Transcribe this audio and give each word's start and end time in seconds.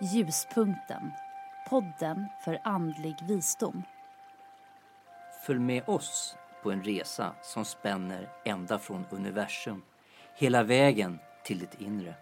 Ljuspunkten, 0.00 1.12
podden 1.68 2.26
för 2.44 2.60
andlig 2.64 3.16
visdom. 3.28 3.82
Följ 5.46 5.58
med 5.58 5.82
oss 5.86 6.36
på 6.62 6.70
en 6.70 6.82
resa 6.82 7.34
som 7.42 7.64
spänner 7.64 8.28
ända 8.44 8.78
från 8.78 9.06
universum 9.10 9.82
hela 10.36 10.62
vägen 10.62 11.18
till 11.44 11.58
ditt 11.58 11.80
inre. 11.80 12.14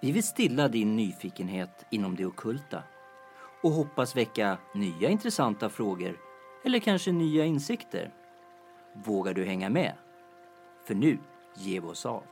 Vi 0.00 0.12
vill 0.12 0.22
stilla 0.22 0.68
din 0.68 0.96
nyfikenhet 0.96 1.86
inom 1.90 2.16
det 2.16 2.26
okulta 2.26 2.82
och 3.62 3.70
hoppas 3.70 4.16
väcka 4.16 4.58
nya 4.74 5.08
intressanta 5.08 5.68
frågor 5.68 6.16
eller 6.64 6.78
kanske 6.78 7.12
nya 7.12 7.44
insikter. 7.44 8.10
Vågar 8.92 9.34
du 9.34 9.44
hänga 9.44 9.68
med? 9.70 9.94
För 10.84 10.94
nu 10.94 11.18
ger 11.54 11.80
vi 11.80 11.86
oss 11.86 12.06
av. 12.06 12.22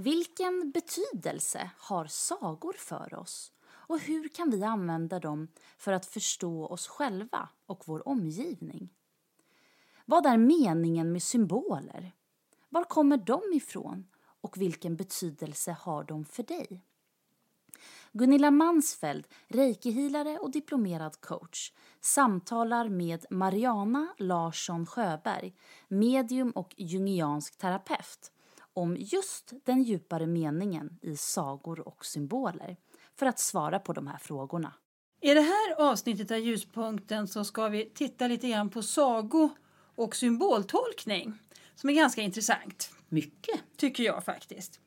Vilken 0.00 0.70
betydelse 0.70 1.70
har 1.78 2.06
sagor 2.06 2.72
för 2.72 3.14
oss? 3.14 3.52
Och 3.68 3.98
hur 3.98 4.28
kan 4.28 4.50
vi 4.50 4.62
använda 4.62 5.18
dem 5.18 5.48
för 5.78 5.92
att 5.92 6.06
förstå 6.06 6.66
oss 6.66 6.88
själva 6.88 7.48
och 7.66 7.82
vår 7.86 8.08
omgivning? 8.08 8.88
Vad 10.04 10.26
är 10.26 10.36
meningen 10.36 11.12
med 11.12 11.22
symboler? 11.22 12.12
Var 12.68 12.84
kommer 12.84 13.16
de 13.16 13.42
ifrån 13.52 14.06
och 14.40 14.60
vilken 14.60 14.96
betydelse 14.96 15.76
har 15.80 16.04
de 16.04 16.24
för 16.24 16.42
dig? 16.42 16.84
Gunilla 18.12 18.50
Mansfeld, 18.50 19.26
reikihilare 19.48 20.38
och 20.38 20.50
diplomerad 20.50 21.20
coach, 21.20 21.72
samtalar 22.00 22.88
med 22.88 23.26
Mariana 23.30 24.14
Larsson 24.18 24.86
Sjöberg, 24.86 25.54
medium 25.88 26.50
och 26.50 26.74
jungiansk 26.76 27.56
terapeut, 27.58 28.32
om 28.80 28.96
just 28.98 29.52
den 29.64 29.82
djupare 29.82 30.26
meningen 30.26 30.98
i 31.02 31.16
sagor 31.16 31.88
och 31.88 32.06
symboler 32.06 32.76
för 33.18 33.26
att 33.26 33.38
svara 33.38 33.78
på 33.78 33.92
de 33.92 34.06
här 34.06 34.18
frågorna. 34.18 34.72
I 35.20 35.34
det 35.34 35.40
här 35.40 35.90
avsnittet 35.90 36.30
av 36.30 36.38
Ljuspunkten 36.38 37.28
så 37.28 37.44
ska 37.44 37.68
vi 37.68 37.90
titta 37.94 38.26
lite 38.26 38.48
grann 38.48 38.70
på 38.70 38.82
sago 38.82 39.50
och 39.94 40.16
symboltolkning 40.16 41.38
som 41.74 41.90
är 41.90 41.94
ganska 41.94 42.22
intressant. 42.22 42.90
Mycket. 43.08 43.60
Tycker 43.76 44.04
jag 44.04 44.24
faktiskt. 44.24 44.80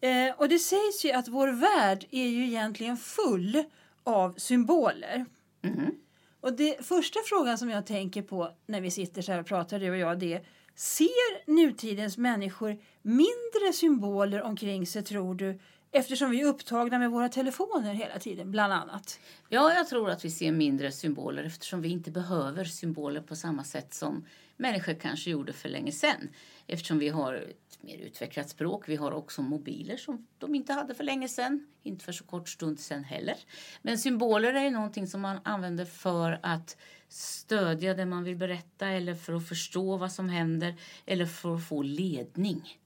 Eh, 0.00 0.34
och 0.36 0.48
det 0.48 0.58
sägs 0.58 1.04
ju 1.04 1.12
att 1.12 1.28
vår 1.28 1.48
värld 1.48 2.06
är 2.10 2.26
ju 2.26 2.44
egentligen 2.46 2.96
full 2.96 3.64
av 4.02 4.34
symboler. 4.36 5.26
Mm. 5.62 5.94
Och 6.40 6.52
det 6.52 6.86
första 6.86 7.18
frågan 7.24 7.58
som 7.58 7.70
jag 7.70 7.86
tänker 7.86 8.22
på 8.22 8.50
när 8.66 8.80
vi 8.80 8.90
sitter 8.90 9.22
så 9.22 9.32
här 9.32 9.40
och 9.40 9.46
pratar 9.46 9.80
du 9.80 9.90
och 9.90 9.96
jag 9.96 10.18
det 10.18 10.34
är 10.34 10.46
Ser 10.74 11.50
nutidens 11.50 12.18
människor 12.18 12.78
mindre 13.02 13.72
symboler 13.72 14.42
omkring 14.42 14.86
sig 14.86 15.02
tror 15.02 15.34
du 15.34 15.58
eftersom 15.92 16.30
vi 16.30 16.40
är 16.40 16.44
upptagna 16.44 16.98
med 16.98 17.10
våra 17.10 17.28
telefoner 17.28 17.94
hela 17.94 18.18
tiden 18.18 18.50
bland 18.50 18.72
annat? 18.72 19.20
Ja, 19.48 19.74
jag 19.74 19.88
tror 19.88 20.10
att 20.10 20.24
vi 20.24 20.30
ser 20.30 20.52
mindre 20.52 20.92
symboler 20.92 21.44
eftersom 21.44 21.82
vi 21.82 21.88
inte 21.88 22.10
behöver 22.10 22.64
symboler 22.64 23.20
på 23.20 23.36
samma 23.36 23.64
sätt 23.64 23.94
som 23.94 24.26
människor 24.56 24.94
kanske 24.94 25.30
gjorde 25.30 25.52
för 25.52 25.68
länge 25.68 25.92
sedan. 25.92 26.28
Eftersom 26.66 26.98
vi 26.98 27.08
har 27.08 27.44
mer 27.84 27.98
utvecklat 27.98 28.50
språk. 28.50 28.88
Vi 28.88 28.96
har 28.96 29.12
också 29.12 29.42
mobiler 29.42 29.96
som 29.96 30.26
de 30.38 30.54
inte 30.54 30.72
hade 30.72 30.94
för 30.94 31.04
länge 31.04 31.28
sedan. 31.28 31.66
Inte 31.82 32.04
för 32.04 32.12
så 32.12 32.24
kort 32.24 32.48
stund 32.48 32.80
sedan 32.80 33.04
heller. 33.04 33.36
Men 33.82 33.98
symboler 33.98 34.54
är 34.54 34.70
någonting 34.70 35.06
som 35.06 35.20
man 35.20 35.38
använder 35.44 35.84
för 35.84 36.40
att 36.42 36.76
stödja 37.08 37.94
det 37.94 38.06
man 38.06 38.24
vill 38.24 38.36
berätta 38.36 38.88
eller 38.88 39.14
för 39.14 39.32
att 39.32 39.48
förstå 39.48 39.96
vad 39.96 40.12
som 40.12 40.28
händer 40.28 40.74
eller 41.06 41.26
för 41.26 41.56
att 41.56 41.68
få 41.68 41.82
ledning. 41.82 42.80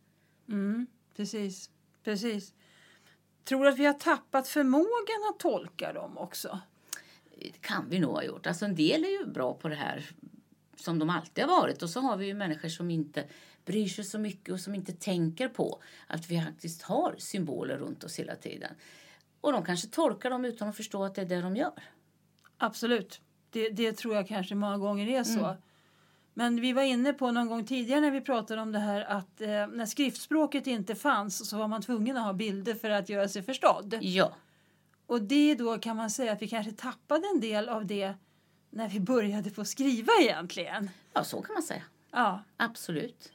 Mm, 0.48 0.86
precis, 1.16 1.70
precis. 2.04 2.54
Tror 3.44 3.64
du 3.64 3.70
att 3.70 3.78
vi 3.78 3.86
har 3.86 3.94
tappat 3.94 4.48
förmågan 4.48 5.30
att 5.30 5.40
tolka 5.40 5.92
dem 5.92 6.18
också? 6.18 6.60
Det 7.40 7.60
kan 7.60 7.88
vi 7.88 7.98
nog 7.98 8.10
ha 8.10 8.22
gjort. 8.22 8.46
Alltså 8.46 8.64
en 8.64 8.74
del 8.74 9.04
är 9.04 9.08
ju 9.08 9.26
bra 9.26 9.54
på 9.54 9.68
det 9.68 9.74
här 9.74 10.10
som 10.76 10.98
de 10.98 11.10
alltid 11.10 11.44
har 11.44 11.60
varit. 11.60 11.82
Och 11.82 11.90
så 11.90 12.00
har 12.00 12.16
vi 12.16 12.26
ju 12.26 12.34
människor 12.34 12.68
som 12.68 12.90
inte 12.90 13.24
bryr 13.68 13.88
sig 13.88 14.04
så 14.04 14.18
mycket 14.18 14.52
och 14.52 14.60
som 14.60 14.74
inte 14.74 14.92
tänker 14.92 15.48
på 15.48 15.82
att 16.06 16.30
vi 16.30 16.40
faktiskt 16.40 16.82
har 16.82 17.14
symboler 17.18 17.76
runt 17.76 18.04
oss 18.04 18.18
hela 18.18 18.34
tiden. 18.36 18.70
Och 19.40 19.52
de 19.52 19.64
kanske 19.64 19.88
tolkar 19.88 20.30
dem 20.30 20.44
utan 20.44 20.68
att 20.68 20.76
förstå 20.76 21.04
att 21.04 21.14
det 21.14 21.20
är 21.20 21.26
det 21.26 21.40
de 21.40 21.56
gör. 21.56 21.82
Absolut. 22.58 23.20
Det, 23.50 23.68
det 23.68 23.92
tror 23.92 24.14
jag 24.14 24.28
kanske 24.28 24.54
många 24.54 24.78
gånger 24.78 25.08
är 25.08 25.24
så. 25.24 25.44
Mm. 25.44 25.56
Men 26.34 26.60
vi 26.60 26.72
var 26.72 26.82
inne 26.82 27.12
på 27.12 27.30
någon 27.30 27.48
gång 27.48 27.64
tidigare 27.64 28.00
när 28.00 28.10
vi 28.10 28.20
pratade 28.20 28.62
om 28.62 28.72
det 28.72 28.78
här 28.78 29.00
att 29.00 29.40
eh, 29.40 29.48
när 29.48 29.86
skriftspråket 29.86 30.66
inte 30.66 30.94
fanns 30.94 31.48
så 31.48 31.58
var 31.58 31.68
man 31.68 31.82
tvungen 31.82 32.16
att 32.16 32.24
ha 32.24 32.32
bilder 32.32 32.74
för 32.74 32.90
att 32.90 33.08
göra 33.08 33.28
sig 33.28 33.42
förstådd. 33.42 33.98
Ja, 34.00 34.32
Och 35.06 35.22
det 35.22 35.54
då 35.54 35.78
kan 35.78 35.96
man 35.96 36.10
säga 36.10 36.32
att 36.32 36.42
vi 36.42 36.48
kanske 36.48 36.72
tappade 36.72 37.26
en 37.34 37.40
del 37.40 37.68
av 37.68 37.86
det 37.86 38.14
när 38.70 38.88
vi 38.88 39.00
började 39.00 39.50
få 39.50 39.64
skriva 39.64 40.12
egentligen. 40.20 40.90
ja 41.12 41.24
så 41.24 41.42
kan 41.42 41.52
man 41.54 41.62
säga. 41.62 41.82
Ja, 42.10 42.42
Absolut. 42.56 43.32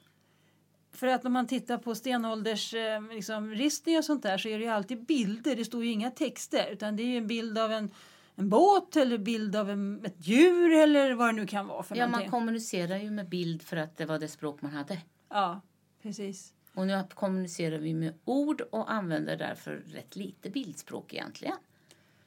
För 0.93 1.07
att 1.07 1.23
när 1.23 1.31
man 1.31 1.47
tittar 1.47 1.77
på 1.77 1.95
stenålders 1.95 2.73
eh, 2.73 3.01
liksom, 3.11 3.51
ristningar 3.51 3.99
och 3.99 4.05
sånt 4.05 4.23
där 4.23 4.37
så 4.37 4.49
är 4.49 4.57
det 4.59 4.63
ju 4.65 4.69
alltid 4.71 5.05
bilder. 5.05 5.55
Det 5.55 5.65
står 5.65 5.83
ju 5.85 5.91
inga 5.91 6.11
texter 6.11 6.69
utan 6.71 6.95
det 6.95 7.03
är 7.03 7.07
ju 7.07 7.17
en 7.17 7.27
bild 7.27 7.57
av 7.57 7.71
en, 7.71 7.91
en 8.35 8.49
båt 8.49 8.95
eller 8.95 9.17
bild 9.17 9.55
av 9.55 9.69
en, 9.69 10.05
ett 10.05 10.15
djur 10.27 10.71
eller 10.73 11.13
vad 11.13 11.27
det 11.27 11.31
nu 11.31 11.47
kan 11.47 11.67
vara 11.67 11.83
för 11.83 11.95
Ja, 11.95 12.05
någonting. 12.05 12.31
man 12.31 12.39
kommunicerar 12.39 12.97
ju 12.97 13.11
med 13.11 13.29
bild 13.29 13.61
för 13.61 13.77
att 13.77 13.97
det 13.97 14.05
var 14.05 14.19
det 14.19 14.27
språk 14.27 14.61
man 14.61 14.71
hade. 14.71 15.01
Ja, 15.29 15.61
precis. 16.01 16.53
Och 16.73 16.87
nu 16.87 17.03
kommunicerar 17.13 17.77
vi 17.77 17.93
med 17.93 18.13
ord 18.25 18.61
och 18.61 18.91
använder 18.91 19.37
därför 19.37 19.75
rätt 19.75 20.15
lite 20.15 20.49
bildspråk 20.49 21.13
egentligen. 21.13 21.55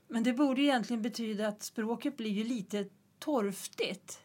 Men 0.09 0.23
det 0.23 0.33
borde 0.33 0.63
egentligen 0.63 1.03
betyda 1.03 1.49
att 1.49 1.63
språket 1.63 2.17
blir 2.17 2.31
ju 2.31 2.45
lite 2.45 2.87
torftigt. 3.19 4.21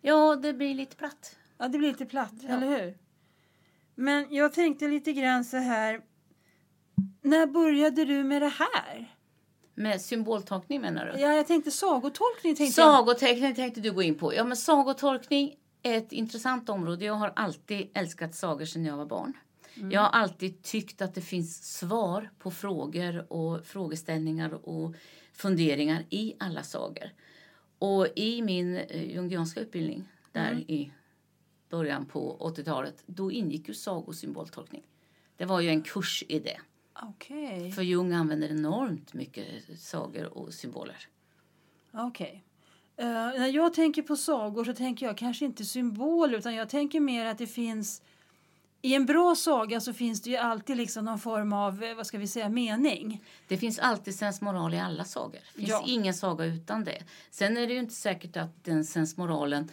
Ja, 0.00 0.36
det 0.36 0.52
blir 0.52 0.74
lite 0.74 0.96
platt. 0.96 1.36
Ja, 1.58 1.68
det 1.68 1.78
blir 1.78 1.88
lite 1.88 2.06
platt, 2.06 2.32
Ja. 2.40 2.48
eller 2.48 2.66
hur? 2.84 2.94
Men 4.00 4.26
jag 4.30 4.52
tänkte 4.52 4.88
lite 4.88 5.12
grann 5.12 5.44
så 5.44 5.56
här. 5.56 6.00
När 7.22 7.46
började 7.46 8.04
du 8.04 8.24
med 8.24 8.42
det 8.42 8.52
här? 8.58 9.14
Med 9.74 10.00
symboltolkning 10.00 10.80
menar 10.80 11.06
du? 11.06 11.20
Ja, 11.20 11.32
jag 11.32 11.46
tänkte 11.46 11.70
sagotolkning. 11.70 12.56
Tänkte 12.56 12.80
jag. 12.80 12.94
Sagotolkning 12.94 13.54
tänkte 13.54 13.80
du 13.80 13.92
gå 13.92 14.02
in 14.02 14.14
på. 14.14 14.34
Ja, 14.34 14.44
men 14.44 14.56
sagotolkning 14.56 15.54
är 15.82 15.98
ett 15.98 16.12
intressant 16.12 16.68
område. 16.68 17.04
Jag 17.04 17.14
har 17.14 17.32
alltid 17.36 17.90
älskat 17.94 18.34
sagor 18.34 18.64
sedan 18.64 18.84
jag 18.84 18.96
var 18.96 19.06
barn. 19.06 19.32
Jag 19.74 20.00
har 20.00 20.08
alltid 20.08 20.62
tyckt 20.62 21.02
att 21.02 21.14
det 21.14 21.20
finns 21.20 21.78
svar 21.78 22.30
på 22.38 22.50
frågor 22.50 23.32
och 23.32 23.66
frågeställningar 23.66 24.68
och 24.68 24.94
funderingar 25.32 26.04
i 26.10 26.34
alla 26.38 26.62
sagor. 26.62 27.10
Och 27.78 28.06
i 28.16 28.42
min 28.42 28.76
eh, 28.76 29.10
jungianska 29.10 29.60
utbildning 29.60 30.08
där 30.32 30.52
i 30.52 30.92
början 31.70 32.06
på 32.06 32.36
80-talet, 32.56 33.02
då 33.06 33.32
ingick 33.32 33.68
ju 33.68 33.74
sagosymboltolkning. 33.74 34.82
Det 35.36 35.44
var 35.44 35.60
ju 35.60 35.68
en 35.68 35.82
kurs 35.82 36.24
i 36.28 36.38
det. 36.38 36.60
Okej. 37.02 37.72
För 37.72 37.82
Jung 37.82 38.12
använder 38.12 38.48
enormt 38.48 39.14
mycket 39.14 39.46
sagor 39.80 40.38
och 40.38 40.54
symboler. 40.54 40.96
Okej. 41.92 42.44
Eh, 42.96 43.06
när 43.06 43.46
jag 43.48 43.74
tänker 43.74 44.02
på 44.02 44.16
sagor 44.16 44.64
så 44.64 44.74
tänker 44.74 45.06
jag 45.06 45.16
kanske 45.18 45.44
inte 45.44 45.64
symboler 45.64 46.38
utan 46.38 46.54
jag 46.54 46.68
tänker 46.68 47.00
mer 47.00 47.26
att 47.26 47.38
det 47.38 47.46
finns 47.46 48.02
i 48.82 48.94
en 48.94 49.06
bra 49.06 49.34
saga 49.34 49.80
så 49.80 49.92
finns 49.92 50.22
det 50.22 50.30
ju 50.30 50.36
alltid 50.36 50.76
liksom 50.76 51.04
någon 51.04 51.18
form 51.18 51.52
av, 51.52 51.82
eh, 51.84 51.94
vad 51.94 52.06
ska 52.06 52.18
vi 52.18 52.26
säga, 52.28 52.48
mening. 52.48 53.24
Det 53.48 53.56
finns 53.56 53.78
alltid 53.78 54.14
sensmoral 54.14 54.74
i 54.74 54.78
alla 54.78 55.04
sagor. 55.04 55.40
Det 55.54 55.58
finns 55.58 55.68
Ja. 55.70 55.84
ingen 55.86 56.14
saga 56.14 56.44
utan 56.44 56.84
det. 56.84 57.02
Sen 57.30 57.56
är 57.56 57.66
det 57.66 57.72
ju 57.72 57.78
inte 57.78 57.94
säkert 57.94 58.36
att 58.36 58.64
den 58.64 58.84
sensmoralen 58.84 59.70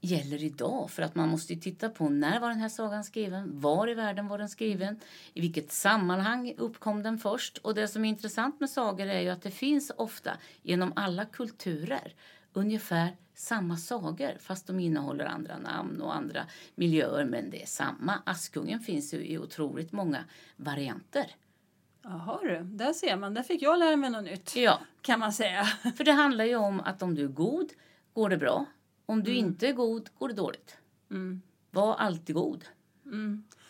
gäller 0.00 0.44
idag. 0.44 0.90
För 0.90 1.02
att 1.02 1.14
man 1.14 1.28
måste 1.28 1.54
ju 1.54 1.60
titta 1.60 1.88
på 1.88 2.08
när 2.08 2.40
var 2.40 2.48
den 2.48 2.60
här 2.60 2.68
sagan 2.68 3.04
skriven, 3.04 3.60
var 3.60 3.90
i 3.90 3.94
världen 3.94 4.28
var 4.28 4.38
den 4.38 4.48
skriven, 4.48 5.00
i 5.34 5.40
vilket 5.40 5.72
sammanhang 5.72 6.54
uppkom 6.58 7.02
den 7.02 7.18
först. 7.18 7.58
Och 7.58 7.74
det 7.74 7.88
som 7.88 8.04
är 8.04 8.08
intressant 8.08 8.60
med 8.60 8.70
sagor 8.70 9.06
är 9.06 9.20
ju 9.20 9.28
att 9.28 9.42
det 9.42 9.50
finns 9.50 9.92
ofta 9.96 10.30
genom 10.62 10.92
alla 10.96 11.24
kulturer 11.24 12.14
ungefär 12.52 13.16
samma 13.34 13.76
sagor 13.76 14.36
fast 14.40 14.66
de 14.66 14.80
innehåller 14.80 15.24
andra 15.24 15.58
namn 15.58 16.00
och 16.00 16.14
andra 16.16 16.46
miljöer 16.74 17.24
men 17.24 17.50
det 17.50 17.62
är 17.62 17.66
samma. 17.66 18.22
Askungen 18.26 18.80
finns 18.80 19.14
ju 19.14 19.26
i 19.26 19.38
otroligt 19.38 19.92
många 19.92 20.24
varianter. 20.56 21.26
Jaha 22.02 22.38
du, 22.42 22.62
där 22.62 22.92
ser 22.92 23.16
man. 23.16 23.34
Där 23.34 23.42
fick 23.42 23.62
jag 23.62 23.78
lära 23.78 23.96
mig 23.96 24.10
något 24.10 24.24
nytt. 24.24 24.56
Ja, 24.56 24.80
Kan 25.00 25.20
man 25.20 25.32
säga. 25.32 25.64
För 25.96 26.04
det 26.04 26.12
handlar 26.12 26.44
ju 26.44 26.56
om 26.56 26.80
att 26.80 27.02
om 27.02 27.14
du 27.14 27.24
är 27.24 27.28
god 27.28 27.68
går 28.12 28.30
det 28.30 28.36
bra. 28.36 28.66
Om 29.08 29.22
du 29.22 29.34
inte 29.34 29.68
är 29.68 29.72
god 29.72 30.10
går 30.18 30.28
det 30.28 30.34
dåligt. 30.34 30.76
Mm. 31.10 31.42
Var 31.70 31.94
alltid 31.94 32.34
god. 32.34 32.64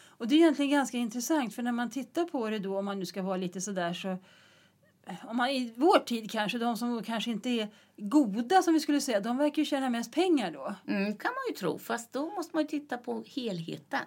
Och 0.06 0.28
det 0.28 0.34
är 0.34 0.38
egentligen 0.38 0.70
ganska 0.70 0.98
intressant 0.98 1.54
för 1.54 1.62
när 1.62 1.72
man 1.72 1.90
tittar 1.90 2.24
på 2.24 2.50
det 2.50 2.58
då, 2.58 2.78
om 2.78 2.84
man 2.84 2.98
nu 2.98 3.06
ska 3.06 3.22
vara 3.22 3.36
lite 3.36 3.60
sådär 3.60 3.92
så 3.92 4.18
om 5.22 5.36
man 5.36 5.48
i 5.50 5.72
vår 5.76 5.98
tid 5.98 6.30
kanske, 6.30 6.58
de 6.58 6.76
som 6.76 7.02
kanske 7.02 7.30
inte 7.30 7.50
är 7.50 7.68
goda 7.96 8.62
som 8.62 8.74
vi 8.74 8.80
skulle 8.80 9.00
säga, 9.00 9.20
de 9.20 9.36
verkar 9.36 9.62
ju 9.62 9.66
tjäna 9.66 9.90
mest 9.90 10.12
pengar 10.12 10.50
då. 10.50 10.74
Mm, 10.86 11.16
kan 11.16 11.30
man 11.30 11.42
ju 11.48 11.54
tro, 11.54 11.78
fast 11.78 12.12
då 12.12 12.30
måste 12.30 12.56
man 12.56 12.62
ju 12.62 12.68
titta 12.68 12.98
på 12.98 13.24
helheten. 13.26 14.04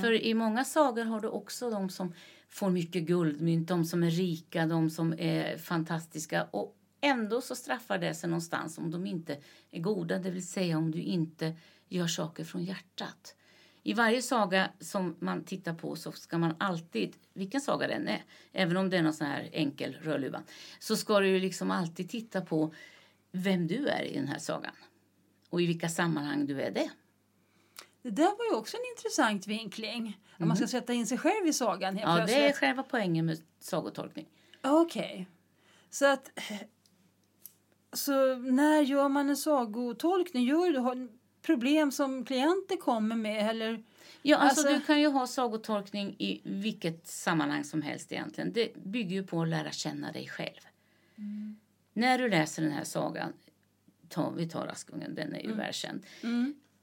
För 0.00 0.12
i 0.12 0.34
många 0.34 0.64
sagor 0.64 1.04
har 1.04 1.20
du 1.20 1.28
också 1.28 1.70
de 1.70 1.90
som 1.90 2.14
får 2.48 2.70
mycket 2.70 3.02
guldmynt, 3.02 3.68
de 3.68 3.84
som 3.84 4.02
är 4.02 4.10
rika, 4.10 4.66
de 4.66 4.90
som 4.90 5.14
är 5.18 5.58
fantastiska. 5.58 6.46
Och 6.50 6.76
ändå 7.00 7.40
så 7.40 7.56
straffar 7.56 7.98
det 7.98 8.14
sig 8.14 8.30
någonstans 8.30 8.78
om 8.78 8.90
de 8.90 9.06
inte 9.06 9.38
är 9.70 9.80
goda, 9.80 10.18
det 10.18 10.30
vill 10.30 10.48
säga 10.48 10.78
om 10.78 10.90
du 10.90 11.00
inte 11.00 11.56
gör 11.88 12.06
saker 12.06 12.44
från 12.44 12.64
hjärtat. 12.64 13.34
I 13.82 13.94
varje 13.94 14.22
saga 14.22 14.70
som 14.80 15.16
man 15.18 15.44
tittar 15.44 15.74
på 15.74 15.96
så 15.96 16.12
ska 16.12 16.38
man 16.38 16.54
alltid, 16.58 17.16
vilken 17.32 17.60
saga 17.60 17.88
den 17.88 18.08
är, 18.08 18.24
även 18.52 18.76
om 18.76 18.90
det 18.90 18.96
är 18.96 19.02
någon 19.02 19.14
sån 19.14 19.26
här 19.26 19.48
enkel 19.52 19.96
rödluva, 20.02 20.42
så 20.78 20.96
ska 20.96 21.20
du 21.20 21.40
liksom 21.40 21.70
alltid 21.70 22.10
titta 22.10 22.40
på 22.40 22.74
vem 23.32 23.66
du 23.66 23.88
är 23.88 24.02
i 24.02 24.14
den 24.14 24.28
här 24.28 24.38
sagan. 24.38 24.74
Och 25.50 25.62
i 25.62 25.66
vilka 25.66 25.88
sammanhang 25.88 26.46
du 26.46 26.62
är 26.62 26.70
det. 26.70 26.90
Det 28.02 28.10
där 28.10 28.24
var 28.38 28.44
ju 28.50 28.54
också 28.54 28.76
en 28.76 28.82
intressant 28.96 29.46
vinkling. 29.46 30.20
Att 30.36 30.46
man 30.46 30.56
ska 30.56 30.66
sätta 30.66 30.92
in 30.92 31.06
sig 31.06 31.18
själv 31.18 31.46
i 31.46 31.52
sagan 31.52 31.96
helt 31.96 32.08
Ja, 32.08 32.12
det 32.12 32.18
plötsligt. 32.18 32.38
är 32.38 32.52
själva 32.52 32.82
poängen 32.82 33.26
med 33.26 33.38
sagotolkning. 33.58 34.28
Okej. 34.62 35.28
Så 35.90 36.06
att... 36.06 36.30
Så 37.92 38.36
när 38.36 38.80
gör 38.82 39.08
man 39.08 39.28
en 39.28 39.36
sagotolkning? 39.36 40.44
Gör 40.44 40.72
du 40.96 41.08
problem 41.42 41.92
som 41.92 42.24
klienter 42.24 42.76
kommer 42.76 43.16
med? 43.16 43.50
Eller? 43.50 43.82
Ja, 44.22 44.36
alltså, 44.36 44.60
Alltså- 44.60 44.80
du 44.80 44.86
kan 44.86 45.00
ju 45.00 45.08
ha 45.08 45.26
sagotolkning 45.26 46.16
i 46.18 46.40
vilket 46.44 47.06
sammanhang 47.06 47.64
som 47.64 47.82
helst 47.82 48.12
egentligen. 48.12 48.52
Det 48.52 48.74
bygger 48.84 49.16
ju 49.16 49.26
på 49.26 49.42
att 49.42 49.48
lära 49.48 49.70
känna 49.70 50.12
dig 50.12 50.28
själv. 50.28 50.60
När 51.92 52.18
du 52.18 52.28
läser 52.28 52.62
den 52.62 52.72
här 52.72 52.84
sagan, 52.84 53.32
ta, 54.08 54.30
vi 54.30 54.48
tar 54.48 54.66
Askungen, 54.66 55.14
den 55.14 55.34
är 55.34 55.40
ju 55.40 55.52
välkänd. 55.54 56.02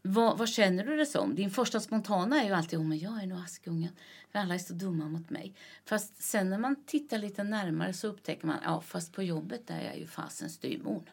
Vad, 0.07 0.37
vad 0.37 0.49
känner 0.49 0.85
du 0.85 0.97
det 0.97 1.05
som? 1.05 1.35
Din 1.35 1.51
första 1.51 1.79
spontana 1.79 2.41
är 2.41 2.45
ju 2.45 2.53
alltid 2.53 2.79
oh, 2.79 2.85
men 2.85 2.99
jag 2.99 3.23
är 3.23 3.27
nog 3.27 3.39
Askungen, 3.39 3.91
för 4.31 4.39
alla 4.39 4.53
är 4.53 4.59
så 4.59 4.73
dumma 4.73 5.07
mot 5.07 5.29
mig. 5.29 5.53
Fast 5.85 6.23
sen 6.23 6.49
när 6.49 6.57
man 6.57 6.75
tittar 6.85 7.17
lite 7.17 7.43
närmare 7.43 7.93
så 7.93 8.07
upptäcker 8.07 8.47
man, 8.47 8.57
ja 8.63 8.81
fast 8.81 9.13
på 9.13 9.23
jobbet 9.23 9.67
där 9.67 9.79
är 9.79 9.85
jag 9.85 9.97
ju 9.97 10.07
fasen 10.07 10.49
styvmor. 10.49 11.03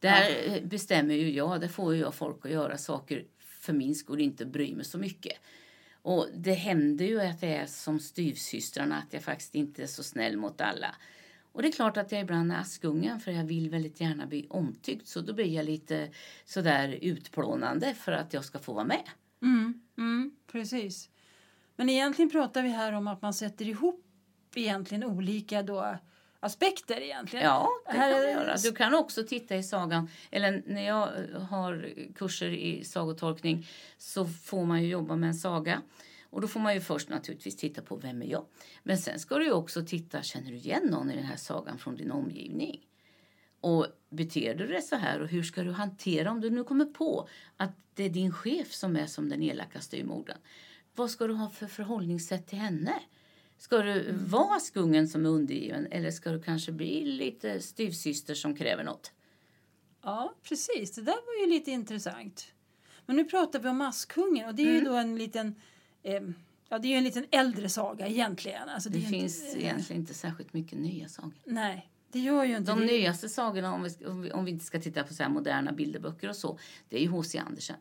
Där 0.00 0.46
eh, 0.46 0.62
bestämmer 0.62 1.14
ju 1.14 1.30
jag, 1.30 1.60
där 1.60 1.68
får 1.68 1.94
ju 1.94 2.00
jag 2.00 2.14
folk 2.14 2.46
att 2.46 2.52
göra 2.52 2.78
saker 2.78 3.24
för 3.38 3.72
min 3.72 3.94
skull, 3.94 4.20
inte 4.20 4.46
bry 4.46 4.74
mig 4.74 4.84
så 4.84 4.98
mycket. 4.98 5.38
Och 6.02 6.26
det 6.34 6.54
händer 6.54 7.04
ju 7.04 7.20
att 7.20 7.40
det 7.40 7.56
är 7.56 7.66
som 7.66 8.00
styvsystrarna, 8.00 8.98
att 8.98 9.12
jag 9.12 9.22
faktiskt 9.22 9.54
inte 9.54 9.82
är 9.82 9.86
så 9.86 10.02
snäll 10.02 10.36
mot 10.36 10.60
alla. 10.60 10.94
Och 11.52 11.62
det 11.62 11.68
är 11.68 11.72
klart 11.72 11.96
att 11.96 12.12
jag 12.12 12.20
ibland 12.20 12.52
är 12.52 12.56
Askungen 12.56 13.20
för 13.20 13.30
jag 13.30 13.44
vill 13.44 13.70
väldigt 13.70 14.00
gärna 14.00 14.26
bli 14.26 14.46
omtyckt 14.50 15.08
så 15.08 15.20
då 15.20 15.32
blir 15.32 15.54
jag 15.54 15.64
lite 15.64 16.10
sådär 16.44 16.98
utplånande 17.02 17.94
för 17.94 18.12
att 18.12 18.34
jag 18.34 18.44
ska 18.44 18.58
få 18.58 18.72
vara 18.72 18.84
med. 18.84 19.08
Mm, 19.42 19.80
mm, 19.98 20.36
precis. 20.52 21.10
Men 21.76 21.88
egentligen 21.88 22.30
pratar 22.30 22.62
vi 22.62 22.68
här 22.68 22.92
om 22.92 23.08
att 23.08 23.22
man 23.22 23.34
sätter 23.34 23.68
ihop 23.68 24.04
egentligen 24.54 25.04
olika 25.04 25.62
då 25.62 25.96
aspekter 26.40 27.00
egentligen. 27.00 27.44
Ja, 27.44 27.68
det 27.86 27.92
Här 27.92 28.12
kan 28.12 28.20
du 28.20 28.30
göra. 28.30 28.56
Du 28.56 28.72
kan 28.72 28.94
också 28.94 29.24
titta 29.24 29.56
i 29.56 29.62
sagan, 29.62 30.08
eller 30.30 30.62
när 30.66 30.86
jag 30.86 31.08
har 31.48 31.90
kurser 32.14 32.50
i 32.50 32.84
sagotolkning 32.84 33.68
så 33.98 34.24
får 34.24 34.64
man 34.64 34.82
ju 34.82 34.88
jobba 34.88 35.16
med 35.16 35.28
en 35.28 35.34
saga. 35.34 35.82
Och 36.32 36.40
då 36.40 36.48
får 36.48 36.60
man 36.60 36.74
ju 36.74 36.80
först 36.80 37.08
naturligtvis 37.08 37.56
titta 37.56 37.82
på 37.82 37.96
vem 37.96 38.22
är 38.22 38.26
jag. 38.26 38.46
Men 38.82 38.98
sen 38.98 39.18
ska 39.18 39.38
du 39.38 39.52
också 39.52 39.84
titta, 39.86 40.22
känner 40.22 40.50
du 40.50 40.56
igen 40.56 40.82
någon 40.90 41.10
i 41.10 41.14
den 41.14 41.24
här 41.24 41.36
sagan 41.36 41.78
från 41.78 41.96
din 41.96 42.10
omgivning? 42.10 42.86
Och 43.60 43.86
beter 44.10 44.54
du 44.54 44.66
dig 44.66 44.82
så 44.82 44.96
här 44.96 45.20
och 45.22 45.28
hur 45.28 45.42
ska 45.42 45.62
du 45.62 45.70
hantera 45.72 46.30
om 46.30 46.40
du 46.40 46.50
nu 46.50 46.64
kommer 46.64 46.84
på 46.84 47.28
att 47.56 47.70
det 47.94 48.04
är 48.04 48.10
din 48.10 48.32
chef 48.32 48.72
som 48.72 48.96
är 48.96 49.06
som 49.06 49.28
den 49.28 49.42
elaka 49.42 49.80
styvmodern? 49.80 50.38
Vad 50.94 51.10
ska 51.10 51.26
du 51.26 51.34
ha 51.34 51.50
för 51.50 51.66
förhållningssätt 51.66 52.46
till 52.46 52.58
henne? 52.58 52.94
Ska 53.58 53.78
du 53.82 54.12
vara 54.12 54.60
skungen 54.60 55.08
som 55.08 55.26
är 55.26 55.30
undergiven 55.30 55.86
eller 55.90 56.10
ska 56.10 56.30
du 56.32 56.42
kanske 56.42 56.72
bli 56.72 57.04
lite 57.04 57.60
styvsyster 57.60 58.34
som 58.34 58.56
kräver 58.56 58.84
något? 58.84 59.12
Ja, 60.02 60.34
precis. 60.42 60.92
Det 60.94 61.02
där 61.02 61.12
var 61.26 61.46
ju 61.46 61.52
lite 61.54 61.70
intressant. 61.70 62.46
Men 63.06 63.16
nu 63.16 63.24
pratar 63.24 63.58
vi 63.60 63.68
om 63.68 63.80
Askungen 63.80 64.48
och 64.48 64.54
det 64.54 64.62
är 64.62 64.66
Mm. 64.66 64.78
ju 64.78 64.84
då 64.90 64.94
en 64.96 65.16
liten... 65.18 65.54
Eh, 66.02 66.20
ja, 66.68 66.78
det 66.78 66.88
är 66.88 66.90
ju 66.90 66.96
en 66.96 67.04
liten 67.04 67.26
äldre 67.30 67.68
saga 67.68 68.06
egentligen. 68.06 68.68
Alltså, 68.68 68.88
Det, 68.90 68.98
ju 68.98 69.06
finns 69.06 69.44
inte, 69.44 69.62
egentligen 69.62 70.02
inte 70.02 70.14
särskilt 70.14 70.52
mycket 70.52 70.78
nya 70.78 71.08
sagor. 71.08 71.32
Nej, 71.44 71.88
det 72.12 72.18
gör 72.18 72.44
ju 72.44 72.56
inte 72.56 72.70
De 72.72 72.80
det. 72.80 72.86
nyaste 72.86 73.28
sagorna, 73.28 73.74
om 73.74 73.82
vi, 73.82 74.06
om 74.06 74.22
vi, 74.22 74.32
om 74.32 74.44
vi 74.44 74.50
inte 74.50 74.64
ska 74.64 74.80
titta 74.80 75.04
på 75.04 75.14
så 75.14 75.22
här 75.22 75.30
moderna 75.30 75.72
bilderböcker 75.72 76.28
och 76.28 76.36
så, 76.36 76.58
det 76.88 76.96
är 76.96 77.00
ju 77.00 77.08
H.C. 77.08 77.38
Andersen. 77.38 77.76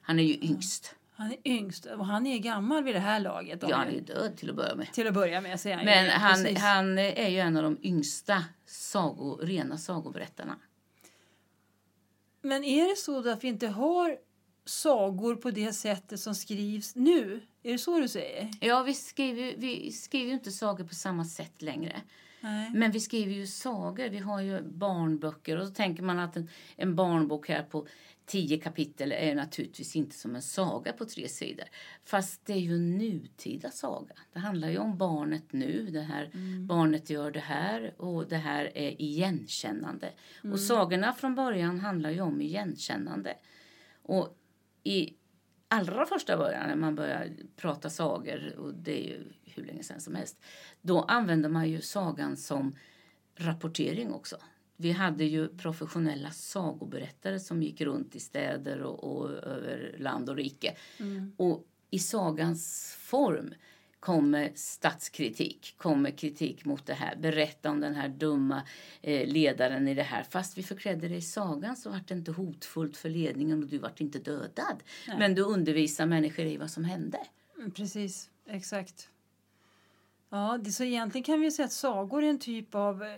Han 0.00 0.18
är 0.18 0.22
ju 0.22 0.34
yngst. 0.34 0.94
Han 1.12 1.30
är 1.32 1.36
yngst 1.44 1.86
och 1.86 2.06
han 2.06 2.26
är 2.26 2.38
gammal 2.38 2.84
vid 2.84 2.94
det 2.94 2.98
här 3.00 3.20
laget. 3.20 3.58
Ja, 3.68 3.76
han 3.76 3.88
är 3.88 3.92
ju 3.92 4.00
död 4.00 4.36
till 4.36 4.50
att 4.50 4.56
börja 4.56 4.74
med. 4.74 4.92
Till 4.92 5.06
att 5.06 5.14
börja 5.14 5.40
med 5.40 5.60
säger 5.60 5.76
han 5.76 5.84
ju 5.84 5.90
Men 5.90 6.04
det, 6.04 6.10
han, 6.10 6.44
precis. 6.44 6.58
han 6.58 6.98
är 6.98 7.28
ju 7.28 7.38
en 7.38 7.56
av 7.56 7.62
de 7.62 7.78
yngsta 7.82 8.44
sago, 8.66 9.38
rena 9.42 9.78
sagoberättarna. 9.78 10.56
Men 12.42 12.64
är 12.64 12.88
det 12.90 12.96
så 12.96 13.20
då 13.22 13.30
att 13.30 13.44
vi 13.44 13.48
inte 13.48 13.68
har 13.68 14.16
sagor 14.68 15.34
på 15.34 15.50
det 15.50 15.72
sättet 15.72 16.20
som 16.20 16.34
skrivs 16.34 16.96
nu? 16.96 17.40
Är 17.62 17.72
det 17.72 17.78
så 17.78 18.00
du 18.00 18.08
säger? 18.08 18.50
Ja, 18.60 18.82
vi 18.82 18.94
skriver, 18.94 19.54
vi 19.56 19.92
skriver 19.92 20.26
ju 20.26 20.34
inte 20.34 20.50
sagor 20.50 20.84
på 20.84 20.94
samma 20.94 21.24
sätt 21.24 21.62
längre. 21.62 22.00
Nej. 22.40 22.70
Men 22.74 22.90
vi 22.90 23.00
skriver 23.00 23.32
ju 23.32 23.46
sagor. 23.46 24.08
Vi 24.08 24.18
har 24.18 24.40
ju 24.40 24.62
barnböcker. 24.62 25.56
Och 25.56 25.68
så 25.68 25.74
tänker 25.74 26.02
man 26.02 26.18
att 26.18 26.36
en, 26.36 26.48
en 26.76 26.96
barnbok 26.96 27.48
här 27.48 27.62
på 27.62 27.86
tio 28.26 28.58
kapitel 28.58 29.12
är 29.12 29.34
naturligtvis 29.34 29.96
inte 29.96 30.16
som 30.16 30.36
en 30.36 30.42
saga 30.42 30.92
på 30.92 31.04
tre 31.04 31.28
sidor. 31.28 31.66
Fast 32.04 32.46
det 32.46 32.52
är 32.52 32.58
ju 32.58 32.74
en 32.74 32.98
nutida 32.98 33.70
saga. 33.70 34.14
Det 34.32 34.38
handlar 34.38 34.68
ju 34.68 34.78
om 34.78 34.98
barnet 34.98 35.52
nu. 35.52 35.88
Det 35.90 36.00
här, 36.00 36.30
Barnet 36.66 37.10
gör 37.10 37.30
det 37.30 37.40
här 37.40 37.94
och 37.98 38.28
det 38.28 38.36
här 38.36 38.64
är 38.74 39.02
igenkännande. 39.02 40.12
Och 40.52 40.60
sagorna 40.60 41.12
från 41.12 41.34
början 41.34 41.80
handlar 41.80 42.10
ju 42.10 42.20
om 42.20 42.40
igenkännande. 42.40 43.34
Och 44.02 44.34
i 44.84 45.14
allra 45.68 46.06
första 46.06 46.36
början 46.36 46.68
när 46.68 46.76
man 46.76 46.94
börjar 46.94 47.30
prata 47.56 47.90
sagor, 47.90 48.54
och 48.58 48.74
det 48.74 49.04
är 49.04 49.08
ju 49.08 49.32
hur 49.44 49.64
länge 49.64 49.82
sedan 49.82 50.00
som 50.00 50.14
helst, 50.14 50.42
då 50.80 51.02
använder 51.02 51.48
man 51.48 51.68
ju 51.68 51.80
sagan 51.80 52.36
som 52.36 52.76
rapportering 53.36 54.12
också. 54.12 54.36
Vi 54.76 54.92
hade 54.92 55.24
ju 55.24 55.48
professionella 55.48 56.30
sagoberättare 56.30 57.40
som 57.40 57.62
gick 57.62 57.80
runt 57.80 58.14
i 58.14 58.20
städer 58.20 58.82
och, 58.82 59.04
och 59.04 59.30
över 59.30 59.96
land 59.98 60.30
och 60.30 60.36
rike. 60.36 60.76
Och 61.36 61.64
i 61.90 61.98
sagans 61.98 62.94
form 63.00 63.54
kommer 64.00 64.50
statskritik, 64.54 65.74
kommer 65.76 66.10
kritik 66.10 66.64
mot 66.64 66.86
det 66.86 66.94
här. 66.94 67.16
Berätta 67.16 67.70
om 67.70 67.80
den 67.80 67.94
här 67.94 68.08
dumma 68.08 68.62
eh, 69.02 69.26
ledaren 69.28 69.88
i 69.88 69.94
det 69.94 70.02
här. 70.02 70.22
Fast 70.22 70.58
vi 70.58 70.62
förklädde 70.62 71.08
det 71.08 71.16
i 71.16 71.22
sagan 71.22 71.76
så 71.76 71.90
var 71.90 72.00
det 72.06 72.14
inte 72.14 72.32
hotfullt 72.32 72.96
för 72.96 73.08
ledningen 73.08 73.62
och 73.62 73.68
du 73.68 73.78
vart 73.78 74.00
inte 74.00 74.18
dödad. 74.18 74.82
Men 75.18 75.34
du 75.34 75.42
undervisar 75.42 76.06
människor 76.06 76.44
i 76.44 76.56
vad 76.56 76.70
som 76.70 76.84
hände. 76.84 77.18
Mm, 77.58 77.70
Precis, 77.70 78.30
exakt. 78.46 79.08
Ja, 80.30 80.58
det, 80.62 80.70
så 80.70 80.84
egentligen 80.84 81.22
kan 81.24 81.40
vi 81.40 81.50
säga 81.50 81.66
att 81.66 81.72
sagor 81.72 82.24
är 82.24 82.30
en 82.30 82.38
typ 82.38 82.74
av... 82.74 83.02
eh, 83.02 83.08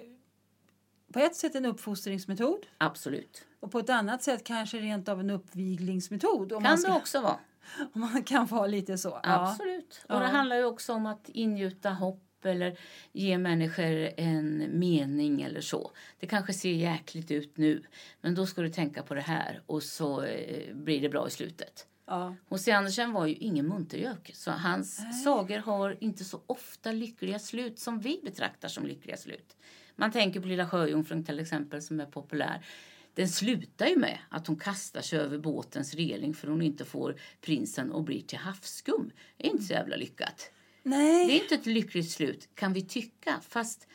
På 1.13 1.19
ett 1.19 1.37
sätt 1.37 1.55
en 1.55 1.67
uppfostringsmetod 1.67 2.67
Absolut. 2.79 3.47
och 3.61 3.73
på 3.73 3.79
ett 3.79 3.91
annat 3.91 4.23
sätt 4.23 4.45
kanske 4.45 4.79
rent 4.79 5.09
av 5.09 5.21
en 5.21 5.31
uppviglingsmetod. 5.31 6.63
Kan 6.63 6.79
ska, 6.79 6.91
det 6.91 6.97
också 6.97 7.21
vara. 7.21 7.39
om 7.95 8.01
man 8.01 8.23
kan 8.23 8.47
vara 8.47 8.67
lite 8.67 8.99
så. 8.99 9.09
Ja. 9.09 9.21
Absolut. 9.23 10.05
Och 10.09 10.15
Ja. 10.15 10.21
det 10.21 10.27
handlar 10.27 10.57
ju 10.57 10.65
också 10.65 10.93
om 10.93 11.07
att 11.07 11.29
ingjuta 11.29 11.91
hopp 11.91 12.45
eller 12.45 12.79
ge 13.13 13.39
människor 13.39 14.11
en 14.17 14.79
mening 14.79 15.43
eller 15.43 15.61
så. 15.61 15.91
Det 16.21 16.27
kanske 16.27 16.53
ser 16.53 16.73
jäkligt 16.73 17.31
ut 17.31 17.57
nu, 17.57 17.83
men 18.21 18.35
då 18.35 18.47
ska 18.47 18.63
du 18.63 18.69
tänka 18.69 19.03
på 19.03 19.15
det 19.15 19.21
här 19.21 19.63
och 19.67 19.83
så 19.83 20.23
eh, 20.23 20.75
blir 20.75 21.01
det 21.01 21.09
bra 21.09 21.27
i 21.27 21.31
slutet. 21.31 21.87
Ja. 22.07 22.35
H.C. 22.49 22.71
Andersen 22.73 23.13
var 23.13 23.27
ju 23.27 23.35
ingen 23.35 23.67
muntergök, 23.69 24.31
så 24.35 24.51
hans 24.51 25.01
sagor 25.25 25.59
har 25.59 25.97
inte 26.01 26.25
så 26.25 26.41
ofta 26.47 26.93
lyckliga 26.93 27.39
slut 27.39 27.79
som 27.79 28.01
vi 28.01 28.21
betraktar 28.25 28.69
som 28.69 28.87
lyckliga 28.87 29.17
slut. 29.17 29.57
Man 29.97 30.13
tänker 30.13 30.41
på 30.41 30.47
Lilla 30.49 30.69
Sjöjungfrun 30.69 31.25
till 31.25 31.41
exempel 31.41 31.83
som 31.83 32.01
är 32.01 32.07
populär. 32.07 32.67
Den 33.15 33.29
slutar 33.29 33.87
ju 33.87 33.97
med 33.97 34.19
att 34.29 34.47
hon 34.47 34.57
kastar 34.57 35.01
sig 35.01 35.19
över 35.19 35.39
båtens 35.39 35.95
reling 35.95 36.35
för 36.35 36.49
hon 36.49 36.63
inte 36.63 36.85
får 36.85 37.21
prinsen 37.41 37.93
och 37.93 38.05
blir 38.05 38.23
till 38.23 38.39
havsskum. 38.39 39.13
Det 39.37 39.47
är 39.47 39.51
inte 39.51 39.65
så 39.65 39.73
jävla 39.73 39.97
lyckat. 39.97 40.51
Nej. 40.83 41.27
Det 41.27 41.33
är 41.33 41.43
inte 41.43 41.55
ett 41.55 41.67
lyckligt 41.67 42.11
slut 42.11 42.49
kan 42.55 42.73
vi 42.73 42.83
tycka, 42.83 43.41
fast 43.49 43.87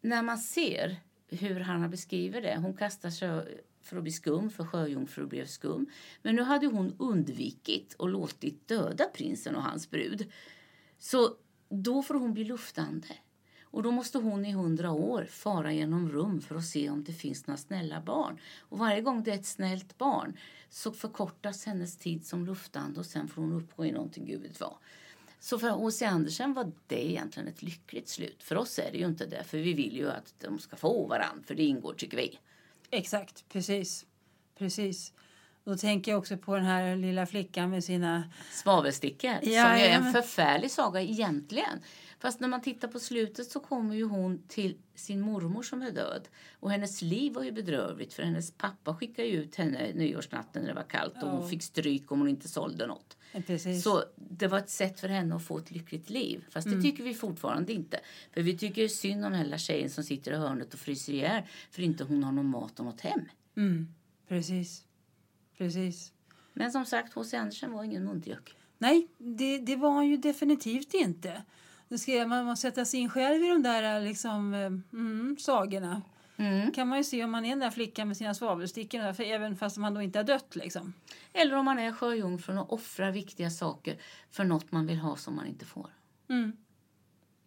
när 0.00 0.22
man 0.22 0.38
ser 0.38 0.96
hur 1.28 1.60
han 1.60 1.90
beskriver 1.90 2.40
det. 2.40 2.56
Hon 2.56 2.76
kastar 2.76 3.10
sig 3.10 3.28
för 3.82 3.96
att 3.96 4.02
bli 4.02 4.12
skum, 4.12 4.50
för 4.50 4.64
sjöjungfrur 4.64 5.26
blev 5.26 5.46
skum. 5.46 5.86
Men 6.22 6.34
nu 6.36 6.42
hade 6.42 6.66
hon 6.66 6.96
undvikit 6.98 7.94
och 7.94 8.08
låtit 8.08 8.68
döda 8.68 9.04
prinsen 9.04 9.56
och 9.56 9.62
hans 9.62 9.90
brud. 9.90 10.32
Så 10.98 11.36
då 11.68 12.02
får 12.02 12.14
hon 12.14 12.34
bli 12.34 12.44
luftande. 12.44 13.08
Och 13.70 13.82
då 13.82 13.90
måste 13.90 14.18
hon 14.18 14.44
i 14.44 14.52
hundra 14.52 14.90
år 14.90 15.26
fara 15.30 15.72
genom 15.72 16.10
rum 16.10 16.40
för 16.40 16.54
att 16.54 16.64
se 16.64 16.90
om 16.90 17.04
det 17.04 17.12
finns 17.12 17.46
några 17.46 17.58
snälla 17.58 18.00
barn. 18.00 18.38
Och 18.60 18.78
varje 18.78 19.00
gång 19.00 19.22
det 19.22 19.30
är 19.30 19.34
ett 19.34 19.46
snällt 19.46 19.98
barn 19.98 20.36
så 20.70 20.92
förkortas 20.92 21.64
hennes 21.64 21.96
tid 21.96 22.26
som 22.26 22.46
luftande 22.46 23.00
och 23.00 23.06
sen 23.06 23.28
får 23.28 23.42
hon 23.42 23.52
uppgå 23.52 23.84
i 23.84 23.92
någonting 23.92 24.26
gud 24.26 24.42
vet 24.42 24.60
vad. 24.60 24.74
Så 25.40 25.58
för 25.58 25.70
H.C. 25.70 26.04
Andersen 26.04 26.54
var 26.54 26.72
det 26.86 27.10
egentligen 27.10 27.48
ett 27.48 27.62
lyckligt 27.62 28.08
slut. 28.08 28.42
För 28.42 28.56
oss 28.56 28.78
är 28.78 28.92
det 28.92 28.98
ju 28.98 29.06
inte 29.06 29.26
det, 29.26 29.44
för 29.44 29.58
vi 29.58 29.72
vill 29.72 29.96
ju 29.96 30.10
att 30.10 30.34
de 30.38 30.58
ska 30.58 30.76
få 30.76 31.06
varann, 31.06 31.42
för 31.46 31.54
det 31.54 31.64
ingår 31.64 31.94
tycker 31.94 32.16
vi. 32.16 32.38
Exakt, 32.90 33.44
precis. 33.48 34.06
Precis. 34.58 35.12
Då 35.64 35.76
tänker 35.76 36.10
jag 36.10 36.18
också 36.18 36.36
på 36.36 36.54
den 36.56 36.64
här 36.64 36.96
lilla 36.96 37.26
flickan 37.26 37.70
med 37.70 37.84
sina... 37.84 38.30
Svavelstickor, 38.50 39.34
som 39.42 39.48
ju 39.50 39.54
är 39.54 39.76
Jajamän. 39.78 40.06
en 40.06 40.12
förfärlig 40.12 40.70
saga 40.70 41.00
egentligen. 41.00 41.78
Fast 42.20 42.40
när 42.40 42.48
man 42.48 42.60
tittar 42.62 42.88
på 42.88 42.98
slutet 43.00 43.50
så 43.50 43.60
kommer 43.60 43.94
ju 43.94 44.04
hon 44.04 44.42
till 44.48 44.76
sin 44.94 45.20
mormor 45.20 45.62
som 45.62 45.82
är 45.82 45.90
död. 45.90 46.28
Och 46.60 46.70
hennes 46.70 47.02
liv 47.02 47.32
var 47.32 47.42
ju 47.44 47.52
bedrövligt 47.52 48.12
för 48.14 48.22
hennes 48.22 48.50
pappa 48.50 48.96
skickade 48.96 49.28
ju 49.28 49.34
ut 49.42 49.54
henne 49.56 49.92
nyårsnatten 49.94 50.62
när 50.62 50.68
det 50.68 50.74
var 50.74 50.88
kallt 50.88 51.22
och 51.22 51.28
hon 51.30 51.50
fick 51.50 51.62
stryk 51.62 52.12
om 52.12 52.18
hon 52.18 52.28
inte 52.28 52.48
sålde 52.48 52.86
något. 52.86 53.16
Precis. 53.46 53.82
Så 53.84 54.04
det 54.16 54.46
var 54.46 54.58
ett 54.58 54.70
sätt 54.70 55.00
för 55.00 55.08
henne 55.08 55.36
att 55.36 55.44
få 55.44 55.58
ett 55.58 55.70
lyckligt 55.70 56.10
liv. 56.10 56.44
Fast 56.50 56.66
Mm. 56.66 56.78
det 56.78 56.90
tycker 56.90 57.04
vi 57.04 57.14
fortfarande 57.14 57.72
inte. 57.72 58.00
För 58.32 58.42
vi 58.42 58.58
tycker 58.58 58.82
ju 58.82 58.88
synd 58.88 59.24
om 59.24 59.32
den 59.32 59.42
lilla 59.42 59.58
tjejen 59.58 59.90
som 59.90 60.04
sitter 60.04 60.32
i 60.32 60.36
hörnet 60.36 60.74
och 60.74 60.80
fryser 60.80 61.12
ihjäl 61.12 61.42
för 61.70 61.82
inte 61.82 62.04
hon 62.04 62.24
har 62.24 62.32
någon 62.32 62.46
mat 62.46 62.78
och 62.78 62.84
något 62.86 63.00
hem. 63.00 63.20
Mm, 63.56 63.88
precis. 64.28 64.84
Precis. 65.58 66.12
Men 66.52 66.72
som 66.72 66.84
sagt, 66.86 67.14
H.C. 67.14 67.36
Andersen 67.36 67.72
var 67.72 67.84
ingen 67.84 68.04
muntergök. 68.04 68.54
Nej, 68.78 69.08
det, 69.18 69.58
det 69.58 69.76
var 69.76 69.90
han 69.90 70.08
ju 70.08 70.16
definitivt 70.16 70.94
inte. 70.94 71.42
Nu 71.88 71.98
ska 71.98 72.26
man, 72.26 72.44
man 72.44 72.56
sätta 72.56 72.84
sig 72.84 73.00
in 73.00 73.10
själv 73.10 73.44
i 73.44 73.48
de 73.48 73.62
där 73.62 74.00
liksom, 74.00 74.54
mm, 74.54 75.36
sagorna. 75.38 76.02
Mm. 76.36 76.72
kan 76.72 76.88
man 76.88 76.98
ju 76.98 77.04
se 77.04 77.24
om 77.24 77.30
man 77.30 77.44
är 77.44 77.50
den 77.50 77.58
där 77.58 77.70
flickan 77.70 78.08
med 78.08 78.16
sina 78.16 78.34
svavelstickor, 78.34 79.12
för 79.12 79.22
även 79.22 79.56
fast 79.56 79.76
man 79.76 79.94
då 79.94 80.02
inte 80.02 80.18
har 80.18 80.24
dött. 80.24 80.56
Liksom. 80.56 80.92
Eller 81.32 81.56
om 81.56 81.64
man 81.64 81.78
är 81.78 81.92
sjöjungfrun 81.92 82.58
och 82.58 82.72
offrar 82.72 83.10
viktiga 83.10 83.50
saker 83.50 83.96
för 84.30 84.44
något 84.44 84.72
man 84.72 84.86
vill 84.86 84.98
ha 84.98 85.16
som 85.16 85.36
man 85.36 85.46
inte 85.46 85.64
får. 85.64 85.90
Mm. 86.28 86.56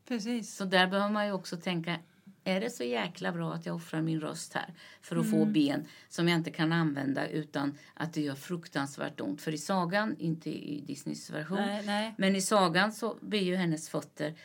Precis. 0.08 0.56
Så 0.56 0.66
där 0.66 0.88
behöver 0.88 1.14
man 1.14 1.26
ju 1.26 1.32
också 1.32 1.58
tänka, 1.58 2.00
är 2.44 2.62
det 2.62 2.70
så 2.70 2.84
jäkla 2.84 3.32
bra 3.32 3.54
att 3.54 3.66
jag 3.66 3.76
offrar 3.76 4.02
min 4.02 4.22
röst 4.22 4.54
här 4.54 4.74
för 5.02 5.16
att 5.16 5.30
få 5.32 5.46
ben 5.46 5.86
som 6.10 6.28
jag 6.28 6.38
inte 6.38 6.52
kan 6.52 6.72
använda 6.72 7.28
utan 7.28 7.78
att 7.94 8.14
det 8.14 8.22
gör 8.22 8.36
fruktansvärt 8.36 9.22
ont? 9.22 9.42
För 9.42 9.54
i 9.54 9.58
sagan, 9.58 10.16
inte 10.20 10.50
i 10.50 10.82
Disneys 10.88 11.30
version, 11.30 11.58
Nej, 11.58 11.86
nej. 11.86 12.14
men 12.18 12.36
i 12.36 12.42
sagan 12.42 12.92
så 12.94 13.18
blir 13.22 13.42
ju 13.44 13.56
hennes 13.56 13.90
fötter 13.90 14.36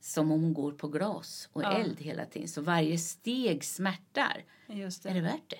som 0.00 0.32
om 0.32 0.42
hon 0.42 0.54
går 0.54 0.72
på 0.72 0.88
glas 0.88 1.48
och 1.52 1.62
Ja. 1.62 1.72
eld 1.78 2.00
hela 2.00 2.24
tiden. 2.26 2.48
Så 2.48 2.62
varje 2.62 2.98
steg 2.98 3.64
smärtar. 3.64 4.44
Just 4.66 5.06
Är 5.06 5.10
det 5.14 5.20
det. 5.20 5.20
värt 5.26 5.50
det? 5.50 5.56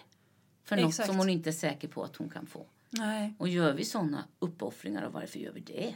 För 0.65 0.77
något 0.77 0.89
Exakt. 0.89 1.09
som 1.09 1.19
hon 1.19 1.29
inte 1.29 1.51
är 1.51 1.53
säker 1.53 1.89
på 1.89 2.05
att 2.05 2.17
hon 2.17 2.29
kan 2.29 2.47
få. 2.47 2.67
Nej. 2.91 3.35
Och 3.39 3.49
gör 3.49 3.75
vi 3.75 3.85
såna 3.85 4.25
uppoffringar 4.39 5.03
och 5.03 5.13
varför 5.13 5.39
gör 5.39 5.53
vi 5.53 5.61
det? 5.61 5.95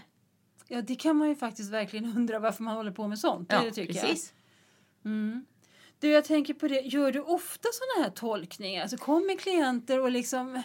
Ja, 0.69 0.83
det 0.83 0.95
kan 0.95 1.17
man 1.17 1.29
ju 1.29 1.35
faktiskt 1.35 1.71
verkligen 1.73 2.05
undra 2.17 2.38
varför 2.38 2.62
man 2.62 2.76
håller 2.76 2.91
på 2.91 3.09
med 3.09 3.19
sånt. 3.19 3.50
det 3.50 3.71
tycker 3.71 3.93
precis. 3.93 4.35
jag. 5.03 5.11
Mm. 5.12 5.47
Du, 5.99 6.09
jag 6.09 6.25
tänker 6.25 6.55
på 6.55 6.69
det. 6.69 6.81
Gör 6.81 7.12
du 7.12 7.21
ofta 7.21 7.69
såna 7.73 8.05
här 8.05 8.11
tolkningar? 8.11 8.83
Alltså 8.83 8.97
kommer 8.97 9.38
klienter 9.38 10.00
och 10.00 10.11
liksom... 10.11 10.62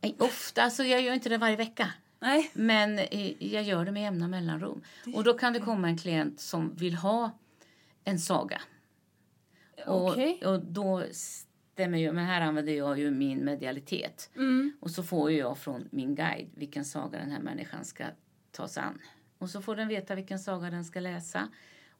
Nej, 0.00 0.16
Ofta, 0.18 0.62
alltså 0.62 0.84
jag 0.84 1.02
gör 1.02 1.14
inte 1.14 1.28
det 1.28 1.38
varje 1.38 1.56
vecka. 1.56 1.92
Nej. 2.20 2.50
Men 2.54 2.98
eh, 2.98 3.44
jag 3.52 3.62
gör 3.62 3.84
det 3.84 3.92
med 3.92 4.02
jämna 4.02 4.28
mellanrum. 4.28 4.82
Och 5.14 5.24
då 5.24 5.34
kan 5.34 5.52
det 5.52 5.60
komma 5.60 5.88
en 5.88 5.98
klient 5.98 6.40
som 6.40 6.74
vill 6.74 6.94
ha 6.94 7.30
en 8.04 8.18
saga. 8.18 8.62
Och, 9.86 10.10
Okej. 10.10 10.42
och 10.44 10.60
då 10.64 11.04
stämmer 11.12 11.98
ju, 11.98 12.12
men 12.12 12.26
här 12.26 12.40
använder 12.40 12.72
jag 12.72 12.98
ju 12.98 13.10
min 13.10 13.44
medialitet. 13.44 14.30
Mm. 14.36 14.72
Och 14.80 14.90
så 14.90 15.02
får 15.02 15.32
jag 15.32 15.58
från 15.58 15.88
min 15.90 16.14
guide 16.14 16.50
vilken 16.54 16.84
saga 16.84 17.18
den 17.18 17.30
här 17.30 17.40
människan 17.40 17.84
ska 17.84 18.04
ta 18.50 18.68
sig 18.68 18.82
an. 18.82 19.00
Och 19.38 19.50
så 19.50 19.62
får 19.62 19.76
den 19.76 19.88
veta 19.88 20.14
vilken 20.14 20.38
saga 20.38 20.70
den 20.70 20.84
ska 20.84 21.00
läsa. 21.00 21.48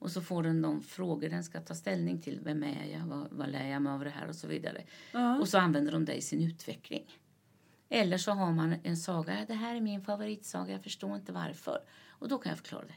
Och 0.01 0.11
så 0.11 0.21
får 0.21 0.43
den 0.43 0.63
de 0.63 0.83
frågor 0.83 1.29
den 1.29 1.45
ska 1.45 1.61
ta 1.61 1.75
ställning 1.75 2.21
till. 2.21 2.41
Vem 2.45 2.63
är 2.63 2.85
jag? 2.93 3.01
Vad, 3.07 3.29
vad 3.31 3.49
lär 3.51 3.69
jag 3.69 3.83
mig 3.83 3.93
av 3.93 4.05
det 4.05 4.11
här? 4.11 4.29
Och 4.29 4.35
så 4.35 4.47
vidare. 4.49 4.83
Ja. 5.13 5.39
Och 5.41 5.49
så 5.49 5.59
använder 5.59 5.93
de 5.93 6.05
det 6.05 6.15
i 6.15 6.21
sin 6.23 6.43
utveckling. 6.43 7.19
Eller 7.89 8.19
så 8.19 8.31
har 8.33 8.53
man 8.53 8.75
en 8.83 8.97
saga. 8.97 9.45
Det 9.49 9.55
här 9.55 9.77
är 9.77 9.81
min 9.81 10.03
favoritsaga. 10.03 10.73
Jag 10.73 10.83
förstår 10.83 11.17
inte 11.17 11.33
varför. 11.33 11.79
Och 12.09 12.29
då 12.29 12.39
kan 12.39 12.51
jag 12.51 12.59
förklara 12.59 12.85
det. 12.85 12.95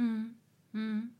Mm. 0.00 0.34
Mm. 0.74 1.10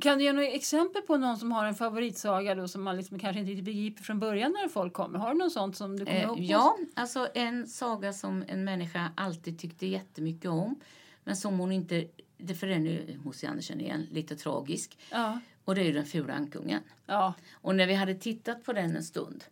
Kan 0.00 0.18
du 0.18 0.24
ge 0.24 0.32
några 0.32 0.48
exempel 0.48 1.02
på 1.02 1.16
någon 1.16 1.36
som 1.38 1.52
har 1.52 1.64
en 1.66 1.74
favoritsaga 1.74 2.54
då 2.54 2.68
som 2.68 2.82
man 2.82 2.96
liksom 2.96 3.18
kanske 3.18 3.40
inte 3.40 3.50
riktigt 3.50 3.64
begriper 3.64 4.02
från 4.02 4.20
början 4.20 4.52
när 4.52 4.68
folk 4.68 4.92
kommer? 4.92 5.18
Har 5.18 5.32
du 5.32 5.38
något 5.38 5.52
sånt 5.52 5.76
som 5.76 5.98
du 5.98 6.04
kommer 6.04 6.18
Eh, 6.18 6.24
ihåg? 6.24 6.38
ja, 6.40 6.78
alltså 6.94 7.28
en 7.34 7.66
saga 7.66 8.12
som 8.12 8.44
en 8.48 8.64
människa 8.64 9.12
alltid 9.16 9.58
tyckte 9.58 9.86
jättemycket 9.86 10.50
om. 10.50 10.80
Men 11.24 11.36
som 11.36 11.58
hon 11.58 11.72
inte... 11.72 12.06
Det 12.38 12.54
för 12.54 12.66
den 12.66 12.86
är 12.86 12.90
ju 12.90 13.18
H.C. 13.24 13.46
Andersen 13.46 13.80
igen, 13.80 14.06
lite 14.10 14.36
tragisk. 14.36 14.98
Ja. 15.10 15.40
Och 15.64 15.74
det 15.74 15.80
är 15.80 15.84
ju 15.84 15.92
den 15.92 16.06
fula 16.06 16.32
ankungen. 16.32 16.82
Ja. 17.06 17.34
Och 17.52 17.74
när 17.74 17.86
vi 17.86 17.94
hade 17.94 18.14
tittat 18.14 18.64
på 18.64 18.72
den 18.72 18.96
en 18.96 19.04
stund 19.04 19.44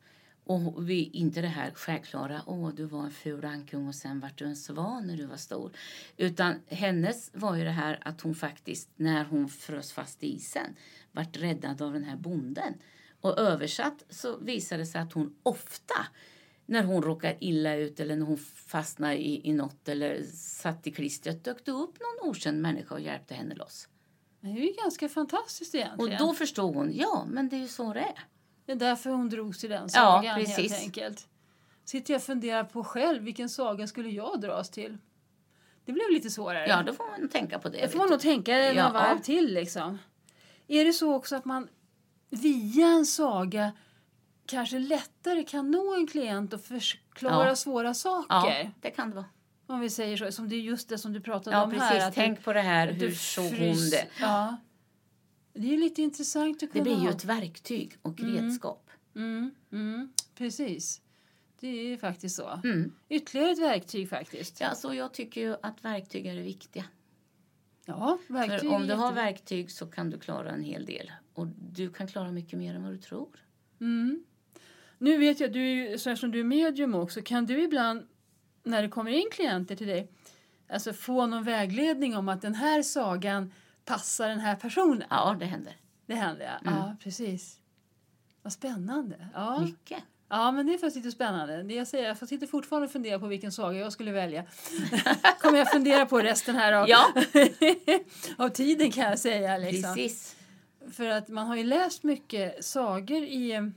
och 0.46 0.90
vi, 0.90 1.10
inte 1.12 1.40
det 1.40 1.48
här 1.48 1.70
självklara, 1.70 2.42
åh 2.46 2.70
du 2.74 2.84
var 2.84 3.04
en 3.04 3.10
ful 3.10 3.44
ankung 3.44 3.88
och 3.88 3.94
sen 3.94 4.20
vart 4.20 4.38
du 4.38 4.44
en 4.44 4.56
svan 4.56 5.06
när 5.06 5.16
du 5.16 5.26
var 5.26 5.36
stor. 5.36 5.72
Utan 6.16 6.54
hennes 6.68 7.30
var 7.34 7.56
ju 7.56 7.64
det 7.64 7.70
här 7.70 7.98
att 8.02 8.20
hon 8.20 8.34
faktiskt, 8.34 8.88
när 8.96 9.24
hon 9.24 9.48
frös 9.48 9.92
fast 9.92 10.22
i 10.22 10.34
isen, 10.34 10.76
vart 11.12 11.36
räddad 11.36 11.82
av 11.82 11.92
den 11.92 12.04
här 12.04 12.16
bonden. 12.16 12.74
Och 13.20 13.38
översatt 13.38 14.04
så 14.08 14.38
visade 14.38 14.82
det 14.82 14.86
sig 14.86 15.00
att 15.00 15.12
hon 15.12 15.34
ofta, 15.42 16.06
när 16.66 16.82
hon 16.84 17.02
råkar 17.02 17.36
illa 17.40 17.74
ut 17.74 18.00
eller 18.00 18.16
när 18.16 18.26
hon 18.26 18.38
fastnar 18.38 19.12
i, 19.12 19.40
i 19.48 19.52
något 19.52 19.88
eller 19.88 20.22
satt 20.34 20.86
i 20.86 20.90
klistret, 20.90 21.44
dök 21.44 21.64
det 21.64 21.70
upp 21.72 21.94
någon 22.00 22.30
okänd 22.30 22.62
människa 22.62 22.94
och 22.94 23.00
hjälpte 23.00 23.34
henne 23.34 23.54
loss. 23.54 23.88
Det 24.40 24.48
är 24.48 24.54
ju 24.66 24.72
ganska 24.82 25.08
fantastiskt 25.08 25.74
Och 25.74 25.80
egentligen. 25.80 26.18
då 26.18 26.34
förstod 26.34 26.74
hon, 26.74 26.90
ja 26.96 27.26
men 27.30 27.48
det 27.48 27.56
är 27.56 27.60
ju 27.60 27.68
så 27.68 27.92
det 27.92 28.00
är. 28.00 28.24
Det 28.66 28.72
är 28.72 28.76
därför 28.76 29.10
hon 29.10 29.28
drogs 29.28 29.58
till 29.60 29.70
den 29.70 29.82
Ja, 29.82 29.88
sagan 29.88 30.38
precis. 30.38 30.56
helt 30.72 30.82
enkelt. 30.82 31.28
Sitter 31.84 32.12
jag 32.14 32.18
och 32.18 32.24
funderar 32.24 32.64
på 32.64 32.84
själv, 32.84 33.22
vilken 33.22 33.48
saga 33.48 33.86
skulle 33.86 34.08
jag 34.08 34.40
dras 34.40 34.70
till? 34.70 34.98
Det 35.84 35.92
blev 35.92 36.10
lite 36.10 36.30
svårare. 36.30 36.66
Ja, 36.68 36.82
då 36.82 36.92
får 36.92 37.20
man 37.20 37.28
tänka 37.28 37.58
på 37.58 37.68
det. 37.68 37.78
Det 37.80 37.88
får 37.88 37.98
man 37.98 38.08
nog 38.10 38.20
tänka 38.20 38.52
några 38.52 38.72
Ja. 38.74 38.90
varv 38.92 39.18
till 39.22 39.54
liksom. 39.54 39.98
Är 40.68 40.84
det 40.84 40.92
så 40.92 41.14
också 41.14 41.36
att 41.36 41.44
man 41.44 41.68
via 42.30 42.86
en 42.86 43.06
saga 43.06 43.72
kanske 44.46 44.78
lättare 44.78 45.42
kan 45.42 45.70
nå 45.70 45.94
en 45.94 46.06
klient 46.06 46.52
och 46.52 46.60
förklara 46.60 47.48
Ja. 47.48 47.56
svåra 47.56 47.94
saker? 47.94 48.26
Ja, 48.64 48.70
det 48.80 48.90
kan 48.90 49.10
det 49.10 49.16
vara. 49.16 49.26
Om 49.66 49.80
vi 49.80 49.90
säger 49.90 50.16
så, 50.16 50.32
som 50.32 50.48
det 50.48 50.56
är 50.56 50.60
just 50.60 50.88
det 50.88 50.98
som 50.98 51.12
du 51.12 51.20
pratade 51.20 51.56
Ja, 51.56 51.64
om 51.64 51.70
precis. 51.70 51.88
här. 51.88 52.08
att 52.08 52.14
Tänk 52.14 52.44
på 52.44 52.52
det 52.52 52.60
här. 52.60 52.86
du 52.92 53.06
Hur 53.06 53.14
såg 53.14 53.44
hon 53.44 53.90
det? 53.90 54.06
Ja. 54.20 54.56
Det 55.52 55.74
är 55.74 55.78
lite 55.78 56.02
intressant 56.02 56.54
att 56.56 56.60
Det 56.60 56.66
kunna 56.66 56.82
blir 56.84 57.02
ju 57.02 57.08
ett 57.10 57.24
verktyg 57.24 57.96
och 58.02 58.20
redskap. 58.20 58.90
Mm, 59.16 59.50
mm, 59.72 60.12
precis. 60.34 61.00
Det 61.60 61.68
är 61.68 61.84
ju 61.84 61.98
faktiskt 61.98 62.36
så. 62.36 62.60
Mm. 62.64 62.92
Ytterligare 63.08 63.50
ett 63.50 63.58
verktyg 63.58 64.08
faktiskt. 64.08 64.60
Ja, 64.60 64.74
så 64.74 64.94
jag 64.94 65.14
tycker 65.14 65.40
ju 65.40 65.56
att 65.62 65.84
verktyg 65.84 66.26
är 66.26 66.34
det 66.36 66.42
viktiga. 66.42 66.84
Ja, 67.84 68.18
verktyg 68.28 68.60
För 68.60 68.76
om 68.76 68.86
du 68.86 68.94
har 68.94 69.12
verktyg 69.12 69.70
så 69.70 69.86
kan 69.86 70.10
du 70.10 70.18
klara 70.18 70.50
en 70.50 70.62
hel 70.62 70.86
del. 70.86 71.12
Och 71.34 71.46
du 71.46 71.92
kan 71.92 72.06
klara 72.06 72.32
mycket 72.32 72.58
mer 72.58 72.74
än 72.74 72.82
vad 72.82 72.92
du 72.92 72.98
tror. 72.98 73.28
Mm. 73.80 74.24
Nu 74.98 75.18
vet 75.18 75.40
jag, 75.40 75.52
du 75.52 75.94
så 75.98 76.10
eftersom 76.10 76.30
du 76.30 76.40
är 76.40 76.44
medium 76.44 76.94
också, 76.94 77.22
kan 77.22 77.46
du 77.46 77.62
ibland 77.62 78.06
när 78.62 78.82
det 78.82 78.88
kommer 78.88 79.10
in 79.10 79.28
klienter 79.32 79.76
till 79.76 79.86
dig 79.86 80.08
alltså 80.68 80.92
få 80.92 81.26
någon 81.26 81.44
vägledning 81.44 82.16
om 82.16 82.28
att 82.28 82.42
den 82.42 82.54
här 82.54 82.82
sagan 82.82 83.52
passar 83.84 84.28
den 84.28 84.40
här 84.40 84.56
personen? 84.56 85.04
Ja, 85.10 85.36
det 85.40 85.46
händer. 85.46 85.76
Det 86.06 86.14
händer, 86.14 86.44
ja. 86.44 86.70
Mm. 86.70 86.78
ja 86.78 86.96
precis. 87.02 87.58
Vad 88.42 88.52
spännande. 88.52 89.28
Ja. 89.34 89.60
Mycket. 89.60 90.02
ja, 90.28 90.52
men 90.52 90.66
det 90.66 90.74
är 90.74 90.78
faktiskt 90.78 90.96
lite 90.96 91.10
spännande. 91.10 91.62
Det 91.62 91.74
jag, 91.74 91.86
säger, 91.86 92.16
jag 92.20 92.28
sitter 92.28 92.46
fortfarande 92.46 92.86
och 92.86 92.92
funderar 92.92 93.18
på 93.18 93.26
vilken 93.26 93.52
saga 93.52 93.78
jag 93.78 93.92
skulle 93.92 94.12
välja. 94.12 94.44
kommer 95.40 95.58
jag 95.58 95.70
fundera 95.70 96.06
på 96.06 96.18
resten 96.18 96.56
här 96.56 96.72
av, 96.72 96.88
Ja, 96.88 97.12
av 98.36 98.48
tiden 98.48 98.90
kan 98.90 99.04
jag 99.04 99.18
säga. 99.18 99.58
Liksom. 99.58 99.94
precis. 99.94 100.36
För 100.92 101.08
att 101.08 101.28
man 101.28 101.46
har 101.46 101.56
ju 101.56 101.64
läst 101.64 102.02
mycket 102.02 102.64
sagor 102.64 103.22
i, 103.22 103.70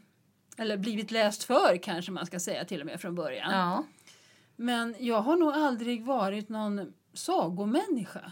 eller 0.59 0.77
blivit 0.77 1.11
läst 1.11 1.43
för 1.43 1.77
kanske 1.83 2.11
man 2.11 2.25
ska 2.25 2.39
säga 2.39 2.65
till 2.65 2.79
och 2.79 2.85
med 2.85 3.01
från 3.01 3.15
början. 3.15 3.51
Ja. 3.51 3.83
Men 4.55 4.95
jag 4.99 5.21
har 5.21 5.35
nog 5.35 5.51
aldrig 5.51 6.05
varit 6.05 6.49
någon 6.49 6.93
sagomänniska. 7.13 8.31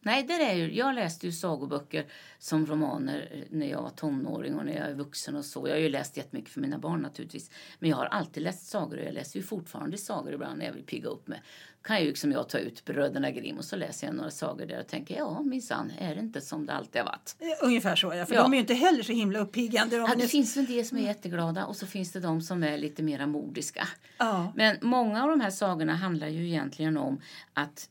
Nej, 0.00 0.22
det 0.22 0.32
är 0.34 0.54
ju, 0.54 0.74
jag 0.74 0.94
läste 0.94 1.26
ju 1.26 1.32
sagoböcker 1.32 2.06
som 2.38 2.66
romaner 2.66 3.44
när 3.50 3.66
jag 3.66 3.82
var 3.82 3.90
tonåring 3.90 4.54
och 4.54 4.66
när 4.66 4.72
jag 4.76 4.86
är 4.88 4.94
vuxen 4.94 5.36
och 5.36 5.44
så. 5.44 5.68
Jag 5.68 5.74
har 5.74 5.80
ju 5.80 5.88
läst 5.88 6.16
jättemycket 6.16 6.52
för 6.52 6.60
mina 6.60 6.78
barn 6.78 7.00
naturligtvis. 7.00 7.50
Men 7.78 7.90
jag 7.90 7.96
har 7.96 8.06
alltid 8.06 8.42
läst 8.42 8.66
sagor 8.66 8.98
och 8.98 9.04
jag 9.04 9.14
läser 9.14 9.38
ju 9.38 9.42
fortfarande 9.42 9.98
sagor 9.98 10.32
ibland 10.32 10.58
när 10.58 10.66
jag 10.66 10.72
vill 10.72 10.84
pigga 10.84 11.08
upp 11.08 11.28
mig. 11.28 11.42
Kan 11.82 12.00
ju 12.00 12.06
liksom 12.06 12.32
jag 12.32 12.48
ta 12.48 12.58
ut 12.58 12.84
Bröderna 12.84 13.30
Grimm 13.30 13.58
och 13.58 13.64
så 13.64 13.76
läser 13.76 14.06
jag 14.06 14.16
några 14.16 14.30
sagor 14.30 14.66
där 14.66 14.80
och 14.80 14.86
tänker 14.86 15.16
ja 15.16 15.42
minsann 15.42 15.92
är 15.98 16.14
det 16.14 16.20
inte 16.20 16.40
som 16.40 16.66
det 16.66 16.72
alltid 16.72 17.00
har 17.02 17.06
varit. 17.08 17.36
Eh, 17.38 17.66
Ungefär 17.66 17.96
så 17.96 18.14
ja, 18.14 18.26
för 18.26 18.34
Ja. 18.34 18.42
de 18.42 18.52
är 18.52 18.56
ju 18.56 18.60
inte 18.60 18.74
heller 18.74 19.02
så 19.02 19.12
himla 19.12 19.38
uppiggande. 19.38 19.96
Ja, 19.96 20.06
det 20.06 20.16
nu- 20.16 20.28
finns 20.28 20.56
en 20.56 20.66
del 20.66 20.84
som 20.84 20.98
är 20.98 21.02
jätteglada 21.02 21.66
och 21.66 21.76
så 21.76 21.86
finns 21.86 22.12
det 22.12 22.20
de 22.20 22.42
som 22.42 22.62
är 22.62 22.78
lite 22.78 23.02
mera 23.02 23.26
modiska. 23.26 23.88
ja. 24.18 24.52
Men 24.56 24.76
många 24.82 25.22
av 25.22 25.28
de 25.30 25.40
här 25.40 25.50
sagorna 25.50 25.94
handlar 25.94 26.28
ju 26.28 26.46
egentligen 26.48 26.96
om 26.96 27.20
att 27.54 27.88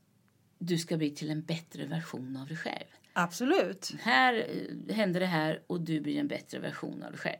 du 0.60 0.78
ska 0.78 0.98
bli 0.98 1.10
till 1.12 1.32
en 1.32 1.42
bättre 1.42 1.86
version 1.86 2.38
av 2.42 2.48
dig 2.48 2.58
själv. 2.58 2.86
Absolut. 3.14 3.92
Här 4.02 4.34
eh, 4.90 4.96
händer 4.96 5.20
det 5.20 5.26
här 5.26 5.62
och 5.68 5.82
du 5.82 6.00
blir 6.02 6.20
en 6.20 6.28
bättre 6.28 6.60
version 6.60 7.04
av 7.04 7.12
dig 7.12 7.20
själv. 7.20 7.40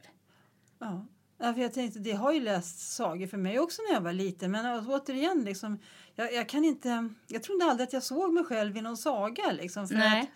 Ja. 0.80 1.06
Ja, 1.44 1.54
för 1.54 1.62
jag 1.62 1.74
tänkte, 1.74 2.00
det 2.00 2.12
har 2.12 2.34
ju 2.34 2.40
läst 2.40 2.80
sagor 2.80 3.28
för 3.28 3.38
mig 3.38 3.60
också 3.60 3.82
när 3.90 3.94
jag 3.94 4.02
var 4.02 4.14
liten. 4.14 4.52
Men 4.52 4.86
återigen, 4.90 5.44
liksom, 5.46 5.80
jag, 6.16 6.34
jag 6.34 6.50
kan 6.50 6.66
inte... 6.66 7.10
Jag 7.28 7.44
trodde 7.44 7.66
aldrig 7.66 7.88
att 7.88 7.94
jag 7.94 8.04
såg 8.04 8.34
mig 8.34 8.44
själv 8.44 8.78
i 8.78 8.82
någon 8.82 8.98
saga. 8.98 9.52
Liksom, 9.52 9.88
för 9.88 9.96
Nej. 9.96 10.22
Att, 10.22 10.28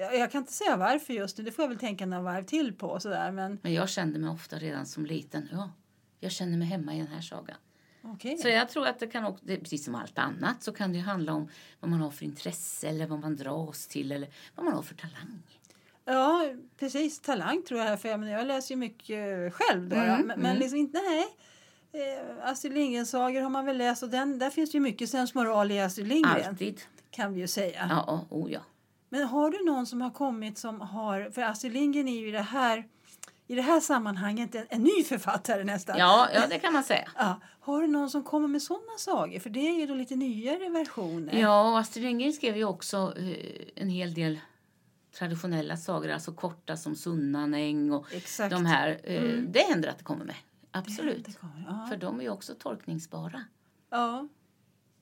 jag, 0.00 0.16
jag 0.16 0.32
kan 0.32 0.38
inte 0.38 0.52
säga 0.52 0.76
varför 0.76 1.12
just 1.12 1.38
nu. 1.38 1.44
Det 1.44 1.52
får 1.52 1.62
jag 1.62 1.68
väl 1.68 1.78
tänka 1.78 2.06
några 2.06 2.22
varv 2.22 2.44
till 2.44 2.72
på. 2.72 3.00
Sådär. 3.00 3.32
Men 3.32 3.58
Men 3.62 3.74
jag 3.74 3.88
kände 3.88 4.18
mig 4.18 4.30
ofta 4.30 4.56
redan 4.56 4.86
som 4.86 5.06
liten. 5.06 5.48
Ja, 5.52 5.70
jag 6.20 6.32
känner 6.32 6.58
mig 6.58 6.68
hemma 6.68 6.94
i 6.94 6.98
den 6.98 7.06
här 7.06 7.20
sagan. 7.20 7.56
okej. 8.02 8.38
Så 8.38 8.48
jag 8.48 8.68
tror 8.68 8.86
att 8.86 8.98
det 8.98 9.06
kan 9.06 9.24
också, 9.24 9.44
precis 9.46 9.84
som 9.84 9.94
allt 9.94 10.18
annat 10.18 10.62
så 10.62 10.72
kan 10.72 10.92
det 10.92 10.98
handla 10.98 11.32
om 11.32 11.48
vad 11.80 11.90
man 11.90 12.00
har 12.00 12.10
för 12.10 12.24
intresse 12.24 12.88
eller 12.88 13.06
vad 13.06 13.18
man 13.20 13.36
dras 13.36 13.86
till 13.86 14.12
eller 14.12 14.28
vad 14.54 14.64
man 14.64 14.74
har 14.74 14.82
för 14.82 14.94
talang. 14.94 15.42
Ja, 16.04 16.52
precis. 16.78 17.20
Talang 17.20 17.62
tror 17.62 17.80
jag. 17.80 18.00
För 18.00 18.08
jag, 18.08 18.20
men 18.20 18.28
jag 18.28 18.46
läser 18.46 18.74
ju 18.74 18.78
mycket 18.78 19.54
själv. 19.54 19.88
Då, 19.88 19.96
Mm. 19.96 20.26
Men, 20.26 20.26
men 20.26 20.46
mm. 20.46 20.58
liksom 20.58 20.78
inte... 20.78 20.98
Nej. 20.98 21.26
Eh, 21.92 22.48
Astrid 22.50 22.72
Lindgren-sagor 22.72 23.40
har 23.40 23.50
man 23.50 23.64
väl 23.64 23.78
läst. 23.78 24.02
Och 24.02 24.08
den, 24.08 24.38
där 24.38 24.50
finns 24.50 24.70
det 24.70 24.76
ju 24.76 24.80
mycket 24.82 25.10
sensmoral 25.10 25.70
i 25.72 25.80
Astrid 25.80 26.08
Lindgren. 26.08 26.48
Alltid. 26.48 26.80
Kan 27.10 27.34
vi 27.34 27.40
ju 27.40 27.48
säga. 27.48 27.86
Ja, 27.90 28.26
oh 28.30 28.52
ja. 28.52 28.60
Men 29.08 29.22
har 29.24 29.50
du 29.50 29.64
någon 29.64 29.86
som 29.86 30.00
har 30.00 30.10
kommit 30.10 30.58
som 30.58 30.80
har... 30.80 31.30
För 31.30 31.42
Astrid 31.42 31.72
Lindgren 31.72 32.08
är 32.08 32.20
ju 32.20 32.28
i 32.28 32.30
det 32.30 32.40
här, 32.40 32.84
i 33.46 33.54
det 33.54 33.62
här 33.62 33.80
sammanhanget 33.80 34.54
en, 34.54 34.66
en 34.68 34.82
ny 34.82 35.04
författare 35.04 35.64
nästan. 35.64 35.98
Ja, 35.98 36.28
ja, 36.34 36.46
det 36.50 36.58
kan 36.58 36.72
man 36.72 36.84
säga. 36.84 37.08
Ja, 37.16 37.40
har 37.60 37.80
du 37.82 37.86
någon 37.88 38.10
som 38.10 38.22
kommer 38.24 38.48
med 38.48 38.62
sådana 38.62 38.98
sagor? 38.98 39.38
För 39.38 39.50
det 39.50 39.68
är 39.68 39.80
ju 39.80 39.86
då 39.86 39.94
lite 39.94 40.16
nyare 40.16 40.68
versioner. 40.68 41.40
Ja, 41.40 41.70
och 41.70 41.78
Astrid 41.78 42.04
Lindgren 42.04 42.32
skrev 42.32 42.56
ju 42.56 42.64
också 42.64 43.14
eh, 43.16 43.82
en 43.82 43.88
hel 43.88 44.14
del 44.14 44.40
traditionella 45.18 45.76
sagor, 45.76 46.10
alltså 46.10 46.32
korta 46.32 46.76
som 46.76 46.96
Sunnanäng 46.96 47.92
och 47.92 48.14
Exakt. 48.14 48.50
de 48.50 48.66
här. 48.66 49.00
Eh, 49.04 49.22
Mm. 49.22 49.52
Det 49.52 49.60
händer 49.60 49.88
att 49.88 49.98
det 49.98 50.04
kommer 50.04 50.24
med. 50.24 50.36
Absolut. 50.70 51.28
Ja. 51.68 51.86
För 51.88 51.96
de 51.96 52.18
är 52.18 52.22
ju 52.24 52.30
också 52.30 52.54
tolkningsbara. 52.54 53.44
ja. 53.90 54.28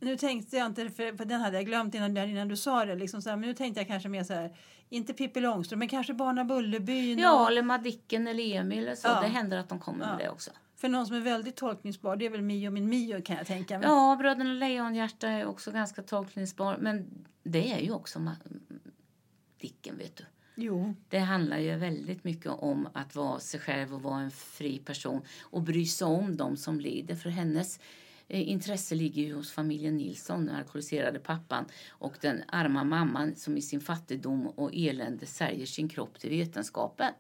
Nu 0.01 0.17
tänkte 0.17 0.57
jag 0.57 0.67
inte, 0.67 0.91
för, 0.91 1.17
för 1.17 1.25
den 1.25 1.41
hade 1.41 1.57
jag 1.57 1.67
glömt 1.67 1.95
innan, 1.95 2.17
innan 2.17 2.49
du 2.49 2.57
sa 2.57 2.85
det. 2.85 2.95
Liksom 2.95 3.23
så 3.23 3.29
här, 3.31 3.37
men 3.37 3.49
nu 3.49 3.55
tänkte 3.55 3.81
jag 3.81 3.87
kanske 3.89 4.09
mer 4.09 4.25
så 4.25 4.33
här, 4.33 4.57
inte 4.89 5.13
Pippi 5.15 5.41
Långstrump, 5.41 5.79
men 5.79 5.89
kanske 5.89 6.15
Barna 6.15 6.45
Bullerbyn. 6.45 7.19
Ja, 7.19 7.43
och- 7.43 7.49
eller 7.51 7.63
Madicken 7.63 8.27
eller 8.29 8.55
Emil 8.57 8.79
eller 8.79 8.95
så. 8.95 9.09
Ja. 9.09 9.21
Det 9.21 9.27
händer 9.27 9.59
att 9.59 9.69
de 9.69 9.79
kommer 9.79 10.05
Ja. 10.05 10.11
med 10.11 10.19
det 10.19 10.31
också. 10.31 10.51
För 10.77 10.89
någon 10.89 11.07
som 11.07 11.17
är 11.17 11.21
väldigt 11.21 11.57
tolkningsbar, 11.57 12.17
det 12.17 12.27
är 12.27 12.31
väl 12.31 12.43
Mio 12.43 12.71
min 12.71 12.89
Mio 12.89 13.21
kan 13.23 13.37
jag 13.37 13.47
tänka 13.47 13.79
mig. 13.79 13.87
Ja, 13.89 14.17
Bröderna 14.19 14.53
Lejonhjärta 14.53 15.29
är 15.29 15.47
också 15.47 15.73
ganska 15.73 16.03
tolkningsbar. 16.03 16.77
Men 16.81 17.25
det 17.43 17.73
är 17.73 17.79
ju 17.81 17.93
också 17.93 18.19
Ma- 18.19 18.61
Dicken, 19.61 19.99
vet 19.99 20.17
du. 20.17 20.25
Jo. 20.59 20.95
Det 21.09 21.19
handlar 21.19 21.59
ju 21.59 21.77
väldigt 21.77 22.25
mycket 22.25 22.53
om 22.53 22.89
att 22.93 23.15
vara 23.15 23.41
sig 23.41 23.61
själv 23.61 23.95
och 23.95 24.03
vara 24.03 24.21
en 24.21 24.31
fri 24.31 24.79
person 24.79 25.23
och 25.43 25.63
bry 25.63 25.87
sig 25.87 26.07
om 26.07 26.37
dem 26.37 26.57
som 26.57 26.81
lider. 26.81 27.15
För 27.15 27.31
hennes 27.31 27.81
eh, 28.29 28.49
intresse 28.51 28.95
ligger 28.95 29.23
ju 29.23 29.35
hos 29.35 29.53
familjen 29.53 29.97
Nilsson, 29.97 30.47
den 30.47 30.57
alkoholiserade 30.57 31.19
pappan 31.19 31.65
och 31.89 32.15
den 32.21 32.43
arma 32.49 32.85
mamman 32.85 33.35
som 33.35 33.57
i 33.57 33.63
sin 33.63 33.81
fattigdom 33.81 34.47
och 34.47 34.71
elände 34.75 35.27
säljer 35.27 35.67
sin 35.67 35.89
kropp 35.89 36.19
till 36.19 36.31
vetenskapen 36.31 37.13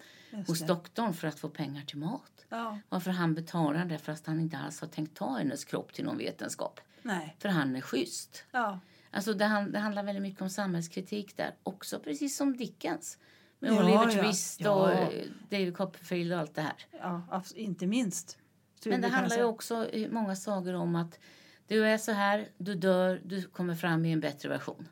hos 0.46 0.60
doktorn 0.66 1.14
för 1.14 1.28
att 1.28 1.38
få 1.40 1.48
pengar 1.48 1.82
till 1.82 1.98
mat. 1.98 2.44
Ja, 2.48 2.78
Varför 2.88 3.10
han 3.10 3.34
betalar 3.34 3.84
det 3.84 3.98
fast 3.98 4.26
han 4.26 4.40
inte 4.40 4.58
alls 4.58 4.80
har 4.80 4.88
tänkt 4.88 5.16
ta 5.16 5.36
hennes 5.38 5.64
kropp 5.64 5.92
till 5.92 6.04
någon 6.04 6.18
vetenskap. 6.18 6.80
nej. 7.02 7.36
För 7.38 7.48
han 7.48 7.76
är 7.76 7.80
schysst. 7.80 8.44
Ja. 8.52 8.80
Alltså 9.16 9.34
det, 9.34 9.44
han, 9.44 9.72
det 9.72 9.78
handlar 9.78 10.02
väldigt 10.02 10.22
mycket 10.22 10.42
om 10.42 10.50
samhällskritik 10.50 11.36
där 11.36 11.54
också, 11.62 11.98
precis 12.00 12.36
som 12.36 12.56
Dickens. 12.56 13.18
Med 13.58 13.70
Ja, 13.72 13.84
Oliver 13.84 14.16
ja. 14.16 14.22
Twist 14.22 14.60
Ja. 14.60 14.70
och 14.70 14.90
eh, 14.90 15.24
David 15.50 15.76
Copperfield 15.76 16.32
och 16.32 16.38
allt 16.38 16.54
det 16.54 16.62
här. 16.62 16.74
Ja, 17.00 17.42
inte 17.54 17.86
minst. 17.86 18.38
Men 18.84 19.00
det 19.00 19.08
handlar 19.08 19.36
ju 19.36 19.44
också 19.44 19.90
i 19.90 20.08
många 20.08 20.36
sagor 20.36 20.74
om 20.74 20.96
att 20.96 21.18
du 21.66 21.86
är 21.86 21.98
så 21.98 22.12
här, 22.12 22.48
du 22.58 22.74
dör, 22.74 23.20
du 23.24 23.42
kommer 23.42 23.74
fram 23.74 24.04
i 24.04 24.12
en 24.12 24.20
bättre 24.20 24.48
version. 24.48 24.88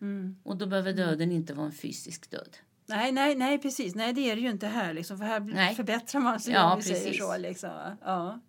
Mm. 0.00 0.36
Och 0.42 0.56
då 0.56 0.66
behöver 0.66 0.92
döden 0.92 1.32
inte 1.32 1.54
vara 1.54 1.66
en 1.66 1.72
fysisk 1.72 2.30
död. 2.30 2.56
Nej, 2.86 3.12
nej, 3.12 3.34
nej, 3.34 3.58
precis. 3.58 3.94
Nej, 3.94 4.12
det 4.12 4.30
är 4.30 4.36
det 4.36 4.42
ju 4.42 4.50
inte 4.50 4.66
här. 4.66 4.94
Liksom, 4.94 5.18
för 5.18 5.24
här 5.24 5.40
Nej. 5.40 5.74
förbättrar 5.74 6.20
man 6.20 6.40
sig 6.40 6.54
Ja, 6.54 6.72
om 6.72 6.78
vi 6.78 6.84
säger 6.84 7.04
precis. 7.04 7.22
så. 7.22 7.36
Liksom. 7.36 7.96
Ja. 8.04 8.40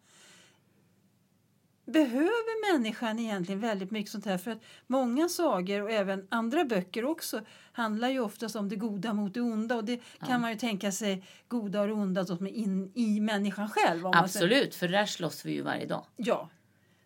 Behöver 1.86 2.74
människan 2.74 3.20
egentligen 3.20 3.62
väldigt 3.62 3.92
mycket 3.92 4.12
sånt 4.12 4.26
här? 4.26 4.38
För 4.38 4.52
att 4.52 4.64
många 4.88 5.30
sagor 5.30 5.82
och 5.82 5.92
även 5.92 6.28
andra 6.30 6.66
böcker 6.66 7.06
också 7.06 7.42
handlar 7.72 8.10
ju 8.10 8.20
oftast 8.20 8.56
om 8.56 8.70
det 8.70 8.76
goda 8.76 9.14
mot 9.14 9.34
det 9.34 9.42
onda. 9.42 9.76
Och 9.76 9.86
det 9.86 10.02
kan 10.28 10.42
man 10.42 10.52
ju 10.52 10.58
tänka 10.58 10.92
sig 10.92 11.26
goda 11.48 11.82
och 11.82 11.98
onda 11.98 12.26
som 12.26 12.48
är 12.48 12.52
in 12.52 12.92
i 12.96 13.20
människan 13.20 13.70
själv. 13.70 14.08
Absolut, 14.08 14.76
för 14.76 14.88
där 14.88 15.06
slåss 15.06 15.46
vi 15.46 15.52
ju 15.52 15.62
varje 15.62 15.86
dag. 15.86 16.06
Ja. 16.16 16.50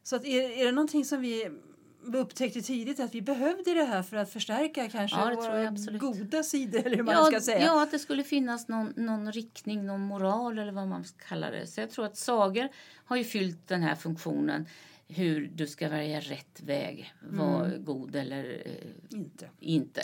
Så 0.04 0.16
att 0.16 0.26
är, 0.26 0.62
är 0.62 0.66
det 0.66 0.72
någonting 0.72 1.06
som 1.06 1.22
vi 1.22 1.50
upptäckte 2.16 2.62
tidigt 2.62 3.00
att 3.00 3.16
vi 3.16 3.22
behövde 3.22 3.74
det 3.74 3.84
här 3.84 4.04
för 4.04 4.18
att 4.18 4.30
förstärka 4.30 4.90
kanske 4.90 5.18
Ja, 5.18 5.36
våra 5.36 5.98
goda 5.98 6.44
sidor 6.44 6.80
eller 6.86 6.96
hur 6.96 7.04
man 7.04 7.14
Ja, 7.14 7.26
ska 7.26 7.42
säga? 7.42 7.66
ja, 7.66 7.84
att 7.84 7.92
det 7.92 8.00
skulle 8.00 8.24
finnas 8.24 8.68
någon, 8.68 8.94
någon 8.96 9.32
riktning, 9.32 9.86
någon 9.86 10.02
moral 10.02 10.60
eller 10.60 10.72
vad 10.72 10.88
man 10.88 11.04
ska 11.04 11.18
kalla 11.28 11.52
det. 11.52 11.68
Så 11.68 11.80
jag 11.82 11.90
tror 11.92 12.06
att 12.06 12.18
sagor 12.18 12.70
har 13.06 13.16
ju 13.18 13.24
fyllt 13.24 13.68
den 13.68 13.84
här 13.84 13.96
funktionen 13.96 14.66
hur 15.10 15.52
du 15.56 15.68
ska 15.68 15.90
välja 15.90 16.20
rätt 16.20 16.62
väg, 16.62 17.14
vara 17.30 17.66
Mm. 17.66 17.86
god 17.86 18.16
eller 18.16 18.62
eh, 18.66 19.18
Inte. 19.20 19.50
inte. 19.60 20.02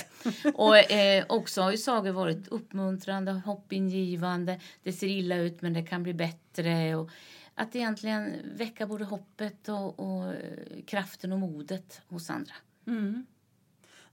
Och 0.54 0.92
eh, 0.92 1.26
också 1.30 1.62
har 1.62 1.72
ju 1.72 1.78
sagor 1.78 2.12
varit 2.12 2.48
uppmuntrande, 2.48 3.32
hoppingivande. 3.32 4.60
Det 4.84 4.94
ser 4.94 5.08
illa 5.08 5.36
ut 5.36 5.62
men 5.62 5.74
det 5.74 5.84
kan 5.84 6.04
bli 6.04 6.14
bättre. 6.14 6.96
Och 6.96 7.10
att 7.56 7.76
egentligen 7.76 8.42
väcka 8.58 8.88
både 8.88 9.06
hoppet 9.06 9.70
och, 9.70 10.00
och 10.00 10.34
eh, 10.34 10.84
kraften 10.88 11.32
och 11.32 11.40
modet 11.40 12.02
hos 12.08 12.30
andra. 12.30 12.54
Mm. 12.88 13.26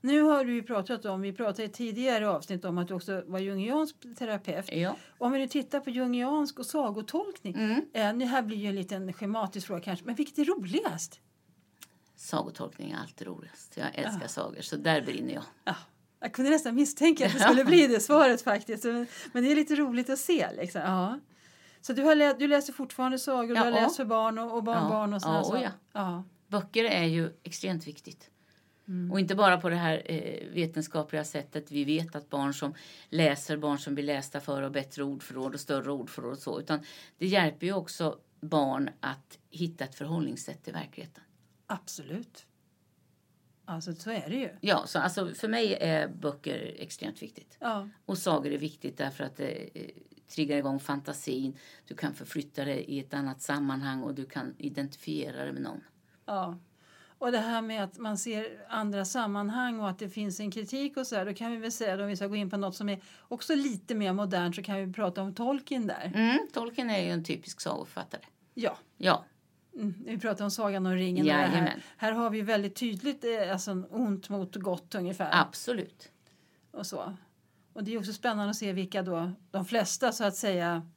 Nu 0.03 0.21
har 0.21 0.45
du 0.45 0.63
pratat 0.63 1.05
om, 1.05 1.21
vi 1.21 1.33
pratade 1.33 1.63
i 1.63 1.69
tidigare 1.69 2.29
avsnitt 2.29 2.65
om 2.65 2.77
att 2.77 2.87
du 2.87 2.93
också 2.93 3.23
var 3.27 3.39
jungiansk 3.39 3.95
terapeut. 4.17 4.71
Ja. 4.71 4.95
Om 5.17 5.31
vi 5.31 5.39
nu 5.39 5.47
tittar 5.47 5.79
på 5.79 5.89
jungiansk 5.89 6.59
och 6.59 6.65
sagotolkning, 6.65 7.55
Mm. 7.55 7.85
eh, 7.93 8.13
det 8.13 8.25
här 8.25 8.41
blir 8.41 8.57
ju 8.57 8.67
en 8.67 8.75
liten 8.75 9.13
schematisk 9.13 9.67
fråga 9.67 9.81
kanske, 9.81 10.05
men 10.05 10.15
vilket 10.15 10.37
är 10.39 10.45
roligast? 10.45 11.19
Sagotolkning 12.15 12.91
är 12.91 12.97
alltid 12.97 13.27
roligast. 13.27 13.77
Jag 13.77 13.87
älskar 13.95 14.21
Ja. 14.21 14.27
sagor, 14.27 14.61
så 14.61 14.75
där 14.75 15.01
brinner 15.01 15.33
jag. 15.33 15.43
Ja, 15.63 15.75
jag 16.19 16.33
kunde 16.33 16.51
nästan 16.51 16.75
misstänka 16.75 17.25
att 17.25 17.33
det 17.33 17.39
skulle 17.49 17.65
bli 17.65 17.87
det 17.87 17.99
svaret 17.99 18.41
faktiskt. 18.41 18.83
Men, 18.83 19.07
men 19.33 19.43
det 19.43 19.51
är 19.51 19.55
lite 19.55 19.75
roligt 19.75 20.09
att 20.09 20.19
se. 20.19 20.47
Liksom. 20.57 20.81
Ja. 20.81 21.19
Så 21.81 21.93
du, 21.93 22.01
har 22.01 22.39
du 22.39 22.47
läser 22.47 22.73
fortfarande 22.73 23.19
sagor, 23.19 23.55
Ja. 23.55 23.65
du 23.65 23.71
har 23.71 23.81
läst 23.81 23.97
för 23.97 24.05
barn 24.05 24.37
och, 24.37 24.57
och 24.57 24.63
barnbarn 24.63 25.13
och 25.13 25.21
sådana 25.21 25.43
saker? 25.43 25.71
ja. 25.93 26.23
Böcker 26.47 26.83
är 26.83 27.03
ju 27.05 27.33
extremt 27.43 27.87
viktigt. 27.87 28.29
Mm. 28.87 29.11
Och 29.11 29.19
inte 29.19 29.35
bara 29.35 29.57
på 29.57 29.69
det 29.69 29.75
här 29.75 30.01
eh, 30.05 30.47
vetenskapliga 30.53 31.23
sättet. 31.23 31.71
Vi 31.71 31.83
vet 31.83 32.15
att 32.15 32.29
barn 32.29 32.53
som 32.53 32.73
läser, 33.09 33.57
barn 33.57 33.79
som 33.79 33.95
blir 33.95 34.03
lästa 34.05 34.39
för 34.39 34.61
har 34.61 34.69
bättre 34.69 35.03
ordförråd 35.03 35.53
och 35.53 35.59
större 35.59 35.91
ordförråd 35.91 36.31
och 36.31 36.37
så. 36.37 36.59
Utan 36.59 36.79
det 37.17 37.27
hjälper 37.27 37.67
ju 37.67 37.73
också 37.73 38.19
barn 38.41 38.89
att 38.99 39.39
hitta 39.49 39.83
ett 39.83 39.95
förhållningssätt 39.95 40.63
till 40.63 40.73
verkligheten. 40.73 41.23
Absolut. 41.67 42.45
Alltså 43.65 43.93
så 43.93 44.11
är 44.11 44.29
det 44.29 44.35
ju. 44.35 44.49
Ja, 44.61 44.83
så 44.87 44.99
alltså 44.99 45.27
för 45.27 45.47
mig 45.47 45.77
är 45.81 46.07
böcker 46.07 46.75
extremt 46.79 47.21
viktigt. 47.21 47.57
Ja. 47.59 47.89
Och 48.05 48.17
sagor 48.17 48.51
är 48.51 48.57
viktigt 48.57 48.97
därför 48.97 49.23
att 49.23 49.37
det 49.37 49.69
eh, 49.73 49.89
triggar 50.31 50.57
igång 50.57 50.79
fantasin. 50.79 51.57
Du 51.87 51.95
kan 51.95 52.13
förflytta 52.13 52.65
dig 52.65 52.79
i 52.79 52.99
ett 52.99 53.13
annat 53.13 53.41
sammanhang 53.41 54.03
och 54.03 54.13
du 54.13 54.25
kan 54.25 54.55
identifiera 54.57 55.43
dig 55.43 55.53
med 55.53 55.61
någon. 55.61 55.83
Ja. 56.25 56.57
Och 57.17 57.31
det 57.31 57.37
här 57.37 57.61
med 57.61 57.83
att 57.83 57.97
man 57.97 58.17
ser 58.17 58.65
andra 58.69 59.05
sammanhang 59.05 59.79
och 59.79 59.89
att 59.89 59.99
det 59.99 60.09
finns 60.09 60.39
en 60.39 60.51
kritik 60.51 60.97
och 60.97 61.07
så 61.07 61.15
här, 61.15 61.25
då 61.25 61.33
kan 61.33 61.51
vi 61.51 61.57
väl 61.57 61.71
säga 61.71 61.93
att 61.93 61.99
om 61.99 62.07
vi 62.07 62.15
ska 62.15 62.27
gå 62.27 62.35
in 62.35 62.49
på 62.49 62.57
något 62.57 62.75
som 62.75 62.89
är 62.89 63.01
också 63.27 63.55
lite 63.55 63.95
mer 63.95 64.13
modernt 64.13 64.55
så 64.55 64.63
kan 64.63 64.85
vi 64.85 64.93
prata 64.93 65.21
om 65.21 65.33
Tolkien 65.33 65.87
där. 65.87 66.11
Mm, 66.15 66.47
Tolkien 66.53 66.89
är 66.89 67.03
ju 67.03 67.09
en 67.09 67.23
typisk 67.23 67.61
sagoförfattare. 67.61 68.21
Ja. 68.53 68.77
Ja, 68.97 69.25
Mm, 69.75 69.93
vi 70.05 70.17
pratar 70.17 70.45
om 70.45 70.51
Sagan 70.51 70.85
om 70.85 70.93
ringen. 70.93 71.25
Och 71.25 71.33
det 71.33 71.33
här. 71.33 71.83
Här 71.97 72.11
har 72.11 72.29
vi 72.29 72.41
väldigt 72.41 72.75
tydligt 72.75 73.23
eh, 73.23 73.51
alltså, 73.51 73.83
ont 73.89 74.29
mot 74.29 74.55
gott 74.55 74.95
ungefär. 74.95 75.29
absolut. 75.31 76.11
och 76.71 76.85
så. 76.85 77.17
Och 77.73 77.83
det 77.83 77.93
är 77.93 77.99
också 77.99 78.13
spännande 78.13 78.49
att 78.49 78.55
se 78.55 78.73
vilka 78.73 79.03
då 79.03 79.31
de 79.51 79.65
flesta 79.65 80.11
så 80.11 80.23
att 80.23 80.35
säga 80.35 80.87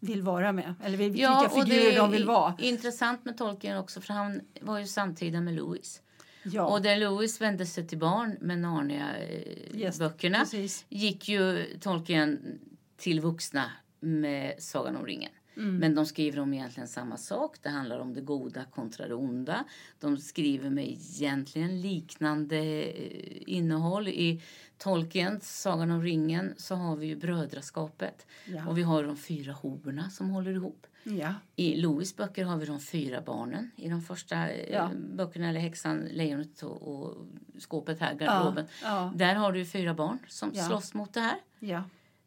vill 0.00 0.22
vara 0.22 0.52
med. 0.52 0.74
Eller 0.84 0.98
vil- 0.98 1.12
vilka 1.12 1.40
och 1.40 1.52
figurer 1.52 1.80
det 1.80 1.94
är 1.94 1.98
de 1.98 2.10
vill 2.10 2.24
vara. 2.26 2.54
Intressant 2.58 3.24
med 3.24 3.38
Tolkien 3.38 3.78
också 3.78 4.00
för 4.00 4.14
han 4.14 4.40
var 4.60 4.78
ju 4.78 4.86
samtida 4.86 5.40
med 5.40 5.54
Lewis. 5.54 6.00
Ja, 6.42 6.66
Och 6.66 6.82
där 6.82 6.96
Lewis 6.96 7.40
vände 7.40 7.66
sig 7.66 7.86
till 7.88 7.98
barn 7.98 8.36
med 8.40 8.56
Yes, 8.56 8.62
Narnia-böckerna 8.62 10.38
precis. 10.38 10.84
gick 10.88 11.28
ju 11.28 11.64
Tolkien 11.80 12.58
till 12.96 13.20
vuxna 13.20 13.70
med 14.00 14.54
Sagan 14.58 14.96
om 14.96 15.06
ringen. 15.06 15.30
Mm. 15.56 15.76
Men 15.76 15.94
de 15.94 16.06
skriver 16.06 16.40
om 16.40 16.54
egentligen 16.54 16.88
samma 16.88 17.16
sak. 17.16 17.56
Det 17.62 17.68
handlar 17.68 17.98
om 17.98 18.14
det 18.14 18.20
goda 18.20 18.64
kontra 18.64 19.08
det 19.08 19.14
onda. 19.14 19.64
De 20.00 20.16
skriver 20.16 20.70
med 20.70 20.84
egentligen 20.88 21.80
liknande 21.80 22.56
eh, 22.58 23.42
innehåll. 23.46 24.08
I 24.08 24.42
Tolkiens 24.78 25.60
Sagan 25.60 25.90
om 25.90 26.02
ringen 26.02 26.54
så 26.56 26.74
har 26.74 26.96
vi 26.96 27.06
ju 27.06 27.16
brödraskapet. 27.16 28.26
Ja. 28.46 28.66
Och 28.68 28.78
vi 28.78 28.82
har 28.82 29.02
de 29.04 29.16
fyra 29.16 29.52
hoberna 29.52 30.10
som 30.10 30.30
håller 30.30 30.50
ihop. 30.52 30.86
ja. 31.02 31.34
I 31.56 31.76
Louis 31.76 32.16
böcker 32.16 32.44
har 32.44 32.56
vi 32.56 32.66
de 32.66 32.80
fyra 32.80 33.20
barnen 33.20 33.70
i 33.76 33.88
de 33.88 34.02
första 34.02 34.48
eh, 34.48 34.72
Ja. 34.72 34.90
böckerna, 35.14 35.48
eller 35.48 35.60
Häxan, 35.60 36.08
Lejonet 36.12 36.62
och, 36.62 36.82
och 36.82 37.26
skåpet 37.58 38.00
här, 38.00 38.14
garderoben. 38.14 38.64
ja. 38.82 39.12
Där 39.16 39.34
har 39.34 39.52
du 39.52 39.64
fyra 39.66 39.94
barn 39.94 40.18
som 40.28 40.50
Ja. 40.54 40.64
slåss 40.64 40.94
mot 40.94 41.12
det 41.12 41.20
här. 41.20 41.38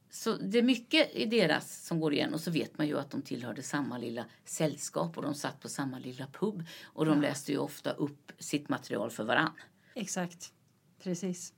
Ja. 0.08 0.14
Så 0.14 0.38
det 0.38 0.58
är 0.58 0.64
mycket 0.64 1.16
i 1.16 1.26
deras 1.26 1.86
som 1.86 2.00
går 2.00 2.14
igen 2.14 2.34
och 2.34 2.42
så 2.42 2.52
vet 2.52 2.78
man 2.78 2.88
ju 2.88 3.00
att 3.00 3.12
de 3.12 3.22
tillhörde 3.22 3.64
samma 3.64 3.98
lilla 3.98 4.26
sällskap 4.46 5.18
och 5.18 5.24
de 5.24 5.36
satt 5.36 5.60
på 5.62 5.70
samma 5.70 6.00
lilla 6.00 6.28
pub 6.28 6.64
och 6.84 7.06
de 7.06 7.22
läste 7.22 7.52
ju 7.52 7.58
ofta 7.58 7.92
upp 7.92 8.32
sitt 8.40 8.70
material 8.70 9.10
för 9.10 9.24
varann. 9.24 9.52
Exakt. 9.96 10.54
Precis. 11.04 11.54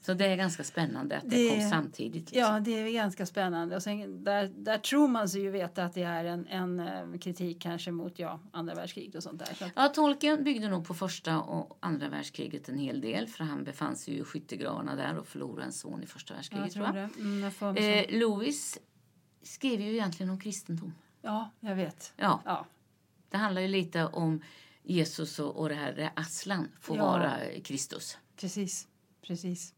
Så 0.00 0.14
det 0.14 0.26
är 0.26 0.36
ganska 0.36 0.64
spännande 0.64 1.16
att 1.16 1.30
det, 1.30 1.36
Det- 1.36 1.48
kom 1.60 1.70
samtidigt. 1.70 2.14
Liksom. 2.14 2.38
Ja, 2.38 2.60
det 2.60 2.70
är 2.70 2.92
ganska 2.92 3.26
spännande. 3.26 3.76
Och 3.76 3.82
sen, 3.82 4.24
där, 4.24 4.52
där 4.56 4.78
tror 4.78 5.08
man 5.08 5.28
sig 5.28 5.40
ju 5.42 5.50
veta 5.50 5.84
att 5.84 5.94
det 5.94 6.02
är 6.02 6.24
en, 6.24 6.46
en 6.46 6.80
eh, 6.80 7.18
kritik 7.18 7.60
kanske 7.62 7.90
mot 7.90 8.18
ja, 8.18 8.40
andra 8.52 8.74
världskriget 8.74 9.14
och 9.14 9.22
sånt 9.22 9.38
där. 9.38 9.54
Så 9.54 9.64
att, 9.64 9.72
Ja, 9.76 9.88
Tolkien 9.88 10.44
byggde 10.44 10.68
nog 10.68 10.86
på 10.86 10.94
första 10.94 11.40
och 11.40 11.78
andra 11.80 12.08
världskriget 12.08 12.68
en 12.68 12.78
hel 12.78 13.00
del 13.00 13.26
för 13.28 13.44
han 13.44 13.64
befann 13.64 13.96
sig 13.96 14.14
ju 14.14 14.20
i 14.20 14.24
skyttegravarna 14.24 14.94
där 14.96 15.16
och 15.18 15.26
förlorade 15.26 15.62
en 15.66 15.72
son 15.72 16.02
i 16.02 16.06
första 16.06 16.32
jag 16.34 16.36
världskriget. 16.36 16.72
tror 16.72 16.82
va? 16.84 16.92
det. 16.92 17.08
Mm, 17.20 17.50
jag. 17.60 17.78
Eh, 17.98 18.18
Lewis 18.18 18.78
skrev 19.42 19.80
ju 19.80 19.92
egentligen 19.92 20.30
om 20.30 20.40
kristendom. 20.40 20.94
ja, 21.22 21.50
jag 21.60 21.74
vet. 21.76 22.12
Ja, 22.16 22.40
Ja, 22.44 22.66
det 23.30 23.36
handlar 23.36 23.62
ju 23.62 23.68
lite 23.68 24.06
om 24.06 24.42
Jesus 24.82 25.38
och, 25.38 25.56
och 25.56 25.68
det 25.68 25.74
här 25.74 26.10
Aslan 26.16 26.68
får 26.80 26.96
Ja. 26.96 27.02
vara 27.04 27.32
Kristus. 27.64 28.18
precis. 28.36 28.88
Precis. 29.26 29.74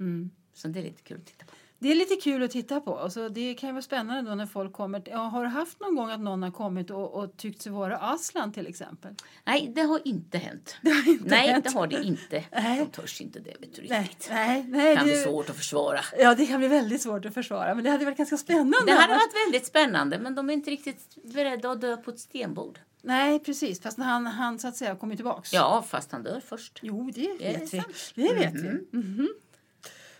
Mm. 0.00 0.30
Så 0.54 0.68
det 0.68 0.78
är 0.80 0.84
lite 0.84 1.02
kul 1.02 1.18
att 1.20 1.26
titta 1.26 1.44
på. 1.46 1.52
Det 1.78 1.90
är 1.90 1.94
lite 1.94 2.16
kul 2.16 2.42
att 2.42 2.50
titta 2.50 2.80
på. 2.80 2.92
Och 2.92 3.12
så 3.12 3.28
det 3.28 3.54
kan 3.54 3.68
ju 3.68 3.72
vara 3.72 3.82
spännande 3.82 4.30
då 4.30 4.34
när 4.36 4.46
folk 4.46 4.72
kommer. 4.72 5.02
Ja, 5.06 5.16
har 5.18 5.42
du 5.42 5.48
haft 5.48 5.80
någon 5.80 5.94
gång 5.96 6.10
att 6.10 6.20
någon 6.20 6.42
har 6.42 6.50
kommit 6.50 6.90
och, 6.90 7.14
och 7.14 7.36
tyckt 7.36 7.62
sig 7.62 7.72
vara 7.72 7.96
Aslan 7.98 8.52
till 8.52 8.66
exempel? 8.66 9.14
Nej, 9.46 9.72
det 9.74 9.80
har 9.82 10.00
inte 10.04 10.38
hänt. 10.38 10.76
Det 10.82 10.90
har 10.90 11.08
inte 11.08 11.28
Nej, 11.28 11.48
hänt. 11.48 11.64
det 11.64 11.70
har 11.70 11.86
det 11.86 12.02
inte. 12.02 12.44
Nej. 12.52 12.78
De 12.78 12.86
törs 12.90 13.20
inte 13.20 13.38
det, 13.40 13.56
vet 13.60 13.74
du 13.74 13.86
Nej, 13.88 14.02
riktigt. 14.02 14.28
nej, 14.30 14.62
Det 14.62 14.68
nej. 14.78 14.96
kan 14.96 15.04
bli 15.04 15.14
det- 15.14 15.22
svårt 15.22 15.50
att 15.50 15.56
försvara. 15.56 16.00
Ja, 16.18 16.34
det 16.34 16.46
kan 16.46 16.58
bli 16.58 16.68
väldigt 16.68 17.02
svårt 17.02 17.24
att 17.24 17.34
försvara. 17.34 17.74
Men 17.74 17.84
det 17.84 17.90
hade 17.90 18.04
varit 18.04 18.18
ganska 18.18 18.36
spännande. 18.36 18.76
Det 18.86 18.92
hade 18.92 19.14
varit 19.14 19.46
väldigt 19.46 19.66
spännande, 19.66 20.18
men 20.18 20.34
de 20.34 20.50
är 20.50 20.54
inte 20.54 20.70
riktigt 20.70 21.16
beredda 21.24 21.70
att 21.70 21.80
dö 21.80 21.96
på 21.96 22.10
ett 22.10 22.20
stenbord. 22.20 22.78
Nej, 23.02 23.38
precis. 23.38 23.80
Fast 23.82 23.98
han, 23.98 24.26
han 24.26 24.58
så 24.58 24.68
att 24.68 24.76
säga 24.76 24.96
kommer 24.96 25.16
tillbaks. 25.16 25.52
Ja, 25.52 25.84
fast 25.88 26.12
han 26.12 26.22
dör 26.22 26.40
först. 26.40 26.78
Jo, 26.82 27.10
det 27.14 27.20
Det 27.38 27.44
vet 27.58 27.74
vi. 27.74 27.82
Det 28.14 28.34
vet 28.34 28.54
vi. 28.54 28.86
Mhm. 28.90 29.28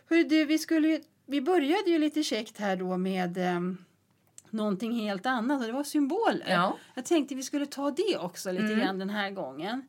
Hörru 0.08 0.24
du, 0.24 0.44
vi, 0.44 0.58
skulle, 0.58 1.00
vi 1.26 1.40
började 1.40 1.90
ju 1.90 1.98
lite 1.98 2.22
käckt 2.22 2.58
här 2.58 2.76
då 2.76 2.96
med 2.96 3.38
um, 3.56 3.78
någonting 4.50 4.92
helt 5.00 5.26
annat 5.26 5.60
och 5.60 5.66
det 5.66 5.72
var 5.72 5.84
symboler. 5.84 6.44
Ja. 6.48 6.76
Jag 6.94 7.04
tänkte 7.04 7.34
vi 7.34 7.42
skulle 7.42 7.66
ta 7.66 7.90
det 7.90 8.18
också 8.18 8.52
lite 8.52 8.64
Mm. 8.64 8.78
grann 8.78 8.98
den 8.98 9.10
här 9.10 9.30
gången. 9.30 9.88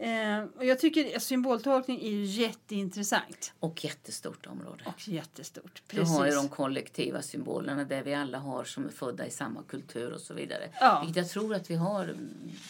Eh, 0.00 0.44
och 0.56 0.64
jag 0.64 0.78
tycker 0.78 1.18
symboltolkning 1.18 2.00
är 2.00 2.10
ju 2.10 2.24
jätteintressant 2.24 3.52
Och 3.60 3.84
jättestort 3.84 4.46
område. 4.46 4.84
och 4.86 5.08
jättestort. 5.08 5.82
Du 5.90 5.96
Precis. 5.96 6.16
har 6.16 6.26
ju 6.26 6.32
de 6.32 6.48
kollektiva 6.48 7.22
symbolerna 7.22 7.84
där 7.84 8.02
vi 8.02 8.14
alla 8.14 8.38
har 8.38 8.64
som 8.64 8.84
är 8.86 8.90
födda 8.90 9.26
i 9.26 9.30
samma 9.30 9.62
kultur 9.62 10.12
och 10.12 10.20
så 10.20 10.34
vidare. 10.34 10.70
Ja. 10.80 11.00
Vilket 11.04 11.16
jag 11.16 11.28
tror 11.30 11.54
att 11.54 11.70
vi 11.70 11.74
har 11.74 12.14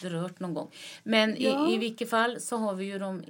berört 0.01 0.39
någon 0.39 0.53
gång. 0.53 0.71
Men 1.03 1.35
Ja. 1.39 1.69
i, 1.69 1.73
i 1.73 1.77
vilket 1.77 2.09
fall 2.09 2.41
så 2.41 2.57
har 2.57 2.73
vi 2.75 2.85
ju 2.85 2.99
de 2.99 3.19
eh, 3.19 3.25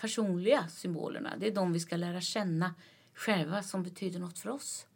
personliga 0.00 0.68
symbolerna. 0.68 1.34
Det 1.38 1.46
är 1.46 1.54
de 1.54 1.72
vi 1.72 1.80
ska 1.80 1.96
lära 1.96 2.20
känna 2.20 2.74
själva 3.14 3.62
som 3.62 3.82
betyder 3.82 4.20
något 4.20 4.38
för 4.38 4.50
oss. 4.50 4.86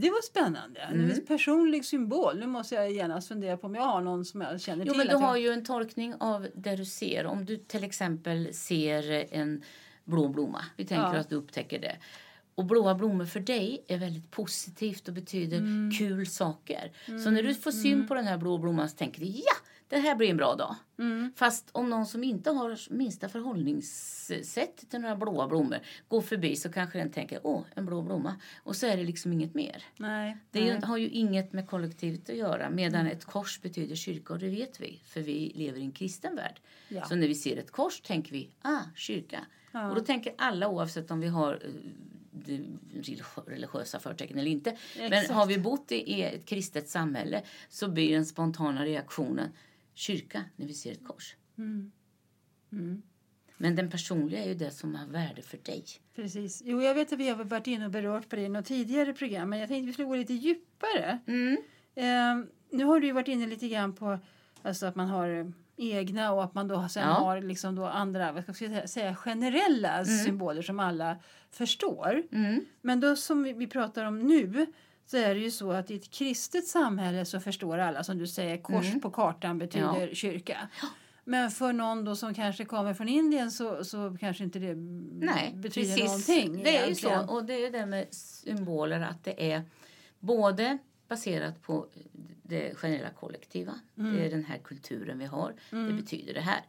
Det 0.00 0.10
var 0.10 0.22
spännande. 0.22 0.80
Mm. 0.80 1.10
En 1.10 1.26
personlig 1.26 1.84
symbol. 1.84 2.38
Nu 2.38 2.46
måste 2.46 2.74
jag 2.74 2.92
genast 2.92 3.28
fundera 3.28 3.56
på 3.56 3.66
om 3.66 3.74
jag 3.74 3.82
har 3.82 4.00
någon 4.00 4.24
som 4.24 4.40
jag 4.40 4.60
känner 4.60 4.84
Jo, 4.86 4.92
till. 4.92 4.98
men 4.98 5.06
du 5.06 5.12
jag- 5.12 5.18
har 5.18 5.36
ju 5.36 5.48
en 5.48 5.64
tolkning 5.64 6.14
av 6.20 6.46
det 6.54 6.76
du 6.76 6.84
ser. 6.84 7.26
Om 7.26 7.44
du 7.44 7.56
till 7.56 7.84
exempel 7.84 8.54
ser 8.54 9.26
en 9.34 9.62
blå 10.04 10.28
blomma. 10.28 10.64
Vi 10.76 10.84
tänker 10.84 11.14
Ja. 11.14 11.16
att 11.20 11.28
du 11.28 11.36
upptäcker 11.36 11.78
det. 11.80 11.96
Och 12.54 12.64
blåa 12.64 12.94
blommor 12.94 13.24
för 13.24 13.40
dig 13.40 13.84
är 13.88 13.98
väldigt 13.98 14.30
positivt 14.30 15.08
och 15.08 15.14
betyder 15.14 15.58
Mm. 15.58 15.90
kul 15.98 16.26
saker. 16.26 16.92
Så 17.24 17.30
när 17.30 17.42
du 17.42 17.54
får 17.54 17.70
syn 17.70 18.06
på 18.08 18.14
den 18.14 18.24
här 18.26 18.36
blå 18.38 18.58
blomman 18.58 18.88
så 18.88 18.96
tänker 18.96 19.20
du 19.20 19.26
ja, 19.26 19.52
det 19.90 19.98
här 19.98 20.14
blir 20.14 20.30
en 20.30 20.36
bra 20.36 20.54
dag. 20.54 20.76
Mm. 20.98 21.32
Fast 21.36 21.68
om 21.72 21.90
någon 21.90 22.06
som 22.06 22.24
inte 22.24 22.50
har 22.50 22.92
minsta 22.92 23.28
förhållningssätt 23.28 24.90
till 24.90 25.00
några 25.00 25.16
blåa 25.16 25.48
blommor 25.48 25.78
går 26.08 26.20
förbi 26.20 26.56
så 26.56 26.72
kanske 26.72 26.98
den 26.98 27.10
tänker 27.10 27.40
åh, 27.42 27.62
en 27.74 27.86
blå 27.86 28.02
blomma. 28.02 28.36
Och 28.62 28.76
så 28.76 28.86
är 28.86 28.96
det 28.96 29.04
liksom 29.04 29.32
inget 29.32 29.54
mer. 29.54 29.84
Nej. 29.96 30.36
Det 30.50 30.60
ju, 30.60 30.80
har 30.82 30.96
ju 30.96 31.08
inget 31.08 31.52
med 31.52 31.66
kollektivet 31.68 32.30
att 32.30 32.36
göra 32.36 32.70
medan 32.70 33.06
ett 33.06 33.24
kors 33.24 33.62
betyder 33.62 33.96
kyrka 33.96 34.32
och 34.32 34.38
det 34.38 34.48
vet 34.48 34.80
vi 34.80 35.00
för 35.04 35.20
vi 35.20 35.52
lever 35.54 35.78
i 35.78 35.82
en 35.82 35.92
kristen 35.92 36.36
värld. 36.36 36.60
Ja. 36.88 37.04
Så 37.04 37.16
när 37.16 37.28
vi 37.28 37.34
ser 37.34 37.56
ett 37.56 37.70
kors 37.70 38.00
tänker 38.00 38.32
vi 38.32 38.50
ah, 38.62 38.80
kyrka. 38.94 39.40
Ja. 39.72 39.88
Och 39.88 39.94
då 39.94 40.00
tänker 40.00 40.34
alla 40.38 40.68
oavsett 40.68 41.10
om 41.10 41.20
vi 41.20 41.28
har 41.28 41.52
eh, 42.46 42.60
religiösa 43.46 43.98
förtecken 43.98 44.38
eller 44.38 44.50
inte. 44.50 44.76
Men 44.98 45.12
Exakt. 45.12 45.30
har 45.30 45.46
vi 45.46 45.58
bott 45.58 45.92
i 45.92 46.22
ett 46.22 46.46
kristet 46.46 46.88
samhälle 46.88 47.42
så 47.68 47.88
blir 47.88 48.14
den 48.14 48.26
spontana 48.26 48.84
reaktionen 48.84 49.48
kyrka 50.00 50.44
när 50.56 50.66
vi 50.66 50.74
ser 50.74 50.92
ett 50.92 51.04
kors. 51.04 51.36
Mm. 51.58 51.92
Mm. 52.72 53.02
Men 53.56 53.76
den 53.76 53.90
personliga 53.90 54.44
är 54.44 54.48
ju 54.48 54.54
det 54.54 54.70
som 54.70 54.94
har 54.94 55.06
värde 55.06 55.42
för 55.42 55.58
dig. 55.58 55.84
Precis. 56.14 56.62
Jo, 56.64 56.82
jag 56.82 56.94
vet 56.94 57.12
att 57.12 57.18
vi 57.18 57.28
har 57.28 57.44
varit 57.44 57.66
inne 57.66 57.84
och 57.84 57.90
berört 57.90 58.28
på 58.28 58.36
det 58.36 58.42
i 58.42 58.48
något 58.48 58.66
tidigare 58.66 59.12
program, 59.12 59.50
men 59.50 59.58
jag 59.58 59.68
tänkte 59.68 59.86
vi 59.86 59.92
skulle 59.92 60.08
gå 60.08 60.16
lite 60.16 60.34
djupare. 60.34 61.18
Mm. 61.26 61.56
Eh, 61.94 62.46
nu 62.70 62.84
har 62.84 63.00
du 63.00 63.12
varit 63.12 63.28
inne 63.28 63.46
lite 63.46 63.68
grann 63.68 63.94
på 63.94 64.18
alltså 64.62 64.86
att 64.86 64.96
man 64.96 65.08
har 65.08 65.28
eh, 65.28 65.46
egna 65.76 66.32
och 66.32 66.44
att 66.44 66.54
man 66.54 66.68
då 66.68 66.88
sen 66.88 67.02
Ja. 67.08 67.14
har 67.14 67.40
liksom 67.40 67.74
då 67.74 67.86
andra, 67.86 68.32
vad 68.32 68.56
ska 68.56 68.64
jag 68.64 68.90
säga, 68.90 69.16
generella 69.16 70.04
symboler 70.04 70.62
som 70.62 70.80
alla 70.80 71.16
förstår. 71.50 72.22
Mm. 72.32 72.64
Men 72.80 73.00
då 73.00 73.16
som 73.16 73.42
vi 73.42 73.66
pratar 73.66 74.04
om 74.04 74.18
nu 74.18 74.66
så 75.10 75.16
är 75.16 75.34
det 75.34 75.40
ju 75.40 75.50
så 75.50 75.72
att 75.72 75.90
i 75.90 75.96
ett 75.96 76.10
kristet 76.10 76.66
samhälle 76.66 77.24
så 77.24 77.40
förstår 77.40 77.78
alla 77.78 78.04
som 78.04 78.18
du 78.18 78.26
säger 78.26 78.56
kors 78.62 78.86
Mm. 78.86 79.00
på 79.00 79.10
kartan 79.10 79.58
betyder 79.58 80.14
kyrka. 80.14 80.68
Men 81.24 81.50
för 81.50 81.72
någon 81.72 82.04
då 82.04 82.16
som 82.16 82.34
kanske 82.34 82.64
kommer 82.64 82.94
från 82.94 83.08
Indien 83.08 83.50
så, 83.50 83.84
så 83.84 84.16
kanske 84.20 84.44
inte 84.44 84.58
det 84.58 84.74
Nej, 84.74 85.52
betyder 85.56 85.96
precis. 85.96 86.04
någonting. 86.04 86.62
Det 86.64 86.76
är 86.76 86.88
ju 86.88 86.94
så. 86.94 87.26
Och 87.28 87.44
det 87.44 87.54
är 87.66 87.70
det 87.70 87.86
med 87.86 88.06
symboler 88.14 89.00
att 89.00 89.24
det 89.24 89.52
är 89.52 89.62
både 90.18 90.78
baserat 91.08 91.62
på 91.62 91.86
det 92.42 92.74
generella 92.74 93.10
kollektiva. 93.10 93.74
Mm. 93.98 94.16
Det 94.16 94.26
är 94.26 94.30
den 94.30 94.44
här 94.44 94.58
kulturen 94.58 95.18
vi 95.18 95.26
har. 95.26 95.54
Det 95.70 95.92
betyder 95.92 96.34
det 96.34 96.40
här. 96.40 96.60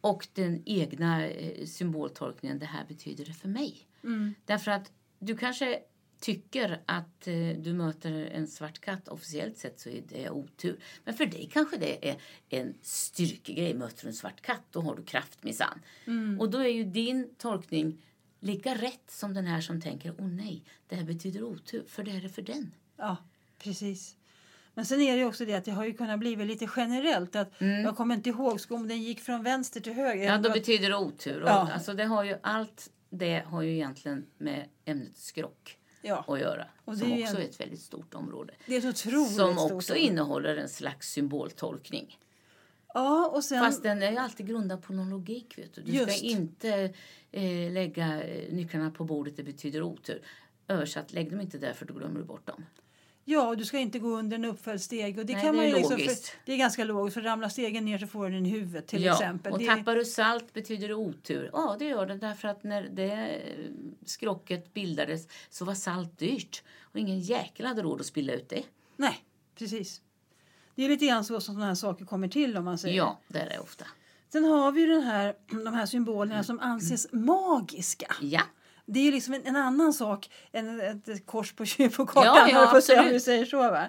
Och 0.00 0.28
den 0.34 0.62
egna 0.66 1.26
eh, 1.26 1.66
symboltolkningen. 1.66 2.58
Det 2.58 2.66
här 2.66 2.84
betyder 2.88 3.24
det 3.24 3.32
för 3.32 3.48
mig. 3.48 3.86
Mm. 4.04 4.34
Därför 4.44 4.70
att 4.70 4.92
du 5.18 5.36
kanske 5.36 5.78
tycker 6.20 6.80
att 6.86 7.26
eh, 7.26 7.34
du 7.58 7.72
möter 7.72 8.12
en 8.12 8.46
svart 8.46 8.78
katt. 8.80 9.08
Officiellt 9.08 9.58
sett 9.58 9.80
så 9.80 9.88
är 9.88 10.02
det 10.08 10.30
otur. 10.30 10.78
Men 11.04 11.14
för 11.14 11.26
dig 11.26 11.50
kanske 11.52 11.76
det 11.76 12.08
är 12.08 12.16
en 12.48 12.74
styrkegrej. 12.82 13.74
Möter 13.74 14.02
du 14.02 14.08
en 14.08 14.14
svart 14.14 14.40
katt 14.40 14.62
då 14.70 14.80
har 14.80 14.96
du 14.96 15.02
kraft 15.02 15.42
minsann. 15.42 15.80
Mm. 16.06 16.40
Och 16.40 16.50
då 16.50 16.58
är 16.58 16.68
ju 16.68 16.84
din 16.84 17.34
tolkning 17.38 18.02
lika 18.40 18.74
rätt 18.74 19.10
som 19.10 19.34
den 19.34 19.46
här 19.46 19.60
som 19.60 19.80
tänker 19.80 20.14
åh 20.18 20.28
nej, 20.28 20.64
det 20.88 20.96
här 20.96 21.04
betyder 21.04 21.42
otur. 21.42 21.84
För 21.88 22.02
det 22.02 22.10
är 22.10 22.20
det 22.20 22.28
för 22.28 22.42
den. 22.42 22.74
Ja, 22.96 23.16
precis. 23.58 24.16
Men 24.74 24.84
sen 24.84 25.00
är 25.00 25.16
det 25.16 25.24
också 25.24 25.44
det 25.44 25.54
att 25.54 25.64
det 25.64 25.70
har 25.70 25.84
ju 25.84 25.92
kunnat 25.92 26.18
bli 26.18 26.36
lite 26.36 26.68
generellt. 26.76 27.36
att 27.36 27.52
Jag 27.58 27.96
kommer 27.96 28.14
inte 28.14 28.28
ihåg 28.28 28.60
om 28.68 28.88
den 28.88 29.02
gick 29.02 29.20
från 29.20 29.42
vänster 29.42 29.80
till 29.80 29.92
höger. 29.92 30.22
Mm. 30.22 30.26
Ja, 30.26 30.38
då 30.38 30.50
betyder 30.50 30.90
det 30.90 30.96
otur. 30.96 31.42
Ja. 31.46 31.70
alltså, 31.72 31.94
det 31.94 32.04
har 32.04 32.24
ju, 32.24 32.36
allt 32.42 32.90
det 33.10 33.44
har 33.46 33.62
ju 33.62 33.74
egentligen 33.74 34.26
med 34.38 34.68
ämnet 34.84 35.16
skrock 35.16 35.77
ja. 36.02 36.24
att 36.28 36.40
göra. 36.40 36.66
Och 36.84 36.92
det 36.92 36.98
som 36.98 37.12
är 37.12 37.22
också 37.22 37.36
en- 37.36 37.42
är 37.42 37.46
ett 37.48 37.60
väldigt 37.60 37.80
stort 37.80 38.14
område. 38.14 38.54
Det 38.66 38.74
är 38.74 38.78
ett 38.78 38.84
otroligt 38.84 39.36
Som 39.36 39.54
stort 39.56 39.72
också 39.72 39.92
ord. 39.92 39.98
innehåller 39.98 40.56
en 40.56 40.68
slags 40.68 41.10
symboltolkning. 41.10 42.18
Ja, 42.94 43.28
och 43.34 43.44
sen... 43.44 43.64
Fast 43.64 43.82
den 43.82 44.02
är 44.02 44.16
alltid 44.16 44.46
grundad 44.46 44.82
på 44.82 44.92
någon 44.92 45.10
logik. 45.10 45.58
Vet 45.58 45.74
du. 45.74 45.82
du 45.82 45.92
Just. 45.92 46.18
ska 46.18 46.26
inte 46.26 46.94
eh, 47.32 47.72
lägga 47.72 48.16
nycklarna 48.50 48.90
på 48.90 49.04
bordet, 49.04 49.36
det 49.36 49.42
betyder 49.42 49.82
otur. 49.82 50.22
Översatt, 50.68 51.12
lägg 51.12 51.30
dem 51.30 51.40
inte 51.40 51.58
där 51.58 51.72
för 51.72 51.86
då 51.86 51.94
glömmer 51.94 52.20
du 52.20 52.24
bort 52.26 52.46
dem. 52.46 52.64
Ja, 53.30 53.48
och 53.48 53.56
du 53.56 53.64
ska 53.64 53.78
inte 53.78 53.98
gå 53.98 54.08
under 54.08 54.36
en 54.36 54.44
uppföljd 54.44 54.82
steg. 54.82 55.18
Och 55.18 55.26
det, 55.26 55.32
Nej, 55.32 55.42
kan 55.42 55.52
det 55.52 55.56
man 55.56 55.68
ju 55.68 55.74
liksom, 55.74 55.98
för, 55.98 56.14
det 56.44 56.52
är 56.52 56.56
ganska 56.56 56.84
logiskt, 56.84 57.14
för 57.14 57.22
ramlar 57.22 57.48
stegen 57.48 57.84
ner 57.84 57.98
så 57.98 58.06
får 58.06 58.28
du 58.28 58.34
den 58.34 58.46
i 58.46 58.48
huvudet 58.48 58.86
till 58.86 59.04
ja, 59.04 59.12
exempel. 59.12 59.52
och 59.52 59.58
det, 59.58 59.66
tappar 59.66 59.96
du 59.96 60.04
salt 60.04 60.52
betyder 60.52 60.88
det 60.88 60.94
otur. 60.94 61.50
Ja, 61.52 61.76
det 61.78 61.84
gör 61.84 62.06
det 62.06 62.14
därför 62.14 62.48
att 62.48 62.64
när 62.64 62.82
det 62.82 63.12
eh, 63.12 63.70
skrocket 64.04 64.74
bildades 64.74 65.28
så 65.50 65.64
var 65.64 65.74
salt 65.74 66.18
dyrt. 66.18 66.62
Och 66.82 66.98
ingen 66.98 67.20
jäkel 67.20 67.66
hade 67.66 67.82
råd 67.82 68.00
att 68.00 68.06
spilla 68.06 68.32
ut 68.32 68.48
det. 68.48 68.62
Nej, 68.96 69.24
precis. 69.58 70.00
Det 70.74 70.84
är 70.84 70.88
lite 70.88 71.06
grann 71.06 71.24
så 71.24 71.40
som 71.40 71.54
sådana 71.54 71.66
här 71.66 71.74
saker 71.74 72.04
kommer 72.04 72.28
till 72.28 72.56
om 72.56 72.64
man 72.64 72.78
säger. 72.78 72.96
Ja, 72.96 73.18
det 73.28 73.38
är 73.38 73.48
det 73.48 73.58
ofta. 73.58 73.86
Sen 74.32 74.44
har 74.44 74.72
vi 74.72 74.86
den 74.86 75.02
här, 75.02 75.34
de 75.64 75.74
här 75.74 75.86
symbolerna 75.86 76.44
som 76.44 76.60
anses 76.60 77.12
magiska. 77.12 78.14
Ja, 78.20 78.42
Det 78.90 79.00
är 79.00 79.04
ju 79.04 79.10
liksom 79.12 79.34
en, 79.34 79.46
en 79.46 79.56
annan 79.56 79.92
sak 79.92 80.30
än 80.52 80.80
ett, 80.80 81.26
kors 81.26 81.52
på, 81.52 81.64
på 81.96 82.06
kartan. 82.06 82.48
Ja, 82.52 82.70
ja, 82.74 82.80
säga, 82.80 83.02
om 83.02 83.08
vi 83.08 83.20
säger 83.20 83.44
så. 83.44 83.56
Va? 83.58 83.88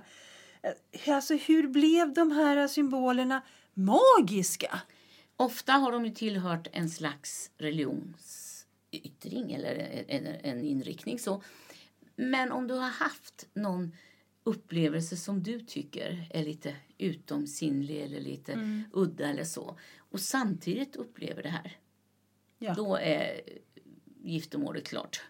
Eh, 0.62 1.16
Alltså, 1.16 1.34
hur 1.36 1.68
blev 1.68 2.14
de 2.14 2.32
här 2.32 2.68
symbolerna 2.68 3.42
magiska? 3.74 4.80
ofta 5.36 5.74
har 5.74 5.92
de 5.92 6.06
ju 6.06 6.12
tillhört 6.12 6.68
en 6.72 6.90
slags 6.90 7.52
religionsyttring 7.58 9.52
eller 9.54 10.04
en, 10.08 10.28
en 10.28 10.62
inriktning. 10.64 11.20
så. 11.20 11.44
Men 12.16 12.52
om 12.52 12.68
du 12.68 12.74
har 12.74 12.90
haft 12.90 13.48
någon 13.54 13.96
upplevelse 14.44 15.18
som 15.18 15.44
du 15.44 15.60
tycker 15.60 16.28
är 16.30 16.44
lite 16.44 16.76
utomsinnlig 16.98 18.02
eller 18.04 18.20
lite 18.20 18.84
udda 18.94 19.30
eller 19.30 19.44
så 19.44 19.78
och 19.98 20.20
samtidigt 20.20 20.96
upplever 20.96 21.44
det 21.44 21.50
här, 21.50 21.78
Ja. 22.62 22.74
då 22.74 22.96
är 22.96 23.42
giftermålet 24.22 24.88
klart. 24.88 25.22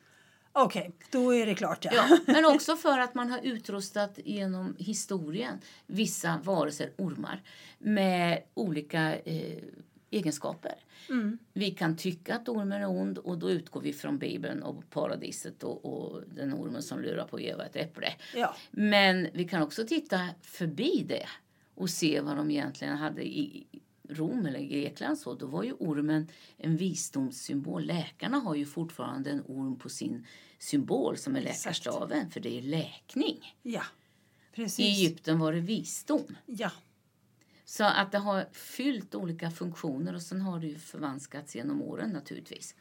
Okej, 0.51 0.91
då 1.11 1.35
är 1.35 1.45
det 1.45 1.55
klart. 1.55 1.85
Ja. 1.85 1.91
Ja, 1.95 2.19
men 2.33 2.45
också 2.45 2.75
för 2.75 2.99
att 2.99 3.15
man 3.15 3.31
har 3.31 3.39
utrustat 3.39 4.19
genom 4.25 4.75
historien 4.79 5.59
vissa 5.85 6.41
varelser, 6.43 6.91
ormar, 6.97 7.41
med 7.77 8.43
olika 8.53 9.15
eh, 9.15 9.63
egenskaper. 10.11 10.75
Mm. 11.09 11.37
Vi 11.53 11.71
kan 11.71 11.97
tycka 11.97 12.35
att 12.35 12.49
ormen 12.49 12.81
är 12.81 12.89
ond 12.89 13.17
och 13.17 13.37
då 13.37 13.49
utgår 13.49 13.81
vi 13.81 13.93
från 13.93 14.17
Bibeln 14.17 14.63
och 14.63 14.89
paradiset 14.89 15.63
och, 15.63 15.85
och 15.85 16.21
den 16.35 16.53
ormen 16.53 16.83
som 16.83 17.01
lurar 17.01 17.25
på 17.25 17.41
Eva 17.41 17.65
ett 17.65 17.75
äpple. 17.75 18.13
Ja. 18.35 18.55
Men 18.71 19.27
vi 19.33 19.43
kan 19.47 19.61
också 19.61 19.85
titta 19.87 20.29
förbi 20.41 21.05
det 21.07 21.25
och 21.75 21.89
se 21.89 22.21
vad 22.21 22.37
de 22.37 22.51
egentligen 22.51 22.97
hade 22.97 23.23
i 23.23 23.67
Rom 24.09 24.45
eller 24.45 24.59
Grekland. 24.59 25.17
Så, 25.17 25.33
då 25.33 25.45
var 25.45 25.63
ju 25.63 25.73
ormen 25.73 26.27
en 26.57 26.77
visdomssymbol. 26.77 27.83
Läkarna 27.85 28.37
har 28.37 28.55
ju 28.55 28.65
fortfarande 28.65 29.29
en 29.31 29.41
orm 29.47 29.75
på 29.79 29.89
sin 29.89 30.25
symbol 30.59 31.17
som 31.17 31.35
är 31.35 31.39
Exakt. 31.41 31.65
läkarstaven, 31.65 32.31
för 32.31 32.39
det 32.39 32.57
är 32.57 32.61
läkning. 32.61 33.55
ja, 33.61 33.83
I 34.51 34.55
precis. 34.55 34.79
Egypten 34.99 35.39
var 35.39 35.53
det 35.53 35.59
visdom. 35.59 36.35
Ja. 36.45 36.71
Så 37.65 37.83
att 37.83 38.11
det 38.11 38.17
har 38.17 38.45
fyllt 38.51 39.15
olika 39.15 39.51
funktioner 39.51 40.15
och 40.15 40.21
sen 40.21 40.41
har 40.41 40.59
det 40.59 40.67
ju 40.67 40.77
förvanskats 40.79 41.55
genom 41.55 41.81
åren 41.81 42.09
naturligtvis. 42.09 42.75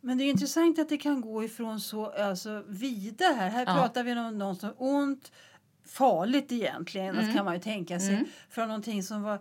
Men 0.00 0.18
det 0.18 0.24
är 0.24 0.30
intressant 0.30 0.78
att 0.78 0.88
det 0.88 0.96
kan 0.98 1.20
gå 1.20 1.44
ifrån 1.44 1.80
så 1.80 2.06
alltså, 2.06 2.64
vida 2.68 3.24
här. 3.24 3.50
Här 3.50 3.66
Ja. 3.66 3.74
pratar 3.74 4.04
vi 4.04 4.12
om 4.12 4.38
något 4.38 4.60
som 4.60 4.70
ont, 4.78 5.32
farligt 5.84 6.52
egentligen, 6.52 7.16
Mm. 7.18 7.34
kan 7.34 7.44
man 7.44 7.54
ju 7.54 7.60
tänka 7.60 8.00
sig. 8.00 8.24
Från 8.50 8.68
någonting 8.68 9.02
som 9.02 9.22
var 9.22 9.38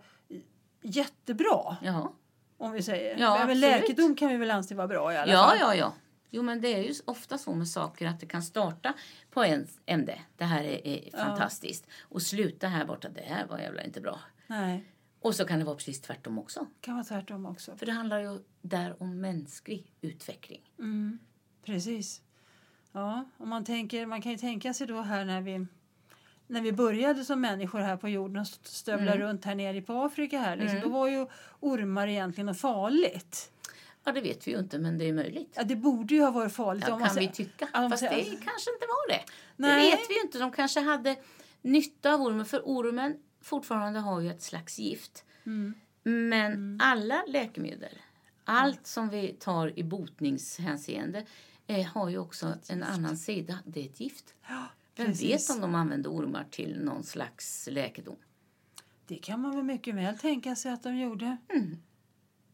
jättebra, 0.81 1.77
Ja, 1.81 2.13
om 2.57 2.71
vi 2.71 2.83
säger. 2.83 3.17
Ja, 3.17 3.43
men 3.47 3.59
läkedom 3.59 4.15
kan 4.15 4.29
vi 4.29 4.37
väl 4.37 4.51
anse 4.51 4.75
vara 4.75 4.87
bra 4.87 5.13
i 5.13 5.17
alla 5.17 5.33
ja, 5.33 5.47
fall. 5.47 5.57
ja. 5.59 5.75
ja. 5.75 5.93
Jo, 6.33 6.43
men 6.43 6.61
det 6.61 6.67
är 6.67 6.83
ju 6.83 6.93
ofta 7.05 7.37
så 7.37 7.53
med 7.53 7.67
saker 7.67 8.07
att 8.07 8.19
det 8.19 8.25
kan 8.25 8.43
starta 8.43 8.93
på 9.31 9.43
en 9.43 9.67
ände. 9.85 10.19
Det 10.37 10.43
här 10.43 10.63
är, 10.63 10.87
är 10.87 11.11
fantastiskt. 11.11 11.87
Och 12.01 12.21
sluta 12.21 12.67
här 12.67 12.85
borta. 12.85 13.09
Det 13.09 13.21
här 13.21 13.47
var 13.47 13.59
jävla 13.59 13.83
inte 13.83 14.01
bra. 14.01 14.19
Nej, 14.47 14.85
Och 15.19 15.35
så 15.35 15.45
kan 15.45 15.59
det 15.59 15.65
vara 15.65 15.75
precis 15.75 16.01
tvärtom 16.01 16.39
också. 16.39 16.67
kan 16.81 16.93
vara 16.93 17.03
tvärtom 17.03 17.45
också. 17.45 17.77
För 17.77 17.85
det 17.85 17.91
handlar 17.91 18.19
ju 18.19 18.39
där 18.61 19.01
om 19.03 19.21
mänsklig 19.21 19.93
utveckling. 20.01 20.61
Mm, 20.79 21.19
precis. 21.65 22.21
Ja, 22.91 23.25
om 23.37 23.49
man, 23.49 23.65
tänker, 23.65 24.05
man 24.05 24.21
kan 24.21 24.31
ju 24.31 24.37
tänka 24.37 24.73
sig 24.73 24.87
då 24.87 25.01
här 25.01 25.25
när 25.25 25.41
vi, 25.41 25.65
när 26.51 26.61
vi 26.61 26.71
började 26.71 27.25
som 27.25 27.41
människor 27.41 27.79
här 27.79 27.97
på 27.97 28.09
jorden 28.09 28.45
stövla 28.45 29.11
Mm. 29.15 29.27
runt 29.27 29.45
här 29.45 29.55
nere 29.55 29.81
på 29.81 29.93
Afrika 29.93 30.39
här. 30.39 30.55
Liksom, 30.55 30.79
Då 30.79 30.89
var 30.89 31.07
ju 31.07 31.27
ormar 31.59 32.07
egentligen 32.07 32.45
något 32.45 32.59
farligt. 32.59 33.51
Ja, 34.03 34.11
det 34.11 34.21
vet 34.21 34.47
vi 34.47 34.51
ju 34.51 34.59
inte, 34.59 34.79
men 34.79 34.97
det 34.97 35.05
är 35.09 35.13
möjligt. 35.13 35.53
Ja, 35.55 35.63
det 35.63 35.75
borde 35.75 36.15
ju 36.15 36.21
ha 36.21 36.31
varit 36.31 36.53
farligt. 36.53 36.83
Ja, 36.87 36.93
om 36.93 36.99
man 36.99 37.09
kan 37.09 37.15
vi 37.17 37.21
säger- 37.21 37.31
tycka. 37.49 37.65
Om 37.73 37.81
man 37.81 37.89
Fast 37.89 38.03
det 38.03 38.09
säger- 38.09 38.23
kanske 38.31 38.71
inte 38.73 38.85
var 38.87 39.09
det. 39.09 39.21
Nej. 39.55 39.91
Det 39.91 39.97
vet 39.97 40.09
vi 40.09 40.13
ju 40.15 40.21
inte. 40.21 40.39
De 40.39 40.51
kanske 40.51 40.79
hade 40.79 41.15
nytta 41.61 42.13
av 42.13 42.21
ormen. 42.21 42.45
För 42.45 42.59
ormen 42.65 43.17
fortfarande 43.41 43.99
har 43.99 44.21
ju 44.21 44.29
ett 44.31 44.41
slags 44.41 44.79
gift. 44.79 45.23
Mm. 45.45 45.73
Men 46.03 46.79
alla 46.83 47.23
läkemedel, 47.27 47.93
allt 48.45 48.87
som 48.87 49.09
vi 49.09 49.27
tar 49.39 49.79
i 49.79 49.83
botningshänseende 49.83 51.25
eh, 51.67 51.85
har 51.87 52.09
ju 52.09 52.17
också 52.17 52.53
en 52.69 52.83
annan 52.83 53.17
sida. 53.17 53.59
Det 53.65 53.79
är 53.81 53.85
ett 53.85 53.99
gift. 53.99 54.33
Ja, 54.49 54.63
Vem 54.95 55.05
precis. 55.07 55.49
vet 55.49 55.55
om 55.55 55.61
de 55.61 55.75
använde 55.75 56.09
ormar 56.09 56.45
till 56.51 56.79
någon 56.83 57.03
slags 57.03 57.67
läkedom? 57.71 58.15
Det 59.07 59.15
kan 59.15 59.39
man 59.39 59.55
väl 59.55 59.63
mycket 59.63 59.95
väl 59.95 60.17
tänka 60.17 60.55
sig 60.55 60.71
att 60.71 60.83
de 60.83 60.97
gjorde. 60.97 61.37
Mm. 61.49 61.77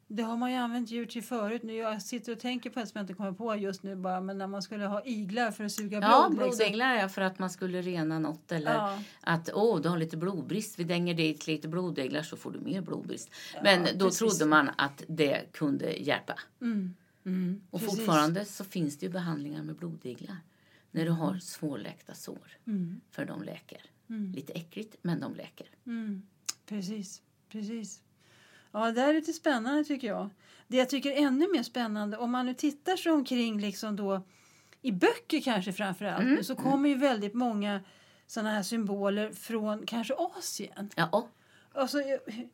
Det 0.10 0.24
har 0.24 0.38
man 0.38 0.52
ju 0.52 0.58
använt 0.58 0.90
djur 0.90 1.06
till 1.06 1.24
förut. 1.24 1.64
Nu 1.64 1.74
jag 1.74 2.02
sitter 2.02 2.32
och 2.32 2.40
tänker 2.40 2.70
på 2.70 2.80
ett 2.80 2.90
som 2.90 3.00
jag 3.00 3.04
inte 3.04 3.14
kommer 3.14 3.32
på 3.32 3.56
just 3.56 3.84
nu 3.84 3.96
bara, 3.96 4.22
men 4.22 4.38
när 4.38 4.48
man 4.48 4.62
skulle 4.62 4.86
ha 4.86 5.06
iglar 5.06 5.52
för 5.52 5.64
att 5.64 5.72
suga 5.72 6.00
blod. 6.00 6.12
Ja, 6.12 6.28
liksom. 6.30 6.48
blodänglar 6.48 6.96
är 6.96 7.08
för 7.08 7.22
att 7.22 7.40
man 7.40 7.50
skulle 7.50 7.82
rena 7.82 8.20
något 8.20 8.52
eller 8.52 8.74
Ja. 8.74 9.00
att 9.22 9.50
åh, 9.54 9.82
du 9.82 9.90
har 9.90 9.98
lite 9.98 10.18
blodbrist. 10.18 10.80
Vi 10.80 10.84
dänger 10.84 11.14
dit 11.14 11.48
lite 11.48 11.68
blodänglar 11.68 12.22
så 12.24 12.38
får 12.38 12.52
du 12.52 12.60
mer 12.60 12.82
blodbrist. 12.82 13.30
Men 13.64 13.88
då 13.98 14.06
precis. 14.06 14.20
trodde 14.20 14.46
man 14.46 14.70
att 14.78 15.04
det 15.08 15.52
kunde 15.52 15.92
hjälpa. 15.92 16.40
Mm. 16.62 16.96
Mm. 17.26 17.62
Och 17.70 17.80
precis. 17.80 17.98
fortfarande 17.98 18.46
så 18.46 18.64
finns 18.64 18.98
det 18.98 19.06
ju 19.06 19.12
behandlingar 19.12 19.64
med 19.64 19.76
blodänglar. 19.76 20.38
När 20.98 21.06
du 21.06 21.12
har 21.12 21.40
svårläkta 21.40 22.14
sår. 22.14 22.58
Mm. 22.68 23.02
För 23.12 23.26
de 23.26 23.44
läker. 23.44 23.82
Mm. 24.10 24.32
Lite 24.32 24.54
äckligt, 24.54 24.96
men 25.02 25.20
de 25.20 25.36
läker. 25.36 25.68
Mm. 25.86 26.22
Precis, 26.66 27.22
precis. 27.50 28.02
Ja, 28.72 28.92
det 28.92 29.02
är 29.02 29.14
lite 29.14 29.34
spännande 29.34 29.84
tycker 29.84 30.08
jag. 30.08 30.30
Det 30.68 30.78
jag 30.78 30.90
tycker 30.90 31.12
är 31.12 31.18
ännu 31.18 31.52
mer 31.52 31.64
spännande, 31.64 32.18
om 32.18 32.32
man 32.32 32.46
nu 32.46 32.54
tittar 32.54 32.96
sig 32.98 33.12
omkring 33.12 33.60
liksom 33.60 33.96
då 33.96 34.22
i 34.82 34.92
böcker 34.92 35.42
kanske 35.42 35.74
framför 35.74 36.06
allt, 36.06 36.24
Mm, 36.24 36.44
så 36.44 36.56
kommer 36.56 36.90
ju 36.90 36.96
väldigt 36.96 37.34
många 37.34 37.82
sådana 38.28 38.52
här 38.52 38.64
symboler 38.64 39.32
från 39.32 39.86
kanske 39.86 40.14
Asien. 40.14 40.90
Ja, 40.96 41.28
Alltså, 41.78 41.98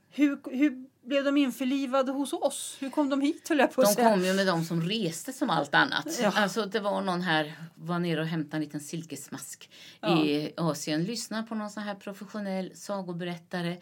hur, 0.10 0.56
hur 0.58 0.86
blev 1.04 1.24
de 1.24 1.38
införlivade 1.38 2.12
hos 2.12 2.34
oss? 2.34 2.78
Hur 2.80 2.90
kom 2.90 3.10
de 3.10 3.22
hit 3.22 3.50
höll 3.50 3.60
jag 3.60 3.74
på 3.74 3.82
att 3.82 3.88
de 3.88 3.94
säga? 3.94 4.10
kom 4.10 4.26
ju 4.26 4.34
med 4.34 4.48
de 4.48 4.66
som 4.66 4.82
reste 4.82 5.34
som 5.34 5.50
allt 5.50 5.76
annat. 5.76 6.20
Ja. 6.22 6.32
Alltså 6.36 6.66
det 6.66 6.80
var 6.80 7.02
någon 7.02 7.22
här, 7.22 7.54
var 7.76 8.00
nere 8.00 8.22
och 8.22 8.28
hämtade 8.28 8.58
en 8.58 8.62
liten 8.62 8.80
silkesmask 8.80 9.70
i 10.08 10.50
Asien. 10.58 11.04
Lyssnade 11.04 11.48
på 11.48 11.56
någon 11.56 11.70
sån 11.70 11.84
här 11.84 11.96
professionell 11.96 12.72
sagoberättare. 12.76 13.78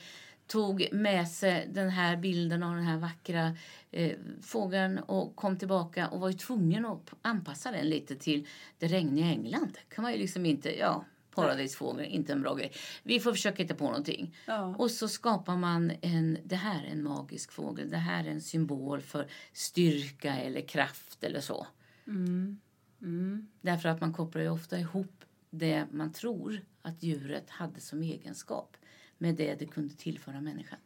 Tog 0.48 0.88
med 0.92 1.28
sig 1.28 1.70
den 1.74 1.90
här 1.90 2.18
bilden 2.18 2.64
av 2.64 2.76
den 2.76 2.84
här 2.84 2.98
vackra 2.98 3.56
eh, 3.92 4.18
fågeln 4.42 5.00
och 5.00 5.36
kom 5.36 5.58
tillbaka 5.58 6.08
och 6.08 6.20
var 6.20 6.30
ju 6.30 6.38
tvungen 6.38 6.86
att 6.86 7.14
anpassa 7.22 7.72
den 7.72 7.90
lite 7.90 8.16
till 8.16 8.48
det 8.80 8.88
regniga 8.88 9.26
England. 9.26 9.78
kan 9.90 10.02
man 10.02 10.12
ju 10.12 10.18
liksom 10.18 10.46
inte, 10.46 10.78
ja, 10.80 11.06
paradisfågel, 11.36 12.06
inte 12.06 12.34
en 12.34 12.42
bra 12.42 12.56
grej. 12.56 12.72
Vi 13.04 13.20
får 13.20 13.32
försöka 13.34 13.64
hitta 13.64 13.76
på 13.76 13.84
någonting. 13.86 14.36
Ja. 14.46 14.76
Och 14.78 14.92
så 14.92 15.08
skapar 15.08 15.58
man 15.58 15.92
en, 16.02 16.38
det 16.44 16.56
här 16.56 16.84
är 16.84 16.92
en 16.92 17.04
magisk 17.04 17.52
fågel, 17.52 17.90
det 17.90 17.98
här 17.98 18.24
är 18.26 18.30
en 18.30 18.42
symbol 18.42 19.02
för 19.02 19.28
styrka 19.54 20.36
eller 20.36 20.62
kraft 20.62 21.24
eller 21.24 21.42
så. 21.42 21.68
Mm. 22.08 22.60
Mm. 23.02 23.48
Därför 23.62 23.90
att 23.90 24.02
man 24.02 24.14
kopplar 24.14 24.42
ju 24.42 24.50
ofta 24.50 24.80
ihop 24.80 25.24
det 25.50 25.86
man 25.92 26.14
tror 26.14 26.62
att 26.82 27.04
djuret 27.04 27.50
hade 27.50 27.80
som 27.80 28.04
egenskap 28.04 28.78
med 29.18 29.36
det 29.36 29.56
det 29.60 29.66
kunde 29.66 29.94
tillföra 29.94 30.42
människan. 30.42 30.80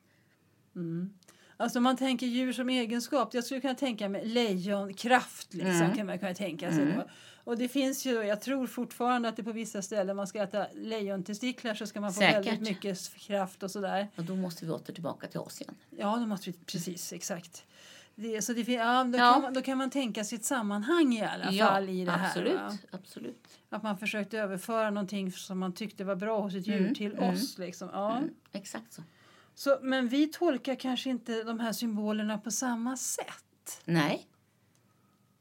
Mm. 0.75 1.13
Alltså 1.57 1.79
man 1.79 1.97
tänker 1.97 2.27
djur 2.27 2.53
som 2.53 2.69
egenskap, 2.69 3.33
jag 3.33 3.43
skulle 3.43 3.61
kunna 3.61 3.75
tänka 3.75 4.09
mig 4.09 4.25
lejonkraft 4.25 5.53
liksom, 5.53 5.71
Mm. 5.81 5.95
kan 5.95 6.05
man 6.05 6.19
kunna 6.19 6.33
tänka 6.33 6.71
sig 6.71 6.85
då. 6.85 7.03
Och 7.43 7.57
det 7.57 7.67
finns 7.67 8.05
ju, 8.05 8.11
jag 8.23 8.41
tror 8.41 8.67
fortfarande 8.67 9.29
att 9.29 9.35
det 9.35 9.43
på 9.43 9.51
vissa 9.51 9.81
ställen 9.81 10.15
man 10.15 10.27
ska 10.27 10.43
äta 10.43 10.65
lejontestiklar 10.73 11.73
så 11.73 11.87
ska 11.87 12.01
man 12.01 12.13
få 12.13 12.19
Säkert. 12.19 12.45
väldigt 12.45 12.61
mycket 12.61 13.15
kraft 13.17 13.63
och 13.63 13.71
sådär. 13.71 14.07
Och 14.15 14.23
då 14.23 14.35
måste 14.35 14.65
vi 14.65 14.71
åter 14.71 14.93
tillbaka 14.93 15.27
till 15.27 15.39
Asien. 15.39 15.75
Ja, 15.97 16.15
det 16.17 16.25
måste 16.25 16.49
vi, 16.51 16.57
precis, 16.65 17.13
exakt. 17.13 17.63
Det, 18.15 18.41
så 18.41 18.53
det, 18.53 18.61
ja, 18.71 19.03
då, 19.03 19.17
Ja. 19.17 19.33
Kan 19.33 19.41
man, 19.41 19.53
då 19.53 19.61
kan 19.61 19.77
man 19.77 19.89
tänka 19.89 20.23
sig 20.23 20.35
ett 20.35 20.45
sammanhang 20.45 21.13
i 21.13 21.21
alla 21.23 21.65
fall 21.67 21.89
i 21.89 22.05
det 22.05 22.13
absolut, 22.13 22.57
här. 22.59 22.69
Va? 22.69 22.77
absolut. 22.91 23.47
Att 23.69 23.83
man 23.83 23.97
försökte 23.97 24.37
överföra 24.39 24.89
någonting 24.89 25.31
som 25.31 25.59
man 25.59 25.73
tyckte 25.73 26.03
var 26.03 26.15
bra 26.15 26.41
hos 26.41 26.55
ett 26.55 26.67
djur 26.67 26.79
Mm, 26.79 26.95
till 26.95 27.13
mm. 27.13 27.33
oss. 27.33 27.57
Liksom. 27.57 27.89
Ja. 27.93 28.17
Mm, 28.17 28.29
exakt 28.51 28.93
så. 28.93 29.01
Så, 29.55 29.79
men 29.81 30.07
vi 30.07 30.27
tolkar 30.27 30.75
kanske 30.75 31.09
inte 31.09 31.43
de 31.43 31.59
här 31.59 31.73
symbolerna 31.73 32.37
på 32.37 32.51
samma 32.51 32.97
sätt. 32.97 33.81
Nej. 33.85 34.27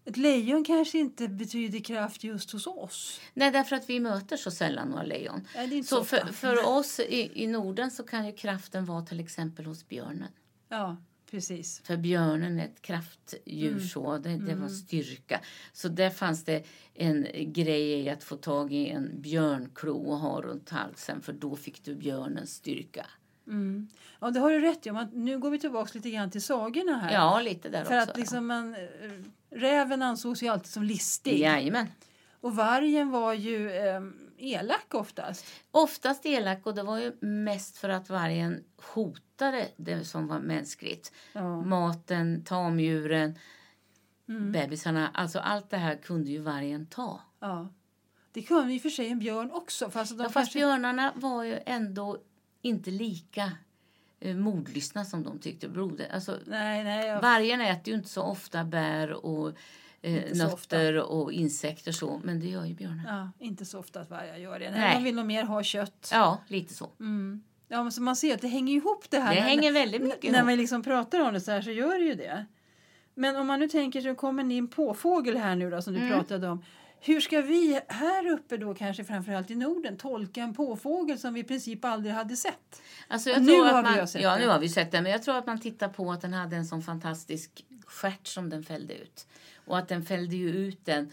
Ett 0.05 0.16
lejon 0.16 0.64
kanske 0.64 0.98
inte 0.98 1.29
betyder 1.29 1.81
kraft 1.81 2.24
just 2.24 2.50
hos 2.50 2.66
oss. 2.66 3.20
Nej, 3.35 3.50
därför 3.50 3.77
att 3.77 3.90
vi 3.90 4.00
möter 4.00 4.37
så 4.37 4.50
sällan 4.50 4.88
några 4.88 5.03
lejon. 5.03 5.48
Nej, 5.57 5.83
Så 5.85 5.96
så 5.96 6.05
för, 6.05 6.27
för 6.33 6.68
oss 6.68 7.00
i, 7.00 7.42
i 7.42 7.46
Norden 7.46 7.90
så 7.90 8.03
kan 8.03 8.27
ju 8.27 8.33
kraften 8.33 8.85
vara 8.85 9.03
till 9.03 9.20
exempel 9.20 9.66
hos 9.66 9.88
björnen. 9.88 10.29
Ja, 10.68 10.96
precis. 11.31 11.81
För 11.85 11.96
björnen 11.96 12.61
är 12.61 12.64
ett 12.64 12.83
kraftdjur, 12.83 13.70
Mm. 13.72 13.81
så 13.88 14.18
det, 14.18 14.37
det 14.37 14.55
var 14.55 14.68
styrka. 14.68 15.40
Så 15.72 15.88
där 15.88 16.11
fanns 16.11 16.44
det 16.44 16.64
en 16.94 17.27
grej 17.53 17.90
i 18.00 18.09
att 18.09 18.24
få 18.24 18.37
tag 18.37 18.72
i 18.72 18.88
en 18.88 19.20
björnklo 19.20 19.92
och 19.96 20.18
ha 20.18 20.40
runt 20.42 20.70
halsen 20.70 21.20
för 21.22 21.33
då 21.33 21.57
fick 21.57 21.85
du 21.85 21.94
björnens 21.94 22.55
styrka. 22.55 23.07
Mm. 23.46 23.88
Ja, 24.20 24.30
det 24.30 24.40
har 24.40 24.50
du 24.50 24.61
rätt 24.61 24.87
i. 24.87 24.92
Nu 25.12 25.38
går 25.38 25.50
vi 25.50 25.59
tillbaka 25.59 25.90
lite 25.94 26.11
grann 26.11 26.30
till 26.30 26.42
sagorna 26.42 26.98
här. 26.98 27.12
Ja, 27.12 27.40
lite 27.40 27.68
där 27.68 27.85
För 27.85 27.98
också. 27.98 28.11
att 28.11 28.16
liksom 28.18 28.46
man, 28.46 28.74
eh, 28.74 28.80
räven 29.50 30.02
ansågs 30.02 30.42
ju 30.42 30.48
alltid 30.48 30.72
som 30.72 30.83
listig. 30.83 31.38
Jajamän. 31.40 31.87
Och 32.40 32.57
vargen 32.57 33.11
var 33.11 33.33
ju 33.33 33.70
eh, 33.70 34.00
elak 34.38 34.94
oftast. 34.94 35.46
Oftast 35.70 36.26
elak 36.26 36.66
och 36.66 36.74
det 36.74 36.83
var 36.83 36.98
ju 36.98 37.12
mest 37.20 37.76
för 37.78 37.88
att 37.88 38.11
vargen 38.11 38.64
hotade 38.94 39.68
det 39.76 40.04
som 40.04 40.26
var 40.26 40.38
mänskligt. 40.40 41.12
Ja. 41.33 41.61
Maten, 41.62 42.44
tamdjuren, 42.44 43.38
Mm. 44.28 44.52
bebisarna. 44.52 45.11
Alltså 45.14 45.38
allt 45.38 45.70
det 45.70 45.76
här 45.76 45.96
kunde 45.96 46.30
ju 46.30 46.38
vargen 46.38 46.87
ta. 46.87 47.20
ja. 47.40 47.68
Det 48.33 48.42
kunde 48.42 48.74
i 48.74 48.78
och 48.78 48.83
för 48.83 48.90
sig 48.90 49.09
en 49.09 49.18
björn 49.18 49.50
också. 49.52 49.90
Fast 49.90 50.11
de 50.11 50.18
Ja, 50.18 50.24
fast 50.24 50.35
kanske... 50.35 50.59
björnarna 50.59 51.12
var 51.16 51.42
ju 51.44 51.59
ändå 51.66 52.18
inte 52.64 52.90
lika 52.90 53.53
eh, 54.20 54.37
mordlystna 54.37 55.05
som 55.05 55.22
de 55.22 55.38
tyckte. 55.38 55.68
Broder. 55.68 56.09
Alltså, 56.14 56.38
Nej, 56.46 56.85
nej. 56.85 57.07
Jag... 57.07 57.20
Vargen 57.20 57.61
äter 57.61 57.88
ju 57.88 57.94
inte 57.94 58.09
så 58.09 58.22
ofta 58.22 58.64
bär 58.64 59.12
och 59.27 59.53
eh, 60.03 60.22
nötter 60.37 60.96
och 61.00 61.33
insekter 61.33 61.92
så, 61.92 62.20
men 62.24 62.40
det 62.40 62.46
gör 62.46 62.64
ju 62.64 62.74
björnar. 62.74 63.05
Ja, 63.07 63.16
Ja, 63.38 63.46
inte 63.46 63.64
så 63.64 63.79
ofta 63.79 64.00
att 64.00 64.11
vargar 64.11 64.37
gör 64.37 64.59
det. 64.59 64.70
Nej, 64.70 64.81
Nej. 64.81 64.96
De 64.98 65.05
vill 65.05 65.14
nog 65.14 65.27
mer 65.27 65.44
ha 65.44 65.62
kött. 65.62 66.11
lite 66.48 66.74
så. 66.74 66.90
Mm. 67.00 67.42
Ja, 67.68 67.83
men 67.83 67.92
så 67.92 68.03
man 68.03 68.16
ser 68.16 68.35
att 68.35 68.40
det 68.40 68.48
hänger 68.48 68.74
ihop 68.74 69.11
det 69.11 69.18
här. 69.20 69.35
Det 69.35 69.40
hänger 69.40 69.72
väldigt 69.72 70.03
mycket 70.03 70.33
När 70.33 70.44
man 70.44 70.57
liksom 70.57 70.83
pratar 70.83 71.20
om 71.20 71.35
det 71.35 71.40
så 71.40 71.50
här 71.50 71.62
så 71.62 71.70
gör 71.70 71.98
det 71.98 72.05
ju 72.05 72.14
det. 72.14 72.46
Men 73.14 73.37
om 73.37 73.46
man 73.46 73.61
nu 73.61 73.68
tänker 73.68 74.00
så 74.00 74.14
kommer 74.14 74.42
ni 74.44 74.57
in 74.57 74.68
på 74.68 74.94
fågel 74.94 75.37
här 75.37 75.57
nu 75.57 75.70
då 75.70 75.83
som 75.83 75.92
du 75.94 76.00
Mm. 76.00 76.12
pratade 76.12 76.48
om. 76.48 76.64
Hur 77.07 77.21
ska 77.21 77.40
vi 77.40 77.81
här 77.88 78.27
uppe 78.27 78.57
då 78.57 78.75
kanske 78.75 79.05
framförallt 79.05 79.51
i 79.51 79.55
Norden 79.55 79.97
tolka 79.97 80.43
en 80.43 80.55
påfågel 80.55 81.19
som 81.19 81.35
vi 81.35 81.40
i 81.40 81.45
princip 81.45 81.85
aldrig 81.85 82.14
hade 82.14 82.37
sett? 82.37 82.83
Alltså 83.09 83.31
jag 83.31 83.43
nu 83.43 83.53
tror 83.53 83.64
har 83.64 83.79
att 83.79 83.85
vi 83.85 83.90
man, 83.90 84.01
ju 84.01 84.07
sett 84.07 84.23
ja, 84.23 84.37
nu 84.37 84.49
har 84.49 84.59
vi 84.59 84.69
sett 84.69 84.93
det. 84.93 85.03
Men 85.03 85.12
jag 85.12 85.23
tror 85.23 85.37
att 85.37 85.47
man 85.47 85.61
tittar 85.61 85.88
på 85.88 86.12
att 86.12 86.21
den 86.21 86.33
hade 86.33 86.57
en 86.57 86.67
sån 86.67 86.83
fantastisk 86.83 87.64
stjärt 87.87 88.27
som 88.27 88.51
den 88.51 88.62
fällde 88.62 88.95
ut. 88.95 89.27
Och 89.67 89.79
att 89.79 89.88
den 89.88 90.03
fällde 90.03 90.37
ju 90.37 90.51
ut 90.51 90.85
den 90.85 91.11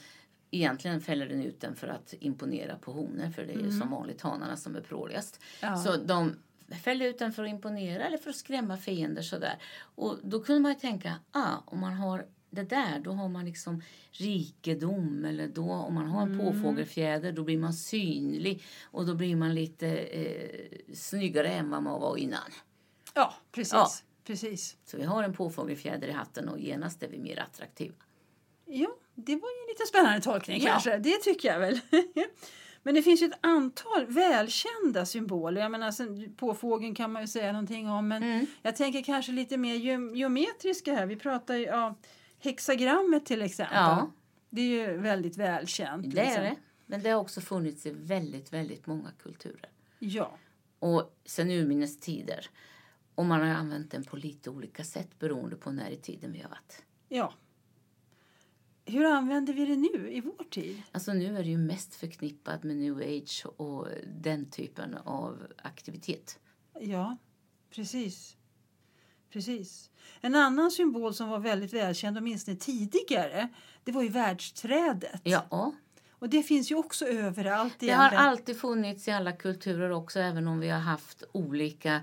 Egentligen 0.53 1.01
fäller 1.01 1.27
den 1.27 1.43
ut 1.43 1.61
den 1.61 1.75
för 1.75 1.87
att 1.87 2.13
imponera 2.19 2.75
på 2.75 2.91
honor 2.91 3.29
för 3.29 3.43
det 3.43 3.53
är 3.53 3.59
ju 3.59 3.71
som 3.71 3.91
vanligt 3.91 4.21
hanarna 4.21 4.57
som 4.57 4.75
är 4.75 4.81
pråligast. 4.81 5.39
Mm. 5.61 5.73
Ja. 5.73 5.79
Så 5.79 5.97
de 5.97 6.35
fällde 6.83 7.05
ut 7.05 7.19
den 7.19 7.31
för 7.31 7.43
att 7.43 7.49
imponera 7.49 8.03
eller 8.03 8.17
för 8.17 8.29
att 8.29 8.35
skrämma 8.35 8.77
fiender 8.77 9.21
sådär. 9.21 9.55
Och 9.95 10.17
då 10.23 10.39
kunde 10.39 10.61
man 10.61 10.71
ju 10.71 10.79
tänka, 10.79 11.15
ah, 11.31 11.55
om 11.65 11.79
man 11.79 11.93
har 11.93 12.25
det 12.53 12.63
där 12.63 12.99
då 12.99 13.11
har 13.11 13.29
man 13.29 13.45
liksom 13.45 13.81
rikedom 14.11 15.25
eller 15.25 15.47
då 15.47 15.71
om 15.71 15.93
man 15.93 16.07
har 16.07 16.21
en 16.21 16.39
påfågelfjäder 16.39 17.31
då 17.31 17.43
blir 17.43 17.57
man 17.57 17.73
synlig 17.73 18.63
och 18.83 19.05
då 19.05 19.15
blir 19.15 19.35
man 19.35 19.55
lite 19.55 19.87
eh, 19.97 20.93
snyggare 20.93 21.47
än 21.47 21.69
vad 21.69 21.83
man 21.83 22.01
var 22.01 22.17
innan. 22.17 22.51
Ja, 23.13 23.33
precis. 23.51 23.73
Ja. 23.73 23.87
precis. 24.23 24.77
Så 24.85 24.97
vi 24.97 25.03
har 25.03 25.23
en 25.23 25.33
påfågelfjäder 25.33 26.07
i 26.07 26.11
hatten 26.11 26.49
och 26.49 26.59
genast 26.59 27.03
är 27.03 27.07
vi 27.07 27.19
mer 27.19 27.39
attraktiva. 27.39 27.93
Ja, 28.65 28.89
det 29.15 29.35
var 29.35 29.49
ju 29.49 29.61
en 29.63 29.67
lite 29.69 29.85
spännande 29.87 30.21
tolkning 30.21 30.61
Ja. 30.61 30.69
kanske. 30.71 30.97
Det 30.97 31.17
tycker 31.17 31.49
jag 31.53 31.59
väl. 31.59 31.79
Men 32.83 32.95
det 32.95 33.01
finns 33.03 33.21
ju 33.21 33.25
ett 33.25 33.39
antal 33.41 34.05
välkända 34.07 35.05
symboler. 35.05 35.61
Jag 35.61 35.71
menar, 35.71 36.35
påfågeln 36.35 36.95
kan 36.95 37.11
man 37.11 37.21
ju 37.21 37.27
säga 37.27 37.51
någonting 37.51 37.89
om. 37.89 38.07
Men 38.07 38.23
Mm. 38.23 38.45
jag 38.61 38.75
tänker 38.75 39.03
kanske 39.03 39.31
lite 39.31 39.57
mer 39.57 39.75
ge- 39.75 40.17
geometriska 40.17 40.93
här. 40.93 41.05
Vi 41.05 41.15
pratar 41.15 41.55
ju 41.55 41.63
ja, 41.65 41.95
hexagrammet 42.43 43.25
till 43.25 43.41
exempel. 43.41 43.77
Ja. 43.77 44.11
Det 44.49 44.61
är 44.61 44.65
ju 44.89 44.97
väldigt 44.97 45.37
välkänt. 45.37 46.11
Det 46.15 46.21
är 46.21 46.25
liksom. 46.25 46.43
det. 46.43 46.55
Men 46.85 47.03
det 47.03 47.09
har 47.09 47.21
också 47.21 47.41
funnits 47.41 47.85
i 47.85 47.91
väldigt, 47.91 48.53
väldigt 48.53 48.87
många 48.87 49.11
kulturer. 49.23 49.69
Ja. 49.99 50.37
Och 50.79 51.17
sen 51.25 51.51
urminnes 51.51 51.99
tider. 51.99 52.49
Och 53.15 53.25
man 53.25 53.39
har 53.41 53.47
använt 53.47 53.91
den 53.91 54.03
på 54.03 54.15
lite 54.17 54.49
olika 54.49 54.83
sätt 54.83 55.19
beroende 55.19 55.55
på 55.55 55.71
när 55.71 55.89
i 55.89 55.97
tiden 55.97 56.31
vi 56.31 56.41
har 56.41 56.49
varit. 56.49 56.83
ja. 57.09 57.33
Hur 58.85 59.05
använder 59.05 59.53
vi 59.53 59.65
det 59.65 59.75
nu 59.75 60.11
i 60.11 60.21
vår 60.21 60.43
tid? 60.49 60.81
Alltså 60.91 61.13
nu 61.13 61.37
är 61.37 61.43
det 61.43 61.49
ju 61.49 61.57
mest 61.57 61.95
förknippat 61.95 62.63
med 62.63 62.75
new 62.75 62.97
age 62.97 63.45
och 63.57 63.87
den 64.21 64.45
typen 64.49 64.95
av 64.95 65.47
aktivitet. 65.57 66.39
Ja, 66.79 67.17
precis. 67.69 68.37
Precis. 69.31 69.89
En 70.21 70.35
annan 70.35 70.71
symbol 70.71 71.13
som 71.13 71.29
var 71.29 71.39
väldigt 71.39 71.73
välkänd, 71.73 72.17
åtminstone 72.17 72.57
tidigare, 72.57 73.49
det 73.83 73.91
var 73.91 74.01
ju 74.03 74.09
världsträdet. 74.09 75.21
Ja, 75.23 75.73
Och 76.11 76.29
det 76.29 76.43
finns 76.43 76.71
ju 76.71 76.75
också 76.75 77.05
överallt 77.05 77.73
det 77.79 77.89
har 77.89 78.01
egentligen. 78.03 78.25
alltid 78.25 78.59
funnits 78.59 79.07
i 79.07 79.11
alla 79.11 79.31
kulturer 79.31 79.89
också 79.89 80.19
även 80.19 80.47
om 80.47 80.59
vi 80.59 80.69
har 80.69 80.79
haft 80.79 81.23
olika 81.31 82.01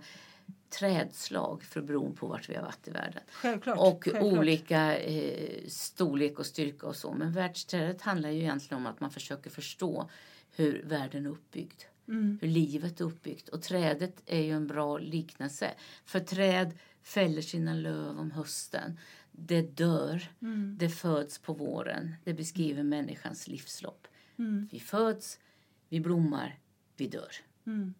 trädslag 0.70 1.62
för 1.62 1.80
beroende 1.80 2.16
på 2.16 2.26
vart 2.26 2.48
vi 2.48 2.54
har 2.54 2.62
varit 2.62 2.88
i 2.88 2.90
världen. 2.90 3.22
Självklart. 3.32 3.78
Och 3.78 4.04
självklart. 4.04 4.38
olika 4.38 4.98
eh, 4.98 5.66
storlek 5.68 6.38
och 6.38 6.46
styrka 6.46 6.86
och 6.86 6.96
så. 6.96 7.12
Men 7.12 7.32
världsträdet 7.32 8.02
handlar 8.02 8.30
ju 8.30 8.38
egentligen 8.38 8.76
om 8.76 8.86
att 8.86 9.00
man 9.00 9.10
försöker 9.10 9.50
förstå 9.50 10.10
hur 10.56 10.82
världen 10.84 11.26
är 11.26 11.30
uppbyggd. 11.30 11.82
Mm. 12.08 12.38
Hur 12.42 12.48
livet 12.48 13.00
är 13.00 13.04
uppbyggt. 13.04 13.48
Och 13.48 13.62
trädet 13.62 14.22
är 14.26 14.40
ju 14.42 14.52
en 14.52 14.66
bra 14.66 14.98
liknelse. 14.98 15.70
För 16.04 16.20
träd 16.20 16.78
fäller 17.08 17.42
sina 17.42 17.74
löv 17.74 18.18
om 18.18 18.30
hösten. 18.30 18.98
Det 19.32 19.62
dör. 19.62 20.22
Mm. 20.42 20.76
Det 20.78 20.88
föds 20.88 21.38
på 21.38 21.52
våren. 21.52 22.14
Det 22.24 22.34
beskriver 22.34 22.82
människans 22.82 23.48
livslopp. 23.48 24.06
Mm. 24.38 24.68
Vi 24.72 24.80
föds, 24.80 25.38
vi 25.88 26.00
blommar, 26.00 26.58
vi 26.96 27.08
dör. 27.08 27.32
Mm. 27.66 27.94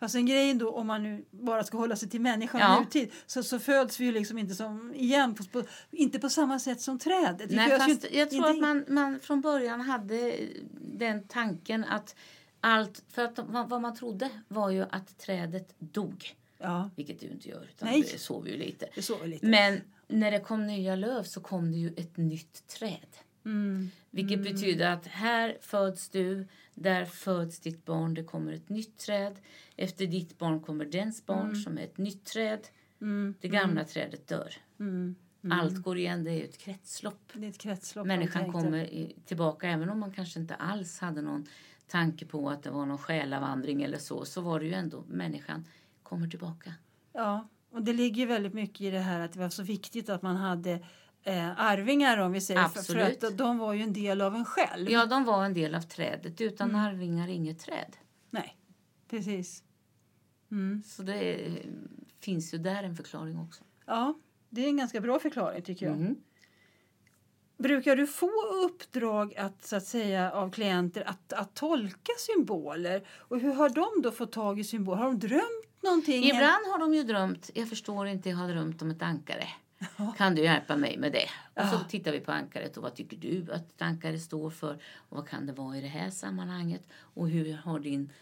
Fast 0.00 0.14
en 0.14 0.26
grej 0.26 0.54
då, 0.54 0.70
om 0.70 0.86
man 0.86 1.02
nu 1.02 1.24
bara 1.30 1.64
ska 1.64 1.78
hålla 1.78 1.96
sig 1.96 2.08
till 2.10 2.20
människan 2.20 2.60
Ja. 2.60 2.80
nutid, 2.80 3.12
så, 3.26 3.42
så 3.42 3.58
föds 3.58 4.00
vi 4.00 4.04
ju 4.04 4.12
liksom 4.12 4.38
inte 4.38 4.54
som, 4.54 4.94
igen, 4.94 5.34
på, 5.34 5.44
på, 5.44 5.62
inte 5.90 6.18
på 6.18 6.28
samma 6.28 6.58
sätt 6.58 6.80
som 6.80 6.98
trädet. 6.98 7.50
Nej, 7.50 7.70
fast 7.78 7.88
inte- 7.90 8.18
jag 8.18 8.30
tror 8.30 8.50
inte- 8.50 8.50
att 8.50 8.60
man, 8.60 8.84
man 8.88 9.20
från 9.20 9.40
början 9.40 9.80
hade 9.80 10.36
den 10.80 11.26
tanken 11.28 11.84
att 11.84 12.16
allt... 12.60 13.02
För 13.08 13.24
att 13.24 13.38
vad 13.48 13.80
man 13.80 13.96
trodde 13.96 14.30
var 14.48 14.70
ju 14.70 14.82
att 14.90 15.18
trädet 15.18 15.74
dog. 15.78 16.34
Ja, 16.58 16.90
Vilket 16.96 17.22
ju 17.22 17.28
inte 17.28 17.48
gör, 17.48 17.68
utan 17.74 17.88
Nej. 17.88 18.08
det 18.12 18.18
sover 18.18 18.50
ju 18.50 18.56
lite. 18.56 18.88
det 18.94 19.02
så 19.02 19.26
lite. 19.26 19.46
Men 19.46 19.80
när 20.08 20.30
det 20.30 20.40
kom 20.40 20.66
nya 20.66 20.96
löv 20.96 21.22
så 21.22 21.40
kom 21.40 21.72
det 21.72 21.78
ju 21.78 21.94
ett 21.96 22.16
nytt 22.16 22.66
träd. 22.66 23.16
Mm. 23.44 23.90
Vilket 24.10 24.42
betyder 24.42 24.90
att 24.90 25.06
här 25.06 25.56
föds 25.60 26.08
du, 26.08 26.46
där 26.74 27.04
föds 27.04 27.60
ditt 27.60 27.84
barn, 27.84 28.14
det 28.14 28.24
kommer 28.24 28.52
ett 28.52 28.68
nytt 28.68 28.98
träd. 28.98 29.36
Efter 29.76 30.06
ditt 30.06 30.38
barn 30.38 30.60
kommer 30.60 30.84
dens 30.84 31.26
barn 31.26 31.56
som 31.56 31.78
är 31.78 31.82
ett 31.82 31.98
nytt 31.98 32.24
träd. 32.24 32.60
Mm. 33.00 33.34
Det 33.40 33.48
gamla 33.48 33.84
trädet 33.84 34.26
dör. 34.26 34.54
Mm. 34.80 35.16
Allt 35.50 35.82
går 35.82 35.98
igen, 35.98 36.24
det 36.24 36.30
är 36.30 36.44
ett 36.44 36.58
kretslopp. 36.58 37.32
Det 37.32 37.46
är 37.46 37.50
ett 37.50 37.58
kretslopp. 37.58 38.06
Människan 38.06 38.52
kommer 38.52 39.12
tillbaka, 39.24 39.68
även 39.68 39.90
om 39.90 40.00
man 40.00 40.12
kanske 40.12 40.40
inte 40.40 40.54
alls 40.54 40.98
hade 40.98 41.22
någon 41.22 41.46
tanke 41.86 42.26
på 42.26 42.50
att 42.50 42.62
det 42.62 42.70
var 42.70 42.86
någon 42.86 42.98
själavandring 42.98 43.82
eller 43.82 43.98
så, 43.98 44.24
så 44.24 44.40
var 44.40 44.60
det 44.60 44.66
ju 44.66 44.72
ändå 44.72 45.04
människan 45.08 45.64
kommer 46.04 46.28
tillbaka. 46.28 46.74
Ja, 47.12 47.48
och 47.70 47.82
det 47.82 47.92
ligger 47.92 48.26
väldigt 48.26 48.54
mycket 48.54 48.80
i 48.80 48.90
det 48.90 48.98
här 48.98 49.20
att 49.20 49.32
det 49.32 49.38
var 49.38 49.48
så 49.48 49.62
viktigt 49.62 50.08
att 50.08 50.22
man 50.22 50.36
hade 50.36 50.72
eh, 51.22 51.60
arvingar 51.60 52.18
om 52.18 52.32
vi 52.32 52.40
säger. 52.40 52.62
För, 52.62 52.68
för 52.70 52.78
Absolut. 52.80 53.24
att 53.24 53.38
de 53.38 53.58
var 53.58 53.72
ju 53.72 53.82
en 53.82 53.92
del 53.92 54.20
av 54.20 54.34
en 54.34 54.44
själv. 54.44 54.90
Ja, 54.90 55.06
de 55.06 55.24
var 55.24 55.44
en 55.44 55.54
del 55.54 55.74
av 55.74 55.80
trädet. 55.80 56.40
Utan 56.40 56.68
Mm. 56.70 56.80
arvingar 56.80 57.28
inget 57.28 57.58
träd. 57.58 57.96
Nej, 58.30 58.56
precis. 59.10 59.62
Mm. 60.50 60.82
Så 60.86 61.02
det 61.02 61.46
eh, 61.46 61.52
finns 62.20 62.54
ju 62.54 62.58
där 62.58 62.82
en 62.82 62.96
förklaring 62.96 63.38
också. 63.38 63.64
Ja, 63.86 64.14
det 64.50 64.64
är 64.64 64.68
en 64.68 64.76
ganska 64.76 65.00
bra 65.00 65.18
förklaring 65.18 65.62
tycker 65.62 65.86
jag. 65.86 65.96
Mhm. 65.98 66.16
Brukar 67.58 67.96
du 67.96 68.06
få 68.06 68.30
uppdrag 68.66 69.34
att, 69.34 69.64
så 69.66 69.76
att 69.76 69.84
säga, 69.86 70.32
av 70.32 70.50
klienter 70.50 71.08
att, 71.08 71.32
att 71.32 71.54
tolka 71.54 72.12
symboler? 72.18 73.06
Och 73.18 73.40
hur 73.40 73.52
har 73.52 73.68
de 73.68 74.02
då 74.02 74.10
fått 74.10 74.32
tag 74.32 74.60
i 74.60 74.64
symboler? 74.64 74.98
Har 75.02 75.06
de 75.06 75.18
drömt 75.18 75.63
någonting? 75.84 76.24
Ibland 76.24 76.66
har 76.72 76.78
de 76.78 76.94
ju 76.94 77.02
drömt, 77.02 77.50
jag 77.54 77.68
förstår 77.68 78.06
inte, 78.06 78.28
jag 78.28 78.36
har 78.36 78.48
drömt 78.48 78.82
om 78.82 78.90
ett 78.90 79.02
ankare. 79.02 79.48
Kan 80.16 80.34
du 80.34 80.42
hjälpa 80.42 80.76
mig 80.76 80.96
med 80.96 81.12
det? 81.12 81.28
Och 81.62 81.68
så 81.68 81.78
tittar 81.88 82.12
vi 82.12 82.20
på 82.20 82.32
ankaret 82.32 82.76
och 82.76 82.82
vad 82.82 82.94
tycker 82.94 83.16
du 83.16 83.52
att 83.52 83.72
ett 83.72 83.82
ankare 83.82 84.18
står 84.18 84.50
för? 84.50 84.74
Och 84.94 85.16
vad 85.16 85.28
kan 85.28 85.46
det 85.46 85.52
vara 85.52 85.76
i 85.76 85.80
det 85.80 85.88
här 85.88 86.10
sammanhanget? 86.10 86.88
Och 86.96 87.28
hur 87.28 87.52
har 87.52 87.78
din 87.78 88.12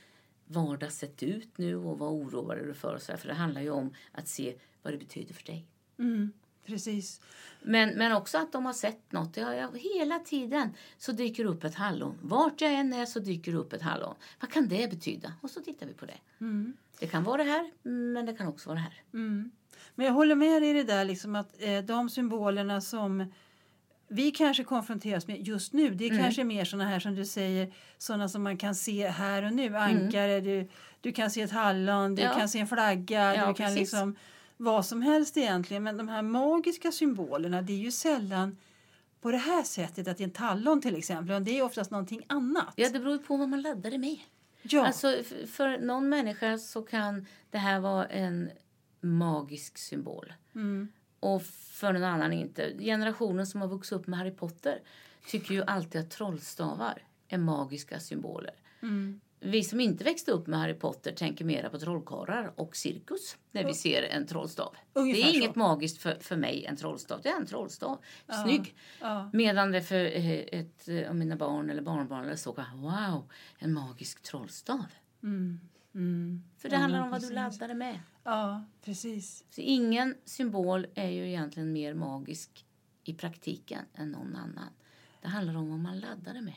vardag 0.46 0.92
sett 0.92 1.22
ut 1.22 1.58
nu 1.58 1.76
och 1.76 1.98
vad 1.98 2.12
oroar 2.12 2.56
du 2.56 2.64
dig 2.64 2.74
för? 2.74 2.94
Och 2.94 3.02
så 3.02 3.12
här, 3.12 3.18
för 3.18 3.28
det 3.28 3.34
handlar 3.34 3.60
ju 3.60 3.70
om 3.70 3.94
att 4.12 4.28
se 4.28 4.54
vad 4.82 4.92
det 4.92 4.98
betyder 4.98 5.34
för 5.34 5.44
dig. 5.44 5.66
Mm, 5.98 6.32
precis. 6.66 7.20
Men, 7.62 7.88
men 7.90 8.12
också 8.12 8.38
att 8.38 8.52
de 8.52 8.66
har 8.66 8.72
sett 8.72 9.12
något. 9.12 9.36
Ja, 9.36 9.54
ja, 9.54 9.68
hela 9.74 10.18
tiden 10.18 10.74
så 10.98 11.12
dyker 11.12 11.44
upp 11.44 11.64
ett 11.64 11.74
hallon. 11.74 12.18
Vart 12.22 12.60
jag 12.60 12.72
än 12.74 12.92
är 12.92 13.06
så 13.06 13.18
dyker 13.18 13.54
upp 13.54 13.72
ett 13.72 13.82
hallon. 13.82 14.14
Vad 14.40 14.50
kan 14.52 14.68
det 14.68 14.90
betyda? 14.90 15.32
Och 15.40 15.50
så 15.50 15.60
tittar 15.60 15.86
vi 15.86 15.92
på 15.94 16.06
det. 16.06 16.18
Mm. 16.40 16.72
Det 17.00 17.06
kan 17.06 17.24
vara 17.24 17.44
det 17.44 17.50
här, 17.50 17.70
men 17.88 18.26
det 18.26 18.32
kan 18.34 18.46
också 18.48 18.68
vara 18.68 18.76
det 18.78 18.82
här. 18.82 19.02
Mm. 19.14 19.50
Men 19.94 20.06
jag 20.06 20.12
håller 20.12 20.34
med 20.34 20.62
dig 20.62 20.70
i 20.70 20.72
det 20.72 20.82
där 20.84 21.04
liksom 21.04 21.36
att 21.36 21.54
eh, 21.62 21.78
de 21.78 22.10
symbolerna 22.10 22.80
som 22.80 23.32
vi 24.08 24.30
kanske 24.30 24.64
konfronteras 24.64 25.26
med 25.26 25.46
just 25.48 25.72
nu, 25.72 25.90
det 25.94 26.04
är 26.06 26.10
Mm. 26.10 26.22
kanske 26.22 26.44
mer 26.44 26.64
såna 26.64 26.84
här 26.84 27.00
som 27.00 27.14
du 27.14 27.24
säger, 27.24 27.72
såna 27.98 28.28
som 28.28 28.42
man 28.42 28.56
kan 28.56 28.74
se 28.74 29.08
här 29.08 29.42
och 29.42 29.52
nu. 29.52 29.76
Ankare, 29.76 30.40
du, 30.40 30.68
du 31.00 31.12
kan 31.12 31.30
se 31.30 31.42
ett 31.42 31.50
hallon, 31.52 32.14
du 32.14 32.22
Mm. 32.22 32.32
Ja. 32.32 32.38
kan 32.38 32.48
se 32.48 32.58
en 32.58 32.66
flagga, 32.66 33.34
Ja, 33.36 33.46
du 33.48 33.54
kan 33.54 33.66
precis. 33.66 33.78
liksom 33.78 34.16
vad 34.62 34.86
som 34.86 35.02
helst 35.02 35.36
egentligen. 35.36 35.82
Men 35.82 35.96
de 35.96 36.08
här 36.08 36.22
magiska 36.22 36.92
symbolerna, 36.92 37.62
det 37.62 37.72
är 37.72 37.78
ju 37.78 37.90
sällan 37.90 38.56
på 39.20 39.30
det 39.30 39.38
här 39.38 39.62
sättet 39.62 40.08
att 40.08 40.16
det 40.16 40.22
är 40.22 40.26
en 40.26 40.32
tallon 40.32 40.80
till 40.80 40.96
exempel, 40.96 41.44
det 41.44 41.58
är 41.58 41.62
oftast 41.62 41.90
någonting 41.90 42.22
annat. 42.26 42.74
Ja, 42.76 42.88
det 42.90 43.00
beror 43.00 43.18
på 43.18 43.36
vad 43.36 43.48
man 43.48 43.62
laddar 43.62 43.90
det 43.90 43.98
med. 43.98 44.18
Ja. 44.62 44.86
Alltså, 44.86 45.22
för 45.46 45.78
någon 45.78 46.08
människa 46.08 46.58
så 46.58 46.82
kan 46.82 47.26
det 47.50 47.58
här 47.58 47.80
vara 47.80 48.06
en 48.06 48.50
magisk 49.00 49.78
symbol. 49.78 50.32
Mm. 50.54 50.88
Och 51.20 51.42
för 51.46 51.92
någon 51.92 52.04
annan 52.04 52.32
inte. 52.32 52.76
Generationen 52.78 53.46
som 53.46 53.60
har 53.60 53.68
vuxit 53.68 53.92
upp 53.92 54.06
med 54.06 54.18
Harry 54.18 54.30
Potter 54.30 54.80
tycker 55.26 55.54
ju 55.54 55.62
alltid 55.64 56.00
att 56.00 56.10
trollstavar 56.10 57.02
är 57.28 57.38
magiska 57.38 58.00
symboler. 58.00 58.54
Mm. 58.82 59.20
Vi 59.45 59.64
som 59.64 59.80
inte 59.80 60.05
växte 60.05 60.32
upp 60.32 60.47
med 60.47 60.59
Harry 60.61 60.74
Potter 60.74 61.12
tänker 61.12 61.45
mera 61.45 61.70
på 61.70 61.78
trollkarlar 61.78 62.53
och 62.57 62.76
cirkus 62.76 63.36
när 63.51 63.64
vi 63.64 63.74
ser 63.74 64.03
en 64.03 64.26
trollstav. 64.26 64.76
Ungefär 64.93 65.22
det 65.22 65.28
är 65.28 65.32
så. 65.32 65.38
inget 65.38 65.57
magiskt 65.57 66.03
för, 66.03 66.14
för 66.20 66.36
mig, 66.36 66.64
en 66.64 66.76
trollstav. 66.76 67.20
Det 67.22 67.28
är 67.28 67.36
en 67.36 67.47
trollstav. 67.47 67.99
Snygg. 68.45 68.74
Ja. 69.01 69.30
Medan 69.32 69.72
det 69.72 69.82
för 69.82 70.05
eh, 70.05 70.30
ett 70.30 70.88
eh, 70.88 71.09
av 71.09 71.16
mina 71.16 71.36
barn 71.36 71.70
eller 71.70 71.82
barnbarn 71.82 72.24
eller 72.24 72.36
så, 72.36 72.53
wow, 72.74 73.30
en 73.59 73.72
magisk 73.72 74.22
trollstav. 74.22 74.84
Mm. 75.22 75.61
Mm. 75.95 76.43
För 76.59 76.68
det 76.68 76.74
Ja, 76.74 76.80
handlar 76.80 77.01
om 77.01 77.11
vad 77.11 77.20
du 77.20 77.28
precis. 77.28 77.34
laddar 77.34 77.68
det 77.68 77.74
med. 77.74 78.01
Ja, 78.24 78.64
precis. 78.84 79.45
Så 79.51 79.61
ingen 79.61 80.14
symbol 80.24 80.86
är 80.95 81.09
ju 81.09 81.28
egentligen 81.28 81.72
mer 81.72 81.95
magisk 81.95 82.66
i 83.05 83.14
praktiken 83.14 83.84
än 83.95 84.11
någon 84.11 84.36
annan. 84.36 84.68
Det 85.22 85.28
handlar 85.28 85.57
om 85.57 85.70
vad 85.70 85.78
man 85.78 85.99
laddar 86.01 86.34
det 86.34 86.40
med. 86.43 86.55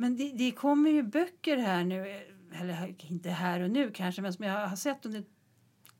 Men 0.00 0.16
det, 0.16 0.32
det 0.32 0.50
kommer 0.50 0.90
ju 0.90 1.02
böcker 1.02 1.56
här 1.56 1.84
nu, 1.84 2.22
eller 2.60 2.94
inte 2.98 3.30
här 3.30 3.60
och 3.60 3.70
nu 3.70 3.90
kanske, 3.90 4.22
men 4.22 4.32
som 4.32 4.44
jag 4.44 4.66
har 4.68 4.76
sett 4.76 5.06
under 5.06 5.24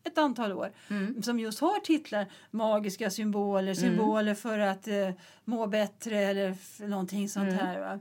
ett 0.05 0.19
antal 0.19 0.53
år 0.53 0.73
Mm. 0.91 1.23
som 1.23 1.41
just 1.41 1.61
har 1.61 1.81
titlar 1.81 2.27
magiska 2.51 3.11
symboler, 3.11 3.75
symboler 3.75 4.35
för 4.35 4.59
att 4.59 4.89
eh, 4.89 5.11
må 5.45 5.67
bättre 5.67 6.19
eller 6.19 6.57
någonting 6.89 7.29
sånt 7.29 7.49
Mm. 7.53 7.59
här. 7.67 8.01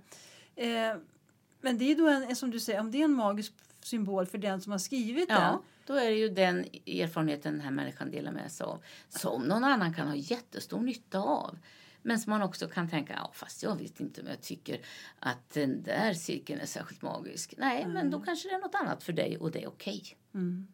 Eh, 0.55 0.97
men 1.61 1.77
det 1.77 1.91
är 1.91 1.95
då 1.95 2.07
en, 2.07 2.35
som 2.35 2.51
du 2.51 2.59
säger, 2.59 2.79
om 2.79 2.91
det 2.91 2.97
är 3.01 3.03
en 3.05 3.13
magisk 3.13 3.53
symbol 3.81 4.25
för 4.25 4.37
den 4.37 4.61
som 4.61 4.71
har 4.71 4.79
skrivit 4.79 5.27
den. 5.29 5.41
Ja, 5.41 5.61
då 5.85 5.93
är 5.93 6.05
det 6.09 6.15
ju 6.15 6.29
den 6.29 6.59
erfarenheten 6.85 7.53
den 7.53 7.61
här 7.61 7.71
människan 7.71 8.11
delar 8.11 8.31
med 8.31 8.51
sig 8.51 8.65
av 8.65 8.83
som 9.09 9.41
någon 9.43 9.63
annan 9.63 9.93
kan 9.93 10.07
ha 10.07 10.15
jättestor 10.15 10.79
nytta 10.81 11.19
av. 11.19 11.57
Men 12.07 12.19
som 12.19 12.29
man 12.29 12.41
också 12.41 12.67
kan 12.67 12.89
tänka, 12.89 13.13
ja, 13.13 13.31
fast 13.33 13.63
jag 13.63 13.75
vet 13.75 13.99
inte 13.99 14.21
om 14.21 14.27
jag 14.27 14.41
tycker 14.41 14.79
att 15.19 15.49
den 15.53 15.83
där 15.83 16.13
cirkeln 16.13 16.61
är 16.61 16.65
särskilt 16.65 17.01
magisk. 17.01 17.53
Nej, 17.57 17.87
men 17.87 18.11
då 18.11 18.19
kanske 18.19 18.49
det 18.49 18.55
är 18.55 18.59
något 18.59 18.75
annat 18.75 19.03
för 19.03 19.13
dig 19.13 19.37
och 19.37 19.51
det 19.51 19.63
är 19.63 19.67
okej. 19.67 20.03
Mm. 20.33 20.67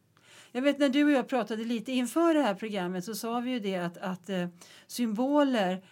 Jag 0.52 0.62
vet 0.62 0.80
när 0.80 0.90
du 0.90 1.04
och 1.04 1.12
jag 1.12 1.28
pratade 1.28 1.64
lite 1.64 1.92
inför 1.92 2.34
det 2.34 2.42
här 2.42 2.56
programmet 2.56 3.06
så 3.06 3.16
sa 3.16 3.40
vi 3.40 3.52
ju 3.52 3.60
det 3.60 3.76
att, 3.76 3.98
att 3.98 4.30
eh, 4.30 4.48
symboler 4.88 5.84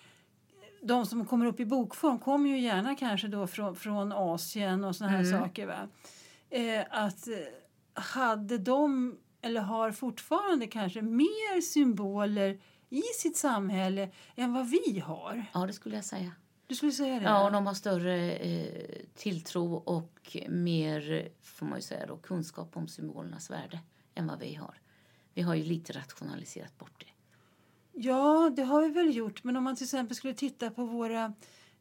de 0.82 1.06
som 1.06 1.26
kommer 1.26 1.46
upp 1.46 1.60
i 1.60 1.66
bokform 1.66 2.20
kommer 2.20 2.50
ju 2.50 2.60
gärna 2.60 2.96
kanske 2.96 3.28
då 3.28 3.48
från, 3.48 3.76
från 3.76 4.12
Asien 4.12 4.84
och 4.84 4.96
såna 4.96 5.10
här 5.10 5.24
Mm. 5.24 5.40
saker. 5.40 5.66
Va? 5.68 5.88
Eh, 6.50 6.86
att 6.90 7.28
eh, 7.28 7.34
hade 7.94 8.58
de, 8.58 9.18
eller 9.42 9.62
har 9.62 9.92
fortfarande 9.92 10.68
kanske, 10.68 11.02
mer 11.02 11.62
symboler 11.62 12.60
i 12.92 13.02
sitt 13.02 13.38
samhälle 13.38 14.10
än 14.36 14.54
vad 14.54 14.70
vi 14.70 15.00
har. 15.00 15.46
Ja, 15.54 15.66
det 15.66 15.74
skulle 15.74 15.96
jag 15.96 16.06
säga. 16.06 16.32
Du 16.68 16.76
skulle 16.76 16.92
säga 16.92 17.20
det? 17.20 17.26
Ja, 17.26 17.50
de 17.50 17.68
har 17.68 17.74
större 17.74 18.32
eh, 18.32 19.06
tilltro 19.16 19.74
och 19.74 20.38
mer, 20.50 21.30
får 21.42 21.66
man 21.66 21.78
ju 21.78 21.82
säga 21.82 22.06
då, 22.06 22.18
kunskap 22.18 22.78
om 22.78 22.88
symbolernas 22.88 23.50
värde 23.50 23.80
än 24.16 24.28
vad 24.28 24.40
vi 24.40 24.56
har. 24.56 24.82
Vi 25.34 25.42
har 25.42 25.56
ju 25.56 25.64
lite 25.64 25.94
rationaliserat 25.94 26.78
bort 26.78 27.00
det. 27.00 27.06
Ja, 27.94 28.52
det 28.56 28.64
har 28.64 28.82
vi 28.82 28.90
väl 28.90 29.16
gjort. 29.16 29.44
Men 29.44 29.58
om 29.58 29.64
man 29.64 29.76
till 29.76 29.84
exempel 29.84 30.16
skulle 30.18 30.34
titta 30.34 30.70
på 30.72 30.86
våra 30.86 31.34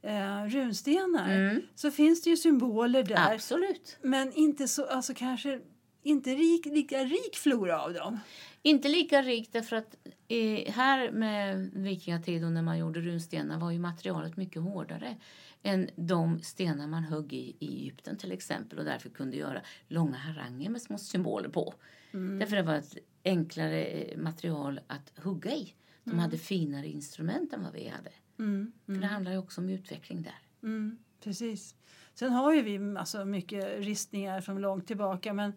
eh, 0.02 0.44
runstenar 0.44 1.30
Mm. 1.36 1.62
så 1.74 1.90
finns 1.90 2.22
det 2.22 2.30
ju 2.30 2.36
symboler 2.36 3.02
där. 3.02 3.34
Absolut. 3.34 3.98
Men 4.02 4.32
inte 4.32 4.68
så, 4.68 4.86
alltså 4.86 5.14
kanske 5.14 5.60
inte 6.02 6.30
rik, 6.34 6.66
lika 6.66 7.04
rik 7.04 7.36
flora 7.36 7.82
av 7.82 7.92
dem. 7.94 8.18
Inte 8.62 8.88
lika 8.88 9.22
rikt 9.22 9.52
därför 9.52 9.76
att 9.76 9.96
eh, 10.28 10.72
här 10.72 11.10
med 11.10 11.70
vikingatid 11.74 12.44
och 12.44 12.52
när 12.52 12.62
man 12.62 12.78
gjorde 12.78 13.00
runstenar 13.00 13.58
var 13.58 13.70
ju 13.70 13.78
materialet 13.78 14.36
mycket 14.36 14.62
hårdare 14.62 15.16
än 15.62 15.90
de 15.96 16.40
stenar 16.40 16.86
man 16.86 17.04
högg 17.04 17.32
i 17.32 17.56
i 17.58 17.66
Egypten 17.80 18.16
till 18.16 18.32
exempel 18.32 18.78
och 18.78 18.84
därför 18.84 19.10
kunde 19.10 19.36
göra 19.36 19.60
långa 19.88 20.16
haranger 20.16 20.70
med 20.70 20.82
små 20.82 20.98
symboler 20.98 21.48
på. 21.48 21.74
Därför 22.12 22.56
det 22.56 22.62
var 22.62 22.74
ett 22.74 22.96
enklare 23.24 23.84
eh, 23.84 24.18
material 24.18 24.80
att 24.86 25.12
hugga 25.18 25.50
i. 25.54 25.74
De 26.04 26.18
hade 26.18 26.38
finare 26.38 26.86
instrument 26.88 27.52
än 27.52 27.62
vad 27.62 27.72
vi 27.72 27.88
hade. 27.88 28.10
Mm, 28.38 28.72
För 28.86 28.92
det 28.92 29.06
handlar 29.06 29.32
ju 29.32 29.38
också 29.38 29.60
om 29.60 29.68
utveckling 29.68 30.22
där. 30.22 30.38
mm, 30.62 30.98
precis. 31.24 31.74
Sen 32.14 32.32
har 32.32 32.54
ju 32.54 32.62
vi 32.62 32.96
alltså 32.98 33.24
mycket 33.24 33.78
ristningar 33.78 34.40
från 34.40 34.60
långt 34.60 34.86
tillbaka 34.86 35.32
men 35.32 35.52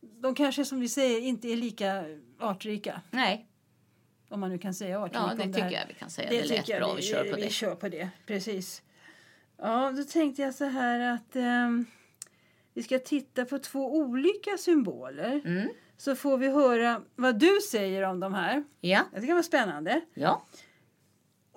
de 0.00 0.34
kanske 0.34 0.64
som 0.64 0.80
vi 0.80 0.88
säger 0.88 1.20
inte 1.20 1.48
är 1.48 1.56
lika 1.56 2.04
artrika. 2.38 3.00
Nej, 3.10 3.48
Om 4.28 4.40
man 4.40 4.50
nu 4.50 4.58
kan 4.58 4.74
säga 4.74 5.00
artrika. 5.00 5.34
ja, 5.38 5.44
det 5.44 5.52
tycker 5.52 5.70
jag 5.70 5.86
vi 5.88 5.94
kan 5.94 6.10
säga. 6.10 6.30
Det, 6.30 6.40
lät 6.40 6.48
tycker 6.48 6.72
jag 6.72 6.82
bra, 6.82 6.94
vi, 6.94 7.02
kör 7.02 7.24
på 7.24 7.36
vi, 7.36 7.40
det. 7.40 7.46
Vi 7.46 7.50
kör 7.52 7.74
på 7.74 7.88
det, 7.88 8.08
precis. 8.26 8.82
Ja, 9.58 9.92
då 9.96 10.04
tänkte 10.04 10.42
jag 10.42 10.54
så 10.54 10.64
här 10.64 11.00
att 11.14 11.36
ehm, 11.36 11.86
vi 12.74 12.82
ska 12.82 12.98
titta 12.98 13.44
på 13.44 13.58
två 13.58 13.96
olika 13.96 14.56
symboler. 14.58 15.40
Mm. 15.44 15.68
Så 15.96 16.14
får 16.16 16.38
vi 16.38 16.48
höra 16.48 17.02
vad 17.16 17.38
du 17.38 17.58
säger 17.70 18.02
om 18.02 18.20
de 18.20 18.34
här. 18.34 18.64
Ja, 18.80 19.04
Det 19.14 19.26
kan 19.26 19.34
vara 19.36 19.42
spännande. 19.42 20.00
ja, 20.14 20.42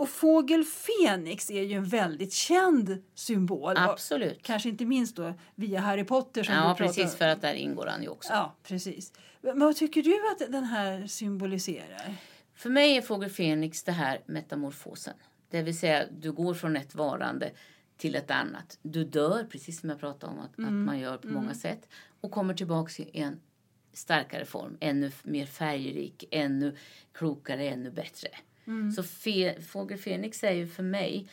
Och 0.02 0.10
fågel 0.10 0.64
Fenix 0.64 1.52
är 1.52 1.64
ju 1.64 1.76
en 1.76 1.86
väldigt 1.86 2.34
känd 2.34 3.04
symbol. 3.16 3.72
Och 3.72 3.82
absolut. 3.82 4.44
Kanske 4.44 4.70
inte 4.70 4.86
minst 4.86 5.16
då 5.16 5.34
via 5.56 5.80
Harry 5.80 6.04
Potter 6.04 6.44
som 6.44 6.56
Ja, 6.56 6.76
precis, 6.78 7.16
för 7.16 7.28
att 7.28 7.42
där 7.42 7.54
ingår 7.54 7.88
han 7.88 8.04
ju 8.04 8.10
också. 8.10 8.34
Ja, 8.34 8.56
precis. 8.64 9.14
Men 9.42 9.60
vad 9.60 9.76
tycker 9.76 10.04
du 10.04 10.32
att 10.32 10.52
den 10.52 10.64
här 10.64 11.08
symboliserar? 11.08 12.16
För 12.56 12.70
mig 12.70 12.98
är 12.98 13.02
fågel 13.02 13.30
Fenix 13.30 13.84
det 13.84 13.92
här 13.92 14.22
metamorfosen. 14.26 15.14
Det 15.50 15.62
vill 15.62 15.80
säga, 15.80 16.06
du 16.12 16.32
går 16.32 16.54
från 16.54 16.78
ett 16.78 16.96
varande 16.96 17.52
till 17.98 18.16
ett 18.16 18.32
annat. 18.32 18.80
Du 18.82 19.04
dör, 19.04 19.44
precis 19.44 19.80
som 19.80 19.90
jag 19.90 20.00
pratade 20.00 20.34
om 20.34 20.40
att, 20.40 20.60
att 20.68 20.74
man 20.74 21.00
gör 21.00 21.18
på 21.18 21.28
många 21.28 21.54
sätt. 21.54 21.90
Och 22.22 22.32
kommer 22.32 22.54
tillbaka 22.54 23.04
i 23.04 23.20
en 23.20 23.40
starkare 23.94 24.46
form. 24.46 24.78
Ännu 24.80 25.12
mer 25.24 25.46
färgrik, 25.46 26.24
ännu 26.32 26.76
klokare, 27.14 27.70
ännu 27.70 27.92
bättre. 27.92 28.30
Så 28.96 29.04
fe, 29.04 29.62
fågel 29.62 29.98
Fenix 29.98 30.44
är 30.44 30.52
ju 30.52 30.68
för 30.68 30.84
mig 30.84 31.28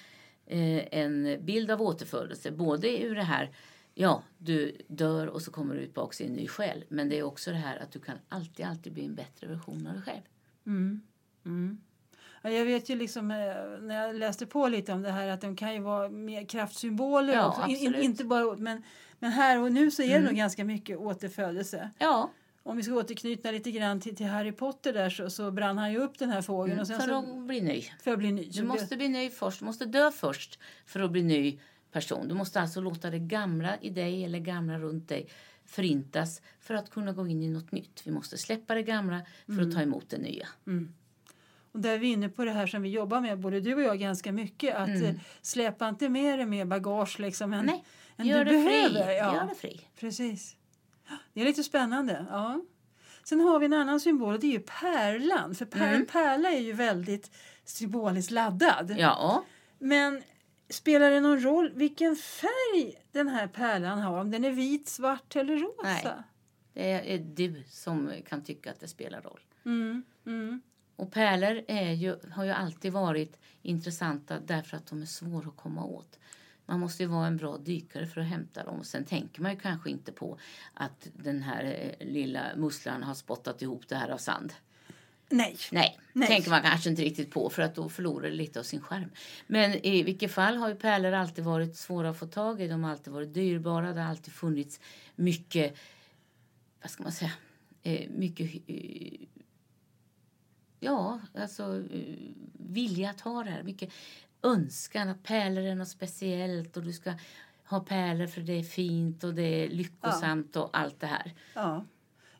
eh, 0.46 0.98
en 0.98 1.36
bild 1.40 1.70
av 1.70 1.82
återfödelse. 1.82 2.50
Både 2.50 3.02
ur 3.02 3.14
det 3.14 3.22
här, 3.22 3.50
ja, 3.94 4.22
du 4.38 4.76
dör 4.86 5.26
och 5.26 5.42
så 5.42 5.50
kommer 5.50 5.74
du 5.74 5.80
tillbaka 5.80 6.24
i 6.24 6.26
en 6.26 6.32
ny 6.32 6.48
själ. 6.48 6.84
Men 6.88 7.08
det 7.08 7.18
är 7.18 7.22
också 7.22 7.50
det 7.50 7.56
här 7.56 7.78
att 7.78 7.92
du 7.92 8.00
kan 8.00 8.16
alltid, 8.28 8.66
alltid 8.66 8.92
bli 8.92 9.04
en 9.04 9.14
bättre 9.14 9.46
version 9.46 9.86
av 9.86 9.92
dig 9.92 10.02
själv. 10.02 10.22
Mm. 11.44 11.78
Ja, 12.42 12.50
jag 12.50 12.64
vet 12.64 12.88
ju 12.88 12.96
liksom 12.96 13.30
eh, 13.30 13.36
när 13.80 14.06
jag 14.06 14.16
läste 14.16 14.46
på 14.46 14.68
lite 14.68 14.92
om 14.92 15.02
det 15.02 15.10
här 15.10 15.28
att 15.28 15.40
de 15.40 15.56
kan 15.56 15.74
ju 15.74 15.80
vara 15.80 16.08
mer 16.08 16.44
kraftsymboler 16.44 17.34
Ja. 17.34 17.66
In, 17.68 17.76
in. 17.76 17.86
Mm. 17.86 18.02
inte 18.02 18.24
bara, 18.24 18.56
men, 18.56 18.82
men 19.18 19.30
här 19.30 19.62
och 19.62 19.72
nu 19.72 19.90
så 19.90 20.02
är 20.02 20.18
det 20.20 20.24
nog 20.24 20.34
ganska 20.34 20.64
mycket 20.64 20.98
återfödelse. 20.98 21.90
Ja, 21.98 22.30
Om 22.68 22.76
vi 22.76 22.82
ska 22.82 22.94
återknyta 22.94 23.50
lite 23.50 23.70
grann 23.70 24.00
till, 24.00 24.16
till 24.16 24.26
Harry 24.26 24.52
Potter 24.52 24.92
där 24.92 25.10
så, 25.10 25.30
så 25.30 25.50
brann 25.50 25.78
han 25.78 25.92
ju 25.92 25.98
upp 25.98 26.18
den 26.18 26.30
här 26.30 26.42
fågeln. 26.42 26.80
och 26.80 26.86
sen 26.86 27.00
för 27.00 27.08
så, 27.08 27.18
att 27.18 27.46
bli 27.46 27.60
ny. 27.60 27.84
för 28.02 28.10
att 28.12 28.18
bli 28.18 28.32
ny. 28.32 28.44
Du 28.44 28.62
måste 28.62 28.96
bli 28.96 29.08
ny 29.08 29.30
först. 29.30 29.58
Du 29.58 29.64
måste 29.64 29.84
dö 29.84 30.10
först 30.10 30.58
för 30.86 31.00
att 31.00 31.10
bli 31.10 31.22
ny 31.22 31.58
person. 31.92 32.28
Du 32.28 32.34
måste 32.34 32.60
alltså 32.60 32.80
låta 32.80 33.10
det 33.10 33.18
gamla 33.18 33.76
i 33.80 33.90
dig 33.90 34.24
eller 34.24 34.38
gamla 34.38 34.78
runt 34.78 35.08
dig 35.08 35.28
förintas 35.66 36.42
för 36.60 36.74
att 36.74 36.90
kunna 36.90 37.12
gå 37.12 37.26
in 37.26 37.42
i 37.42 37.48
något 37.48 37.72
nytt. 37.72 38.02
Vi 38.04 38.10
måste 38.10 38.38
släppa 38.38 38.74
det 38.74 38.82
gamla 38.82 39.20
för 39.46 39.52
Mm. 39.52 39.68
att 39.68 39.74
ta 39.74 39.82
emot 39.82 40.10
det 40.10 40.18
nya. 40.18 40.48
Och 41.72 41.80
där 41.80 41.92
är 41.94 41.98
vi 41.98 42.06
inne 42.06 42.28
på 42.28 42.44
det 42.44 42.50
här 42.52 42.66
som 42.66 42.82
vi 42.82 42.88
jobbar 42.88 43.20
med, 43.20 43.38
både 43.38 43.60
du 43.60 43.74
och 43.74 43.82
jag, 43.82 43.98
ganska 43.98 44.32
mycket. 44.32 44.74
Att 44.74 45.02
eh, 45.02 45.14
släppa 45.42 45.88
inte 45.88 46.08
med 46.08 46.38
dig 46.38 46.46
mer 46.46 46.64
bagage 46.64 47.20
liksom 47.20 47.52
Mm. 47.52 47.66
Nej, 47.66 47.84
än 48.16 48.26
gör 48.26 48.44
fri. 48.44 48.52
behöver. 48.54 49.12
Ja, 49.12 49.34
Gör 49.34 49.46
det 49.48 49.54
fri. 49.54 49.80
Precis. 50.00 50.56
Det 51.32 51.40
är 51.40 51.44
lite 51.44 51.62
spännande. 51.64 52.26
Ja. 52.30 52.60
Sen 53.24 53.40
har 53.40 53.58
vi 53.58 53.66
en 53.66 53.72
annan 53.72 54.00
symbol 54.00 54.34
och 54.34 54.40
det 54.40 54.46
är 54.46 54.52
ju 54.52 54.60
pärlan. 54.60 55.54
För 55.54 55.64
pär, 55.64 55.94
Mm. 55.94 56.06
pärla 56.06 56.50
är 56.50 56.60
ju 56.60 56.72
väldigt 56.72 57.30
symboliskt 57.64 58.30
laddad. 58.30 58.94
Ja, 58.98 59.44
Men 59.78 60.22
spelar 60.70 61.10
det 61.10 61.20
någon 61.20 61.40
roll 61.42 61.72
vilken 61.74 62.16
färg 62.16 62.94
den 63.12 63.28
här 63.28 63.46
pärlan 63.46 63.98
har? 63.98 64.18
Om 64.20 64.30
den 64.30 64.44
är 64.44 64.50
vit, 64.50 64.88
svart 64.88 65.36
eller 65.36 65.56
rosa? 65.56 65.82
Nej. 65.82 66.04
det 66.74 67.14
är 67.14 67.18
du 67.18 67.62
som 67.68 68.10
kan 68.28 68.44
tycka 68.44 68.70
att 68.70 68.80
det 68.80 68.88
spelar 68.88 69.20
roll. 69.20 69.40
Mm, 69.64 70.02
mm. 70.26 70.60
Och 70.96 71.12
pärlor 71.12 71.64
är 71.68 71.92
ju, 71.92 72.16
har 72.32 72.44
ju 72.44 72.50
alltid 72.50 72.92
varit 72.92 73.38
intressanta 73.62 74.40
därför 74.40 74.76
att 74.76 74.86
de 74.86 75.02
är 75.02 75.06
svåra 75.06 75.48
att 75.48 75.56
komma 75.56 75.84
åt. 75.84 76.18
Man 76.68 76.80
måste 76.80 77.02
ju 77.02 77.08
vara 77.08 77.26
en 77.26 77.36
bra 77.36 77.56
dykare 77.56 78.06
för 78.06 78.20
att 78.20 78.26
hämta 78.26 78.64
dem. 78.64 78.78
Och 78.78 78.86
sen 78.86 79.04
tänker 79.04 79.42
man 79.42 79.50
ju 79.52 79.58
kanske 79.58 79.90
inte 79.90 80.12
på 80.12 80.38
att 80.74 81.08
den 81.14 81.42
här 81.42 81.64
eh, 81.64 82.06
lilla 82.06 82.42
musslan 82.56 83.02
har 83.02 83.14
spottat 83.14 83.62
ihop 83.62 83.88
det 83.88 83.96
här 83.96 84.08
av 84.08 84.18
sand. 84.18 84.52
Nej. 85.30 85.56
Nej, 85.72 85.98
Nej. 86.12 86.28
tänker 86.28 86.50
man 86.50 86.62
kanske 86.62 86.90
inte 86.90 87.02
riktigt 87.02 87.30
på 87.30 87.50
för 87.50 87.62
att 87.62 87.74
då 87.74 87.88
förlorar 87.88 88.30
det 88.30 88.36
lite 88.36 88.58
av 88.58 88.62
sin 88.62 88.80
skärm. 88.80 89.10
Men 89.46 89.86
i 89.86 90.02
vilket 90.02 90.32
fall 90.32 90.56
har 90.56 90.68
ju 90.68 90.74
pärlor 90.74 91.12
alltid 91.12 91.44
varit 91.44 91.76
svåra 91.76 92.10
att 92.10 92.18
få 92.18 92.26
tag 92.26 92.60
i. 92.60 92.68
De 92.68 92.84
har 92.84 92.90
alltid 92.90 93.12
varit 93.12 93.34
dyrbara. 93.34 93.92
Det 93.92 94.00
har 94.00 94.10
alltid 94.10 94.34
funnits 94.34 94.80
mycket, 95.16 95.76
vad 96.82 96.90
ska 96.90 97.02
man 97.02 97.12
säga, 97.12 97.32
eh, 97.82 98.10
mycket 98.10 98.54
eh, 98.66 99.28
Ja, 100.80 101.20
alltså 101.34 101.84
vilja 102.52 103.10
att 103.10 103.20
ha 103.20 103.44
det 103.44 103.50
här. 103.50 103.62
Mycket 103.62 103.90
önskan 104.42 105.08
att 105.08 105.22
pärlor 105.22 105.62
är 105.62 105.74
något 105.74 105.88
speciellt 105.88 106.76
och 106.76 106.82
du 106.82 106.92
ska 106.92 107.14
ha 107.64 107.80
pärlor 107.80 108.26
för 108.26 108.40
det 108.40 108.52
är 108.58 108.62
fint 108.62 109.24
och 109.24 109.34
det 109.34 109.42
är 109.42 109.68
lyckosamt 109.68 110.56
och 110.56 110.70
allt 110.72 111.00
det 111.00 111.06
här. 111.06 111.34
Ja. 111.54 111.84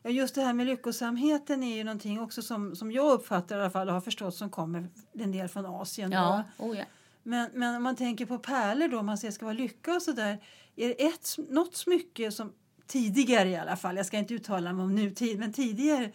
Ja, 0.01 0.09
Just 0.09 0.35
det 0.35 0.41
här 0.41 0.53
med 0.53 0.65
lyckosamheten 0.65 1.63
är 1.63 1.75
ju 1.75 1.83
någonting 1.83 2.19
också 2.19 2.41
som, 2.41 2.75
som 2.75 2.91
jag 2.91 3.11
uppfattar 3.11 3.57
i 3.57 3.61
alla 3.61 3.69
fall 3.69 3.87
och 3.87 3.93
har 3.93 4.01
förstått 4.01 4.35
som 4.35 4.49
kommer 4.49 4.87
en 5.13 5.31
del 5.31 5.47
från 5.47 5.65
Asien. 5.65 6.11
Ja, 6.11 6.43
oh 6.57 6.77
ja. 6.77 6.85
Men, 7.23 7.49
men 7.53 7.75
om 7.75 7.83
man 7.83 7.95
tänker 7.95 8.25
på 8.25 8.37
pärlor 8.37 8.87
då, 8.87 8.99
om 8.99 9.05
man 9.05 9.17
säger 9.17 9.31
ska 9.31 9.45
vara 9.45 9.53
lycka 9.53 9.95
och 9.95 10.01
sådär. 10.01 10.43
Är 10.75 10.87
det 10.87 11.05
ett, 11.05 11.35
något 11.49 11.75
smycke 11.75 12.31
som 12.31 12.53
tidigare 12.87 13.49
i 13.49 13.55
alla 13.55 13.75
fall, 13.75 13.97
jag 13.97 14.05
ska 14.05 14.17
inte 14.17 14.33
uttala 14.33 14.73
mig 14.73 14.83
om 14.83 14.95
nutid, 14.95 15.39
men 15.39 15.53
tidigare, 15.53 16.11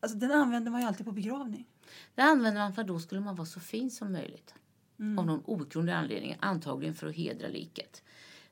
alltså 0.00 0.18
den 0.18 0.32
använder 0.32 0.70
man 0.70 0.80
ju 0.80 0.86
alltid 0.86 1.06
på 1.06 1.12
begravning. 1.12 1.66
Det 2.14 2.22
använder 2.22 2.60
man 2.60 2.74
för 2.74 2.84
då 2.84 2.98
skulle 2.98 3.20
man 3.20 3.36
vara 3.36 3.46
så 3.46 3.60
fin 3.60 3.90
som 3.90 4.12
möjligt. 4.12 4.54
Mm. 4.98 5.18
Av 5.18 5.26
någon 5.26 5.42
outgrundlig 5.44 5.92
anledning. 5.92 6.36
Antagligen 6.40 6.94
för 6.94 7.06
att 7.06 7.14
hedra 7.14 7.48
liket. 7.48 8.02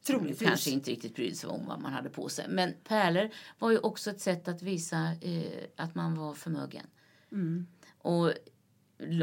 Troligtvis. 0.03 0.49
kanske 0.49 0.71
inte 0.71 0.91
riktigt 0.91 1.15
brydde 1.15 1.37
sig 1.37 1.51
om 1.51 1.67
vad 1.67 1.81
man 1.81 1.93
hade 1.93 2.09
på 2.09 2.29
sig. 2.29 2.47
Men 2.49 2.75
pärlor 2.85 3.31
var 3.59 3.71
ju 3.71 3.79
också 3.79 4.11
ett 4.11 4.21
sätt 4.21 4.49
att 4.49 4.63
visa 4.63 5.13
eh, 5.21 5.65
att 5.77 5.95
man 5.95 6.15
var 6.15 6.35
förmögen. 6.35 6.87
Mm. 7.33 7.67
Och 7.99 8.33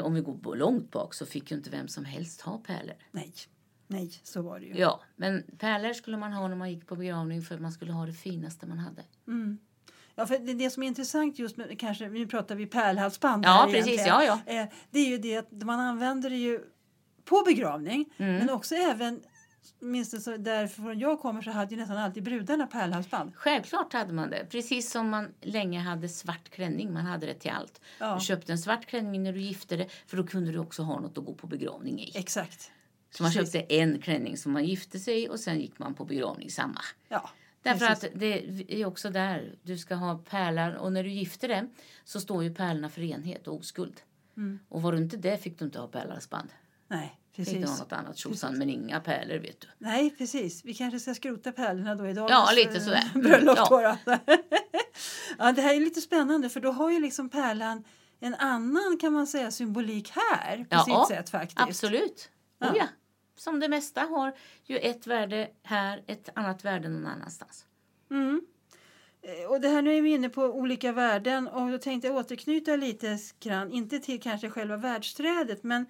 om 0.04 0.14
vi 0.14 0.22
går 0.22 0.56
långt 0.56 0.92
bak 0.92 1.14
så 1.14 1.26
fick 1.26 1.52
ju 1.52 1.58
inte 1.58 1.70
vem 1.70 1.88
som 1.88 2.06
helst 2.06 2.42
ha 2.42 2.58
pärlor. 2.58 2.96
Nej, 3.12 3.34
nej, 3.88 4.12
så 4.24 4.42
var 4.42 4.60
det 4.60 4.66
ju. 4.66 4.74
Ja, 4.78 5.02
men 5.16 5.44
pärlor 5.58 5.94
skulle 5.94 6.18
man 6.18 6.34
ha 6.34 6.48
när 6.48 6.56
man 6.56 6.72
gick 6.72 6.88
på 6.88 6.96
begravning 6.96 7.42
för 7.42 7.58
man 7.58 7.72
skulle 7.72 7.92
ha 7.92 8.06
det 8.06 8.14
finaste 8.14 8.66
man 8.68 8.80
hade. 8.80 9.04
Mm. 9.28 9.58
Ja, 10.16 10.26
för 10.26 10.40
det, 10.40 10.54
det 10.54 10.70
som 10.70 10.84
är 10.84 10.88
intressant 10.88 11.40
just 11.40 11.58
med, 11.58 11.80
kanske, 11.80 12.10
nu 12.10 12.28
pratar 12.28 12.56
vi 12.56 12.66
pärlhalsband 12.66 13.46
Ja, 13.46 13.68
precis, 13.72 13.88
egentligen. 13.88 14.26
ja, 14.26 14.42
ja. 14.46 14.62
Eh, 14.62 14.70
det 14.92 15.00
är 15.00 15.10
ju 15.10 15.18
det 15.18 15.38
att 15.38 15.52
man 15.52 15.80
använder 15.80 16.30
det 16.30 16.38
ju 16.38 16.62
på 17.30 17.44
begravning 17.46 18.06
Mm. 18.18 18.36
men 18.36 18.50
också 18.50 18.76
även 18.76 19.22
Minst 19.82 20.22
så 20.22 20.38
därifrån 20.38 21.00
jag 21.00 21.20
kommer 21.20 21.42
så 21.42 21.52
hade 21.52 21.76
ju 21.76 21.82
nästan 21.82 21.98
alltid 21.98 22.24
brudarna 22.24 22.68
pärlhalsband. 22.68 23.32
Självklart 23.36 23.94
hade 23.94 24.14
man 24.14 24.30
det. 24.30 24.46
Precis 24.50 24.92
som 24.92 25.10
man 25.10 25.34
länge 25.42 25.80
hade 25.80 26.10
svart 26.10 26.50
klänning. 26.50 26.94
Man 26.94 27.06
hade 27.06 27.26
det 27.26 27.34
till 27.34 27.52
allt. 27.52 27.82
Ja. 28.00 28.16
Du 28.16 28.22
köpte 28.26 28.52
en 28.52 28.58
svart 28.60 28.86
klänning 28.86 29.24
när 29.24 29.34
du 29.34 29.42
gifte 29.42 29.76
dig 29.78 29.90
för 30.08 30.18
då 30.18 30.24
kunde 30.24 30.52
du 30.52 30.58
också 30.60 30.84
ha 30.84 31.00
något 31.00 31.18
att 31.18 31.26
gå 31.26 31.34
på 31.34 31.48
begravning 31.48 32.00
i. 32.02 32.12
Exakt. 32.16 32.72
Så 33.12 33.24
man 33.24 33.32
precis. 33.32 33.54
köpte 33.54 33.76
en 33.76 34.02
klänning 34.02 34.38
som 34.38 34.52
man 34.52 34.66
gifte 34.66 35.00
sig 35.00 35.24
i 35.24 35.30
och 35.30 35.40
sen 35.40 35.60
gick 35.60 35.80
man 35.80 35.94
på 35.94 36.06
begravning 36.06 36.50
samma. 36.50 36.82
Ja, 37.08 37.30
Därför 37.62 37.88
precis. 37.88 38.10
att 38.14 38.20
det 38.20 38.82
är 38.82 38.86
också 38.86 39.10
där 39.10 39.56
du 39.64 39.78
ska 39.78 39.96
ha 39.96 40.18
pärlor 40.18 40.74
och 40.76 40.94
när 40.94 41.04
du 41.04 41.10
gifter 41.10 41.48
dig 41.48 41.64
så 42.06 42.20
står 42.20 42.44
ju 42.44 42.54
pärlorna 42.54 42.90
för 42.90 43.02
renhet 43.02 43.48
och 43.48 43.56
oskuld. 43.56 44.02
Mm. 44.38 44.60
Och 44.70 44.82
var 44.82 44.92
du 44.92 44.98
inte 44.98 45.18
det 45.18 45.38
fick 45.38 45.60
du 45.60 45.66
inte 45.66 45.80
ha 45.80 45.88
pärlhalsband. 45.88 46.50
Nej, 46.90 47.20
precis. 47.36 47.80
något 47.80 47.94
annat 47.94 48.18
tjosan 48.18 48.58
men 48.58 48.70
inga 48.70 49.00
pärlor 49.00 49.38
vet 49.38 49.62
du. 49.62 49.68
Nej, 49.78 50.10
precis. 50.18 50.66
Vi 50.66 50.74
kanske 50.74 51.00
ska 51.00 51.14
skrota 51.14 51.52
pärlorna 51.52 51.96
då 51.96 52.08
idag. 52.08 52.30
Ja, 52.32 52.50
lite 52.56 52.82
sådär. 52.82 53.04
Bröllop 53.14 53.58
Ja. 53.58 53.98
ja, 55.38 55.52
det 55.52 55.62
här 55.62 55.76
är 55.76 55.80
lite 55.80 56.02
spännande 56.02 56.50
för 56.50 56.60
då 56.60 56.72
har 56.72 56.92
ju 56.92 57.00
liksom 57.00 57.30
pärlan 57.30 57.84
en 58.20 58.36
annan 58.36 58.98
kan 59.02 59.14
man 59.14 59.28
säga 59.28 59.52
symbolik 59.52 60.12
här 60.16 60.58
på 60.58 60.66
Ja, 60.70 60.84
sitt 61.08 61.18
sätt 61.18 61.30
faktiskt. 61.30 61.60
Absolut. 61.62 62.30
Ja. 62.60 62.72
Oh, 62.72 62.78
ja. 62.78 62.88
Som 63.38 63.60
det 63.60 63.68
mesta 63.68 64.02
har 64.02 64.34
ju 64.66 64.78
ett 64.78 65.08
värde 65.08 65.50
här, 65.64 66.04
ett 66.08 66.30
annat 66.36 66.66
värde 66.66 66.90
någon 66.90 67.06
annanstans. 67.08 67.66
Mm. 68.12 68.42
Eh, 69.22 69.50
Och 69.52 69.62
det 69.62 69.70
här 69.70 69.82
nu 69.82 69.98
är 69.98 70.02
vi 70.02 70.10
inne 70.10 70.30
på 70.30 70.44
olika 70.44 70.92
värden 70.92 71.48
och 71.48 71.72
då 71.72 71.78
tänkte 71.78 72.08
jag 72.08 72.18
återknyta 72.18 72.76
lite 72.76 73.18
grann, 73.40 73.72
inte 73.72 74.00
till 74.00 74.22
kanske 74.22 74.50
själva 74.50 74.78
världsträdet 74.78 75.64
men 75.64 75.86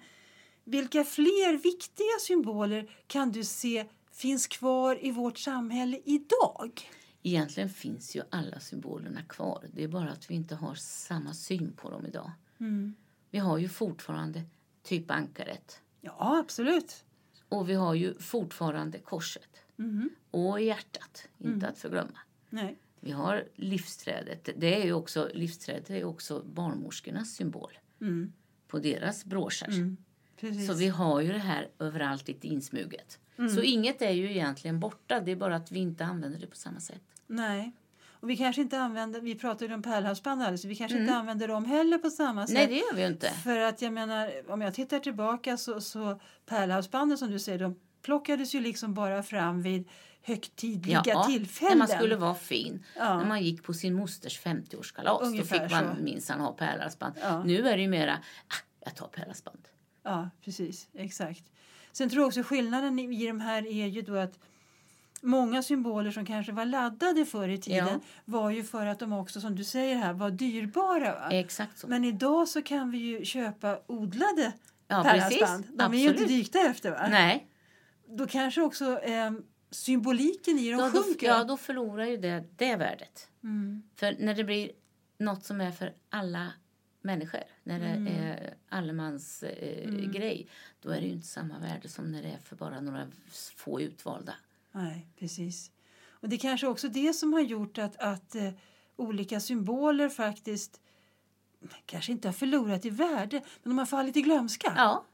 vilka 0.64 1.04
fler 1.04 1.58
viktiga 1.62 2.18
symboler 2.20 2.90
kan 3.06 3.32
du 3.32 3.44
se 3.44 3.86
finns 4.12 4.46
kvar 4.46 5.04
i 5.06 5.10
vårt 5.10 5.38
samhälle 5.38 6.00
idag? 6.04 6.90
Egentligen 7.22 7.68
finns 7.68 8.16
ju 8.16 8.22
alla 8.30 8.60
symbolerna 8.60 9.22
kvar. 9.22 9.68
Det 9.74 9.84
är 9.84 9.88
bara 9.88 10.10
att 10.10 10.30
vi 10.30 10.34
inte 10.34 10.54
har 10.54 10.74
samma 10.74 11.34
syn 11.34 11.72
på 11.76 11.90
dem 11.90 12.06
idag. 12.06 12.30
Mm. 12.60 12.94
Vi 13.30 13.38
har 13.38 13.58
ju 13.58 13.68
fortfarande 13.68 14.42
typ 14.82 15.10
ankaret. 15.10 15.82
Ja, 16.00 16.38
absolut. 16.38 17.04
Och 17.48 17.68
vi 17.68 17.74
har 17.74 17.94
ju 17.94 18.14
fortfarande 18.18 18.98
korset. 18.98 19.48
Mhm. 19.76 20.10
Och 20.30 20.60
hjärtat, 20.60 21.28
inte 21.38 21.50
Mm. 21.66 21.68
att 21.70 21.78
förglömma. 21.78 22.18
Nej. 22.50 22.78
Vi 23.00 23.10
har 23.10 23.48
livsträdet. 23.54 24.48
Det 24.56 24.82
är 24.82 24.84
ju 24.84 24.92
också, 24.92 25.30
livsträdet 25.34 25.90
är 25.90 26.04
också 26.04 26.42
barnmorskornas 26.42 27.34
symbol 27.34 27.78
Mm. 28.00 28.32
på 28.68 28.78
deras 28.78 29.24
broscher. 29.24 29.96
Mm. 30.42 30.54
Precis. 30.54 30.66
Så 30.66 30.74
vi 30.74 30.88
har 30.88 31.20
ju 31.20 31.32
det 31.32 31.38
här 31.38 31.68
överallt 31.78 32.28
lite 32.28 32.46
insmuget. 32.46 33.18
Mm. 33.38 33.50
Så 33.50 33.60
inget 33.62 34.02
är 34.02 34.10
ju 34.10 34.30
egentligen 34.30 34.80
borta. 34.80 35.20
Det 35.20 35.30
är 35.32 35.36
bara 35.36 35.56
att 35.56 35.72
vi 35.72 35.78
inte 35.78 36.04
använder 36.04 36.38
det 36.40 36.46
på 36.46 36.56
samma 36.56 36.80
sätt. 36.80 37.02
Nej. 37.26 37.72
Och 38.10 38.30
vi 38.30 38.36
kanske 38.36 38.62
inte 38.62 38.78
använder, 38.78 39.20
vi 39.20 39.34
pratade 39.34 39.66
ju 39.66 39.74
om 39.74 39.82
pärlhalsband 39.82 40.42
alldeles, 40.42 40.64
vi 40.64 40.76
kanske 40.76 40.98
inte 40.98 41.14
använder 41.14 41.48
dem 41.48 41.64
heller 41.64 41.98
på 41.98 42.10
samma 42.10 42.46
sätt. 42.46 42.56
Mm. 42.56 42.70
Nej, 42.70 42.80
det 42.80 42.86
gör 42.86 42.94
vi 43.06 43.12
inte. 43.12 43.30
För 43.30 43.58
att 43.58 43.82
jag 43.82 43.92
menar, 43.92 44.32
om 44.48 44.60
jag 44.60 44.74
tittar 44.74 44.98
tillbaka 44.98 45.56
så, 45.56 45.80
så 45.80 46.20
pärlhalsbanden 46.46 47.18
som 47.18 47.30
du 47.30 47.38
säger, 47.38 47.58
de 47.58 47.80
plockades 48.02 48.54
ju 48.54 48.60
liksom 48.60 48.94
bara 48.94 49.22
fram 49.22 49.62
vid 49.62 49.88
högtidliga 50.22 51.02
Ja, 51.06 51.24
tillfällen. 51.24 51.78
när 51.78 51.78
man 51.78 51.88
skulle 51.88 52.16
vara 52.16 52.34
fin. 52.34 52.84
Ja. 52.96 53.16
När 53.18 53.26
man 53.26 53.42
gick 53.42 53.62
på 53.62 53.74
sin 53.74 53.94
mosters 53.94 54.40
50-årskalas. 54.40 55.36
Då 55.38 55.44
fick 55.44 55.70
man 55.70 56.04
minsann 56.04 56.40
ha 56.40 56.52
pärlhalsband. 56.52 57.14
Ja. 57.22 57.44
Nu 57.44 57.68
är 57.68 57.76
det 57.76 57.82
ju 57.82 57.88
mera, 57.88 58.14
ah, 58.48 58.54
jag 58.84 58.94
tar 58.94 59.06
pärlhalsband. 59.06 59.68
Ja, 60.02 60.30
precis. 60.44 60.88
Exakt. 60.94 61.42
Sen 61.92 62.10
tror 62.10 62.20
jag 62.22 62.28
också 62.28 62.42
skillnaden 62.42 62.98
i 62.98 63.26
de 63.26 63.40
här 63.40 63.66
är 63.66 63.86
ju 63.86 64.02
då 64.02 64.16
att 64.16 64.38
många 65.22 65.62
symboler 65.62 66.10
som 66.10 66.26
kanske 66.26 66.52
var 66.52 66.64
laddade 66.64 67.24
förr 67.26 67.48
i 67.48 67.58
tiden 67.58 67.88
Ja. 67.88 68.00
var 68.24 68.50
ju 68.50 68.64
för 68.64 68.86
att 68.86 68.98
de 68.98 69.12
också, 69.12 69.40
som 69.40 69.56
du 69.56 69.64
säger 69.64 69.96
här, 69.96 70.12
var 70.12 70.30
dyrbara. 70.30 71.14
Va? 71.14 71.28
Exakt 71.30 71.78
så. 71.78 71.88
Men 71.88 72.04
idag 72.04 72.48
så 72.48 72.62
kan 72.62 72.90
vi 72.90 72.98
ju 72.98 73.24
köpa 73.24 73.78
odlade 73.86 74.52
ja, 74.88 75.02
pärlhalsband. 75.02 75.64
De 75.74 75.94
är 75.94 75.98
ju 75.98 76.02
inte 76.02 76.10
Absolut. 76.10 76.28
dykta 76.28 76.58
efter 76.60 76.90
va? 76.90 77.08
Nej, 77.10 77.46
Då 78.06 78.26
kanske 78.26 78.62
också 78.62 78.98
eh, 79.00 79.30
symboliken 79.70 80.58
i 80.58 80.70
dem 80.70 80.80
ja, 80.80 80.90
då, 80.94 81.02
sjunker. 81.02 81.26
ja, 81.26 81.44
då 81.44 81.56
förlorar 81.56 82.04
ju 82.04 82.16
det, 82.16 82.44
det 82.56 82.76
värdet. 82.76 83.28
Mm. 83.44 83.82
För 83.96 84.16
när 84.18 84.34
det 84.34 84.44
blir 84.44 84.70
något 85.18 85.44
som 85.44 85.60
är 85.60 85.70
för 85.70 85.92
alla 86.10 86.52
människor, 87.00 87.40
när 87.62 87.80
det 87.80 87.86
Mm. 87.86 88.06
är 88.06 88.54
allemans 88.68 89.42
eh, 89.42 89.88
Mm. 89.88 90.12
grej, 90.12 90.46
då 90.80 90.90
är 90.90 91.00
det 91.00 91.06
ju 91.06 91.12
inte 91.12 91.26
samma 91.26 91.58
värde 91.58 91.88
som 91.88 92.12
när 92.12 92.22
det 92.22 92.28
är 92.28 92.38
för 92.38 92.56
bara 92.56 92.80
några 92.80 93.06
få 93.56 93.80
utvalda. 93.80 94.34
Nej, 94.72 95.06
precis. 95.18 95.70
Och 96.08 96.28
det 96.28 96.36
är 96.36 96.40
kanske 96.40 96.66
också 96.66 96.88
det 96.88 97.12
som 97.14 97.32
har 97.32 97.40
gjort 97.40 97.78
att, 97.78 97.96
att 97.96 98.34
eh, 98.34 98.50
olika 98.96 99.40
symboler 99.40 100.08
faktiskt 100.08 100.80
kanske 101.86 102.12
inte 102.12 102.28
har 102.28 102.32
förlorat 102.32 102.84
i 102.84 102.90
värde, 102.90 103.40
men 103.62 103.70
de 103.70 103.78
har 103.78 103.86
fallit 103.86 104.16
i 104.16 104.22
glömska 104.22 104.72
Ja, 104.76 105.04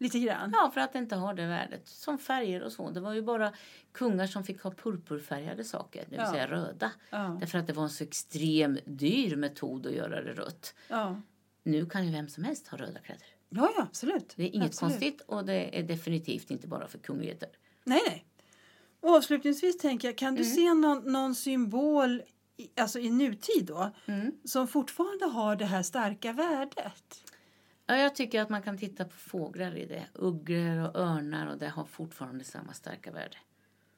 lite 0.00 0.18
grann. 0.18 0.50
ja, 0.54 0.70
för 0.74 0.80
att 0.80 0.92
det 0.92 0.98
inte 0.98 1.16
har 1.16 1.34
det 1.34 1.46
värdet. 1.46 1.88
Som 1.88 2.18
färger 2.18 2.62
och 2.62 2.72
så. 2.72 2.90
Det 2.90 3.00
var 3.00 3.12
ju 3.14 3.22
bara 3.22 3.52
kungar 3.92 4.26
som 4.26 4.44
fick 4.44 4.62
ha 4.62 4.70
purpurfärgade 4.70 5.64
saker, 5.64 6.00
det 6.04 6.10
vill 6.10 6.20
Ja. 6.20 6.32
säga 6.32 6.46
röda. 6.50 6.90
Ja, 7.10 7.36
Därför 7.40 7.58
att 7.58 7.66
det 7.66 7.72
var 7.72 7.82
en 7.82 7.90
så 7.90 8.04
extrem 8.04 8.78
dyr 8.84 9.36
metod 9.36 9.86
att 9.86 9.92
göra 9.92 10.22
det 10.22 10.32
rött. 10.32 10.74
ja. 10.88 11.20
Nu 11.62 11.86
kan 11.86 12.06
ju 12.06 12.12
vem 12.12 12.28
som 12.28 12.44
helst 12.44 12.68
ha 12.68 12.78
röda 12.78 12.98
kläder. 13.00 13.26
ja, 13.48 13.72
ja 13.76 13.82
absolut. 13.82 14.32
Det 14.36 14.42
är 14.42 14.54
inget 14.54 14.66
Absolut. 14.68 14.92
konstigt 14.92 15.20
och 15.20 15.44
det 15.44 15.78
är 15.78 15.82
definitivt 15.82 16.50
inte 16.50 16.66
bara 16.66 16.88
för 16.88 16.98
kungligheter. 16.98 17.48
Nej, 17.84 18.00
nej. 18.08 18.24
Avslutningsvis 19.02 19.78
tänker 19.78 20.08
jag, 20.08 20.18
kan 20.18 20.34
du 20.34 20.42
Mm. 20.42 20.54
se 20.54 20.74
någon, 20.74 21.12
någon 21.12 21.34
symbol 21.34 22.22
i, 22.56 22.70
alltså 22.80 22.98
i 22.98 23.10
nutid 23.10 23.64
då 23.66 23.90
Mm. 24.06 24.32
som 24.44 24.68
fortfarande 24.68 25.24
har 25.24 25.56
det 25.56 25.64
här 25.64 25.82
starka 25.82 26.32
värdet? 26.32 27.24
Ja, 27.90 27.96
jag 27.96 28.14
tycker 28.14 28.42
att 28.42 28.48
man 28.48 28.62
kan 28.62 28.78
titta 28.78 29.04
på 29.04 29.16
fåglar 29.16 29.76
i 29.76 29.86
det. 29.86 30.06
Ugglor 30.14 30.78
och 30.78 30.96
örnar 30.96 31.46
och 31.46 31.58
det 31.58 31.68
har 31.68 31.84
fortfarande 31.84 32.44
samma 32.44 32.72
starka 32.72 33.10
värde. 33.10 33.36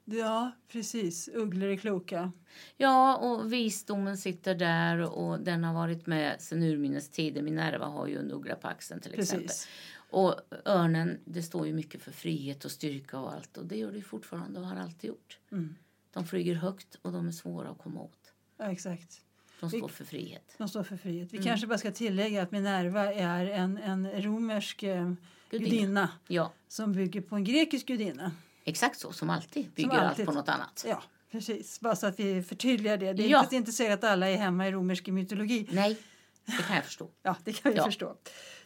Ja, 0.04 0.52
precis. 0.68 1.28
Ugglor 1.28 1.68
är 1.68 1.76
kloka. 1.76 2.32
Ja, 2.76 3.16
och 3.16 3.52
visdomen 3.52 4.18
sitter 4.18 4.54
där 4.54 5.00
och 5.00 5.40
den 5.40 5.64
har 5.64 5.74
varit 5.74 6.06
med 6.06 6.40
sedan 6.40 6.62
urminnes 6.62 7.10
tider. 7.10 7.42
Minerva 7.42 7.86
har 7.86 8.06
ju 8.06 8.18
en 8.18 8.30
uggla 8.30 8.56
på 8.56 8.68
axeln 8.68 9.00
till 9.00 9.20
exempel. 9.20 9.46
Precis. 9.48 9.68
Och 9.94 10.34
örnen, 10.64 11.20
det 11.24 11.42
står 11.42 11.66
ju 11.66 11.72
mycket 11.72 12.02
för 12.02 12.12
frihet 12.12 12.64
och 12.64 12.70
styrka 12.70 13.18
och 13.18 13.32
allt. 13.32 13.56
Och 13.56 13.66
det 13.66 13.76
gör 13.76 13.90
det 13.90 13.96
ju 13.96 14.04
fortfarande 14.04 14.60
och 14.60 14.66
har 14.66 14.76
alltid 14.76 15.08
gjort. 15.08 15.38
Mm. 15.50 15.74
De 16.12 16.26
flyger 16.26 16.54
högt 16.54 16.94
och 17.02 17.12
de 17.12 17.28
är 17.28 17.32
svåra 17.32 17.68
att 17.68 17.78
komma 17.78 18.00
åt. 18.00 18.32
Ja, 18.56 18.72
exakt. 18.72 19.20
De 19.62 19.70
Vi- 19.70 19.78
står 19.78 19.88
för 19.88 20.04
frihet. 20.04 20.54
De 20.58 20.68
står 20.68 20.82
för 20.82 20.96
frihet. 20.96 21.28
Vi 21.32 21.36
Mm. 21.36 21.46
kanske 21.46 21.66
bara 21.66 21.78
ska 21.78 21.90
tillägga 21.90 22.42
att 22.42 22.50
Minerva 22.52 23.12
är 23.14 23.46
en, 23.46 23.78
en 23.78 24.22
romersk 24.22 24.82
eh, 24.82 25.12
Gudinna. 25.50 25.70
gudinna 25.70 26.08
Ja, 26.28 26.52
som 26.68 26.92
bygger 26.92 27.20
på 27.20 27.36
en 27.36 27.44
grekisk 27.44 27.86
gudinna. 27.86 28.32
exakt 28.64 28.98
så. 28.98 29.12
Som 29.12 29.30
alltid. 29.30 29.70
Bygger 29.70 29.90
alltid. 29.90 30.20
allt 30.22 30.26
på 30.26 30.32
något 30.40 30.48
annat. 30.48 30.84
Ja, 30.88 31.02
precis. 31.30 31.80
Bara 31.80 31.96
så 31.96 32.06
att 32.06 32.20
vi 32.20 32.42
förtydligar 32.42 32.96
det. 32.96 33.12
Det 33.12 33.22
är 33.24 33.28
Ja. 33.28 33.42
inte, 33.42 33.56
inte 33.56 33.72
säkert 33.72 33.94
att 33.94 34.04
alla 34.10 34.28
är 34.28 34.36
hemma 34.36 34.68
i 34.68 34.72
romersk 34.72 35.06
mytologi. 35.08 35.68
Nej, 35.72 35.98
det 36.46 36.62
kan 36.66 36.76
jag 36.76 36.84
förstå. 36.84 37.10
Ja, 37.22 37.36
det 37.44 37.52
kan 37.52 37.72
vi 37.72 37.78
Ja. 37.78 37.84
förstå. 37.84 38.16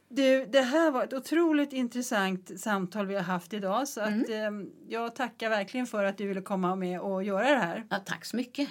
Du, 0.09 0.47
det 0.47 0.61
här 0.63 0.91
var 0.91 1.05
ett 1.05 1.13
otroligt 1.13 1.73
intressant 1.73 2.61
samtal 2.61 3.07
vi 3.07 3.15
har 3.15 3.23
haft 3.23 3.53
idag. 3.53 3.89
Så 3.89 4.01
att, 4.01 4.29
eh, 4.29 4.51
jag 4.89 5.15
tackar 5.15 5.51
verkligen 5.51 5.87
för 5.87 6.05
att 6.05 6.19
du 6.19 6.27
ville 6.27 6.41
komma 6.41 6.77
med 6.77 7.01
och 7.01 7.25
göra 7.25 7.51
det 7.51 7.59
här. 7.59 7.87
Ja, 7.91 7.97
tack 8.07 8.25
så 8.25 8.37
mycket. 8.37 8.69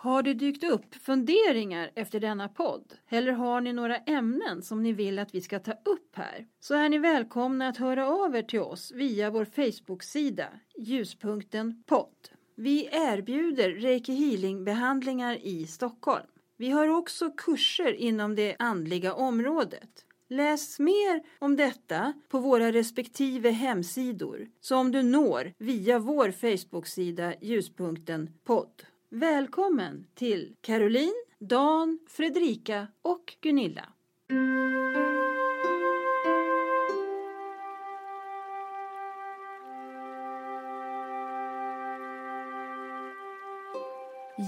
Har 0.00 0.22
det 0.22 0.34
dykt 0.34 0.64
upp 0.64 0.94
funderingar 0.94 1.90
efter 1.94 2.20
denna 2.20 2.48
podd? 2.48 2.94
Eller 3.08 3.32
har 3.32 3.60
ni 3.60 3.72
några 3.72 3.96
ämnen 3.96 4.62
som 4.62 4.82
ni 4.82 4.92
vill 4.92 5.18
att 5.18 5.34
vi 5.34 5.40
ska 5.40 5.58
ta 5.58 5.72
upp 5.72 6.16
här? 6.16 6.46
Så 6.60 6.74
är 6.74 6.88
ni 6.88 6.98
välkomna 6.98 7.68
att 7.68 7.76
höra 7.76 8.08
av 8.08 8.36
er 8.36 8.42
till 8.42 8.60
oss 8.60 8.92
via 8.92 9.30
vår 9.30 9.44
Facebook-sida 9.44 10.46
Ljuspunkten 10.78 11.82
podd. 11.86 12.28
Vi 12.56 12.88
erbjuder 12.92 13.70
Reiki 13.70 14.12
Healing-behandlingar 14.12 15.38
i 15.42 15.66
Stockholm. 15.66 16.26
Vi 16.56 16.70
har 16.70 16.88
också 16.88 17.30
kurser 17.30 17.92
inom 17.92 18.34
det 18.34 18.56
andliga 18.58 19.14
området. 19.14 20.04
Läs 20.28 20.78
mer 20.78 21.22
om 21.38 21.56
detta 21.56 22.12
på 22.28 22.38
våra 22.38 22.72
respektive 22.72 23.50
hemsidor 23.50 24.48
som 24.60 24.92
du 24.92 25.02
når 25.02 25.52
via 25.58 25.98
vår 25.98 26.30
Facebook-sida 26.30 27.34
Ljuspunkten 27.40 28.30
podd. 28.44 28.82
Välkommen 29.10 30.06
till 30.14 30.56
Caroline, 30.60 31.24
Dan, 31.38 31.98
Fredrika 32.08 32.86
och 33.02 33.36
Gunilla. 33.40 33.84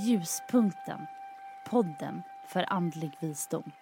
Ljuspunkten. 0.06 1.00
Podden 1.70 2.22
för 2.48 2.72
andlig 2.72 3.12
visdom. 3.20 3.72